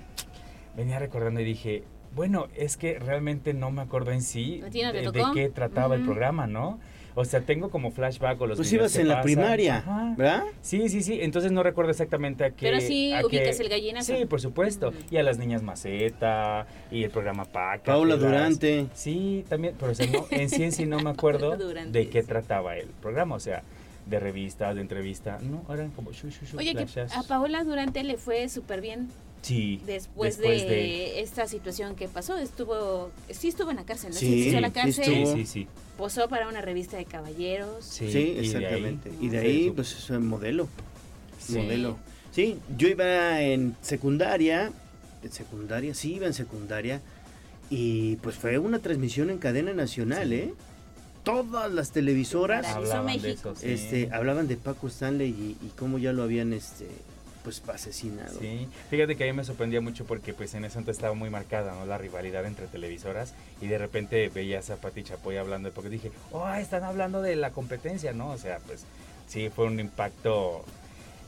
[0.75, 1.83] venía recordando y dije,
[2.15, 5.23] bueno, es que realmente no me acuerdo en sí ¿A ti no te de, de
[5.33, 6.11] qué trataba el Ujú.
[6.11, 6.79] programa, ¿no?
[7.15, 9.23] O sea, tengo como flashback o los Pues ibas que en la pasan.
[9.25, 10.15] primaria, Ajá.
[10.17, 10.43] ¿verdad?
[10.61, 11.19] Sí, sí, sí.
[11.21, 12.65] Entonces no recuerdo exactamente a qué.
[12.67, 14.15] Pero sí a qué- ubicas el gallinazo.
[14.17, 14.91] Sí, por supuesto.
[15.11, 17.83] Y a las niñas Maceta y el programa Paca.
[17.93, 18.87] Paula las- Durante.
[18.95, 19.75] Sí, también.
[19.79, 22.77] Pero o sea, no- en sí en sí no me acuerdo Durante, de qué trataba
[22.77, 23.35] el programa.
[23.35, 23.61] O sea,
[24.07, 25.37] de revistas, de entrevista.
[25.39, 29.07] No, eran como shu, shu, shu, Oye, que a Paola Durante le fue súper bien
[29.43, 29.79] Sí.
[29.85, 32.37] después, de, esta situación que pasó.
[32.37, 34.15] Estuvo, sí estuvo en la cárcel, ¿no?
[34.17, 35.27] Sí, hizo la sí cárcel.
[35.35, 35.67] Sí, sí.
[35.97, 37.85] Posó para una revista de caballeros.
[37.85, 39.11] Sí, Sí, y de ahí- exactamente.
[39.21, 40.67] Y de Sí, ahí, pues, es un modelo.
[41.39, 41.57] Sí.
[41.59, 41.97] Modelo.
[42.31, 44.71] Sí, yo iba en secundaria.
[45.21, 47.01] En secundaria, sí, iba en secundaria.
[47.69, 50.53] Y pues fue una transmisión en cadena nacional, ¿eh?
[51.23, 53.51] Todas las televisoras Hablaban de México.
[53.51, 53.67] eso, sí.
[53.71, 56.87] este, hablaban de Paco Stanley y, y cómo ya lo habían este,
[57.43, 58.39] pues asesinado.
[58.39, 61.29] Sí, fíjate que a mí me sorprendía mucho porque pues en ese entonces estaba muy
[61.29, 61.85] marcada, ¿no?
[61.85, 66.11] La rivalidad entre televisoras y de repente veías a Pati Chapoy hablando de porque dije,
[66.31, 68.29] oh, están hablando de la competencia, ¿no?
[68.29, 68.85] O sea, pues
[69.27, 70.63] sí, fue un impacto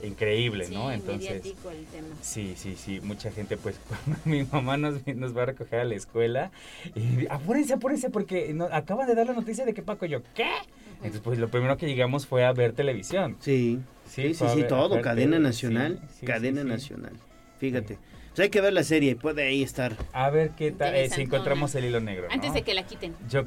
[0.03, 0.91] increíble, ¿no?
[0.91, 2.07] Entonces, mediático el tema.
[2.21, 5.83] sí, sí, sí, mucha gente, pues, cuando mi mamá nos, nos va a recoger a
[5.85, 6.51] la escuela,
[6.95, 10.21] y apúrense, apúrense, porque no- acaban de dar la noticia de que Paco, y yo,
[10.35, 10.49] ¿qué?
[10.97, 13.37] Entonces, pues, lo primero que llegamos fue a ver televisión.
[13.39, 16.73] Sí, sí, sí, sí, ver- todo, cadena nacional, sí, sí, cadena sí, sí.
[16.73, 17.13] nacional.
[17.59, 17.97] Fíjate.
[18.29, 19.95] Pues hay que ver la serie, puede ahí estar.
[20.11, 22.33] A ver qué tal, eh, si encontramos el hilo negro, ¿no?
[22.33, 23.15] Antes de que la quiten.
[23.29, 23.43] Yo,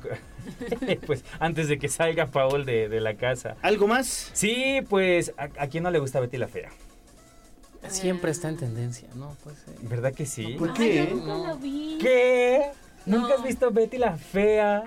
[1.06, 3.56] pues, antes de que salga Paul de, de la casa.
[3.60, 4.30] ¿Algo más?
[4.32, 6.70] Sí, pues, ¿a, a quién no le gusta Betty la Fea?
[7.88, 9.36] Siempre está en tendencia, ¿no?
[9.44, 10.56] Pues, eh, ¿Verdad que sí?
[10.58, 11.06] ¿Por Ay, qué?
[11.10, 11.98] yo nunca la vi.
[12.00, 12.62] ¿Qué?
[13.06, 13.34] ¿Nunca No.
[13.36, 14.84] has visto Betty la Fea?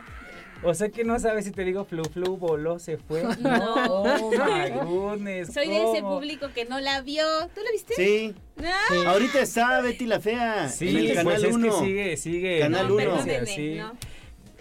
[0.64, 3.24] O sea que no sabes si te digo flu flu voló, se fue.
[3.40, 4.04] No.
[4.04, 5.54] Oh my goodness.
[5.54, 7.24] Soy de ese público que no la vio.
[7.54, 7.94] ¿Tú la viste?
[7.96, 8.36] Sí.
[8.64, 11.66] Ah, Ahorita está Betty la Fea Sí, en el canal pues es 1.
[11.66, 12.60] que sigue, sigue.
[12.60, 12.98] Canal en uno.
[12.98, 13.76] tendencia, perdónenme, sí.
[13.78, 14.12] no.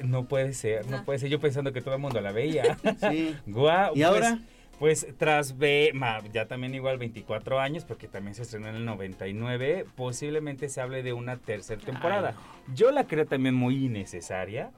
[0.02, 0.98] No puede ser, no.
[0.98, 1.04] No.
[1.04, 1.28] puede ser.
[1.28, 2.78] Yo pensando que todo el mundo la veía.
[3.10, 3.36] Sí.
[3.46, 3.92] Guau.
[3.94, 4.38] ¿Y pues, ahora?
[4.78, 8.86] Pues tras ve, ma, ya también igual 24 años, porque también se estrenó en el
[8.86, 12.34] 99, posiblemente se hable de una tercera temporada.
[12.74, 14.70] Yo la creo también muy innecesaria,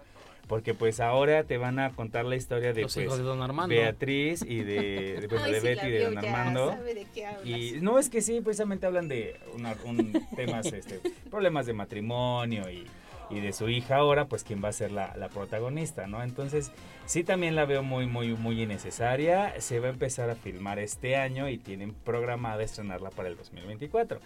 [0.49, 3.41] porque pues ahora te van a contar la historia de Los pues, hijos de Don
[3.43, 3.75] Armando.
[3.75, 6.71] Beatriz y de, de, bueno, Ay, de sí, Betty la y de Don ya Armando.
[6.71, 7.47] sabe de qué hablas.
[7.47, 12.69] Y no es que sí, precisamente hablan de una- un temas, este, problemas de matrimonio
[12.71, 12.87] y,
[13.31, 16.23] y de su hija ahora, pues quien va a ser la, la protagonista, ¿no?
[16.23, 16.71] Entonces,
[17.07, 19.59] sí también la veo muy, muy, muy innecesaria.
[19.61, 24.21] Se va a empezar a filmar este año y tienen programada estrenarla para el 2024.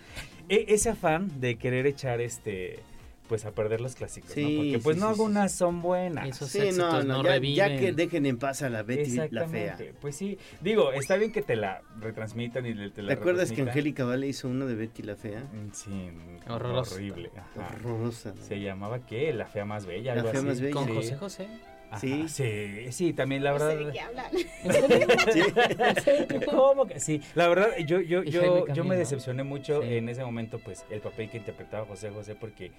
[0.48, 2.80] E- ese afán de querer echar este
[3.28, 4.56] pues a perder los clásicos, Sí, ¿no?
[4.62, 6.28] Porque pues sí, no sí, algunas son buenas.
[6.28, 7.56] Esos Sí, no, éxitos no, no ya, reviven.
[7.56, 9.84] ya que dejen en paz a la Betty la Exactamente.
[9.84, 9.92] Fea.
[10.00, 13.52] Pues sí, digo, está bien que te la retransmitan y le- te la ¿Te acuerdas
[13.52, 13.62] que.
[13.62, 15.40] Angélica Vale hizo uno de Betty la Fea?
[15.40, 16.10] Mm, Sí,
[16.48, 16.94] Horroroso.
[16.94, 17.30] horrible.
[17.36, 17.68] ajá.
[17.76, 18.32] Horrorosa.
[18.34, 18.42] ¿no?
[18.42, 19.32] Se llamaba ¿qué?
[19.32, 20.48] La fea más bella, La algo fea así.
[20.48, 20.74] más bella.
[20.74, 20.94] Con.
[20.94, 21.48] José José.
[21.88, 22.28] Ajá, Sí.
[22.28, 23.86] sí, sí, también la No sé verdad.
[23.86, 24.26] de qué hablan.
[26.50, 27.00] ¿Cómo que?
[27.00, 29.94] Sí, la verdad, yo, yo, yo, yo me decepcioné mucho Sí.
[29.94, 32.72] en ese momento, pues, el papel que interpretaba José José, porque,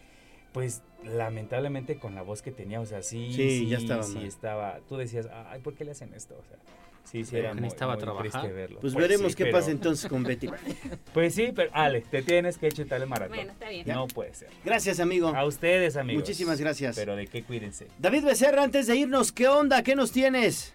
[0.58, 4.26] pues, lamentablemente con la voz que tenía, o sea, sí, Sí, ya estaba sí mal.
[4.26, 6.34] estaba, tú decías, ay, ¿por qué le hacen esto?
[6.34, 6.58] O sea,
[7.04, 8.30] sí, sí, era muy, necesitaba muy trabajar.
[8.32, 8.80] triste verlo.
[8.80, 10.48] Pues, veremos sí, qué pero- pasa entonces con Betty.
[11.14, 13.36] Pues sí, pero, Ale, te tienes que chutar el maratón.
[13.38, 13.88] Bueno, está bien.
[13.88, 14.50] No puede ser.
[14.66, 15.28] Gracias, amigo.
[15.30, 16.22] A ustedes, amigos.
[16.22, 16.96] Muchísimas gracias.
[16.96, 17.88] Pero de qué cuídense.
[18.00, 19.84] David Becerra, antes de irnos, ¿qué onda?
[19.84, 20.74] ¿Qué nos tienes?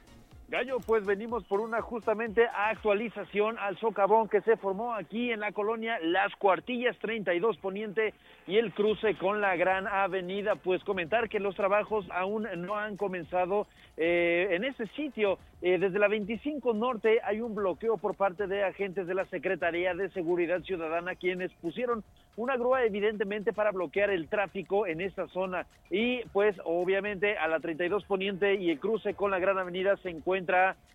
[0.53, 5.53] Gallo, pues venimos por una justamente actualización al socavón que se formó aquí en la
[5.53, 8.13] colonia Las Cuartillas 32 Poniente
[8.47, 10.57] y el cruce con la Gran Avenida.
[10.57, 13.67] Pues comentar que los trabajos aún no han comenzado
[13.97, 15.39] eh, en ese sitio.
[15.63, 19.95] Eh, desde la 25 Norte hay un bloqueo por parte de agentes de la Secretaría
[19.95, 22.03] de Seguridad Ciudadana quienes pusieron
[22.37, 27.61] una grúa evidentemente para bloquear el tráfico en esta zona y pues obviamente a la
[27.61, 30.42] 32 Poniente y el cruce con la Gran Avenida se encuentra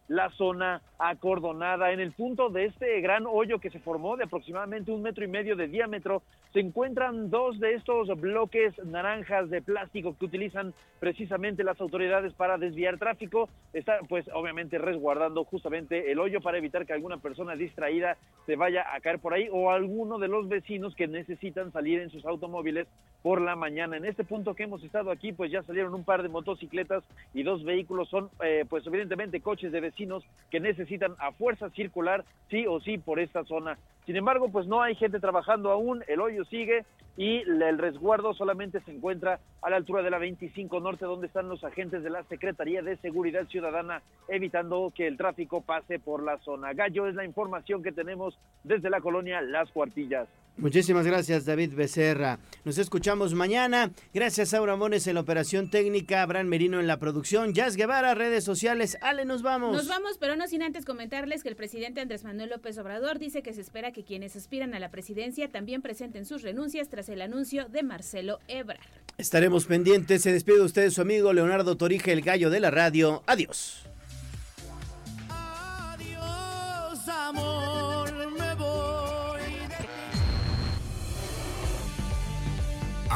[0.08, 1.92] la zona acordonada.
[1.92, 5.28] En el punto de este gran hoyo que se formó de aproximadamente un metro y
[5.28, 11.64] medio de diámetro se encuentran dos de estos bloques naranjas de plástico que utilizan precisamente
[11.64, 13.50] las autoridades para desviar tráfico.
[13.74, 18.86] Está pues obviamente resguardando justamente el hoyo para evitar que alguna persona distraída se vaya
[18.94, 22.88] a caer por ahí o alguno de los vecinos que necesitan salir en sus automóviles
[23.22, 23.98] por la mañana.
[23.98, 27.04] En este punto que hemos estado aquí, pues ya salieron un par de motocicletas
[27.34, 28.10] y dos vehículos.
[28.10, 32.98] Son, eh, pues evidentemente, coches de vecinos que necesitan a fuerza circular sí o sí
[32.98, 33.78] por esta zona.
[34.06, 36.86] Sin embargo, pues no hay gente trabajando aún, el hoyo sigue
[37.18, 41.50] y el resguardo solamente se encuentra a la altura de la 25 Norte, donde están
[41.50, 46.38] los agentes de la Secretaría de Seguridad Ciudadana, evitando que el tráfico pase por la
[46.40, 46.74] zona.
[46.74, 50.28] Gallo es la información que tenemos desde la colonia Las Cuartillas.
[50.58, 52.40] Muchísimas gracias, David Becerra.
[52.66, 53.92] Nos escuchamos mañana.
[54.14, 58.44] Gracias, Aura Mones en la operación técnica, Abraham Merino en la producción, Jazz Guevara, redes
[58.44, 58.98] sociales.
[59.02, 59.76] Ale, nos vamos.
[59.76, 63.44] Nos vamos, pero no sin antes comentarles que el presidente Andrés Manuel López Obrador dice
[63.44, 67.22] que se espera que quienes aspiran a la presidencia también presenten sus renuncias tras el
[67.22, 68.80] anuncio de Marcelo Ebrard.
[69.18, 70.24] Estaremos pendientes.
[70.24, 73.24] Se despide usted su amigo Leonardo Torija, el gallo de la radio.
[73.28, 73.38] Adiós.
[73.38, 73.88] Adiós,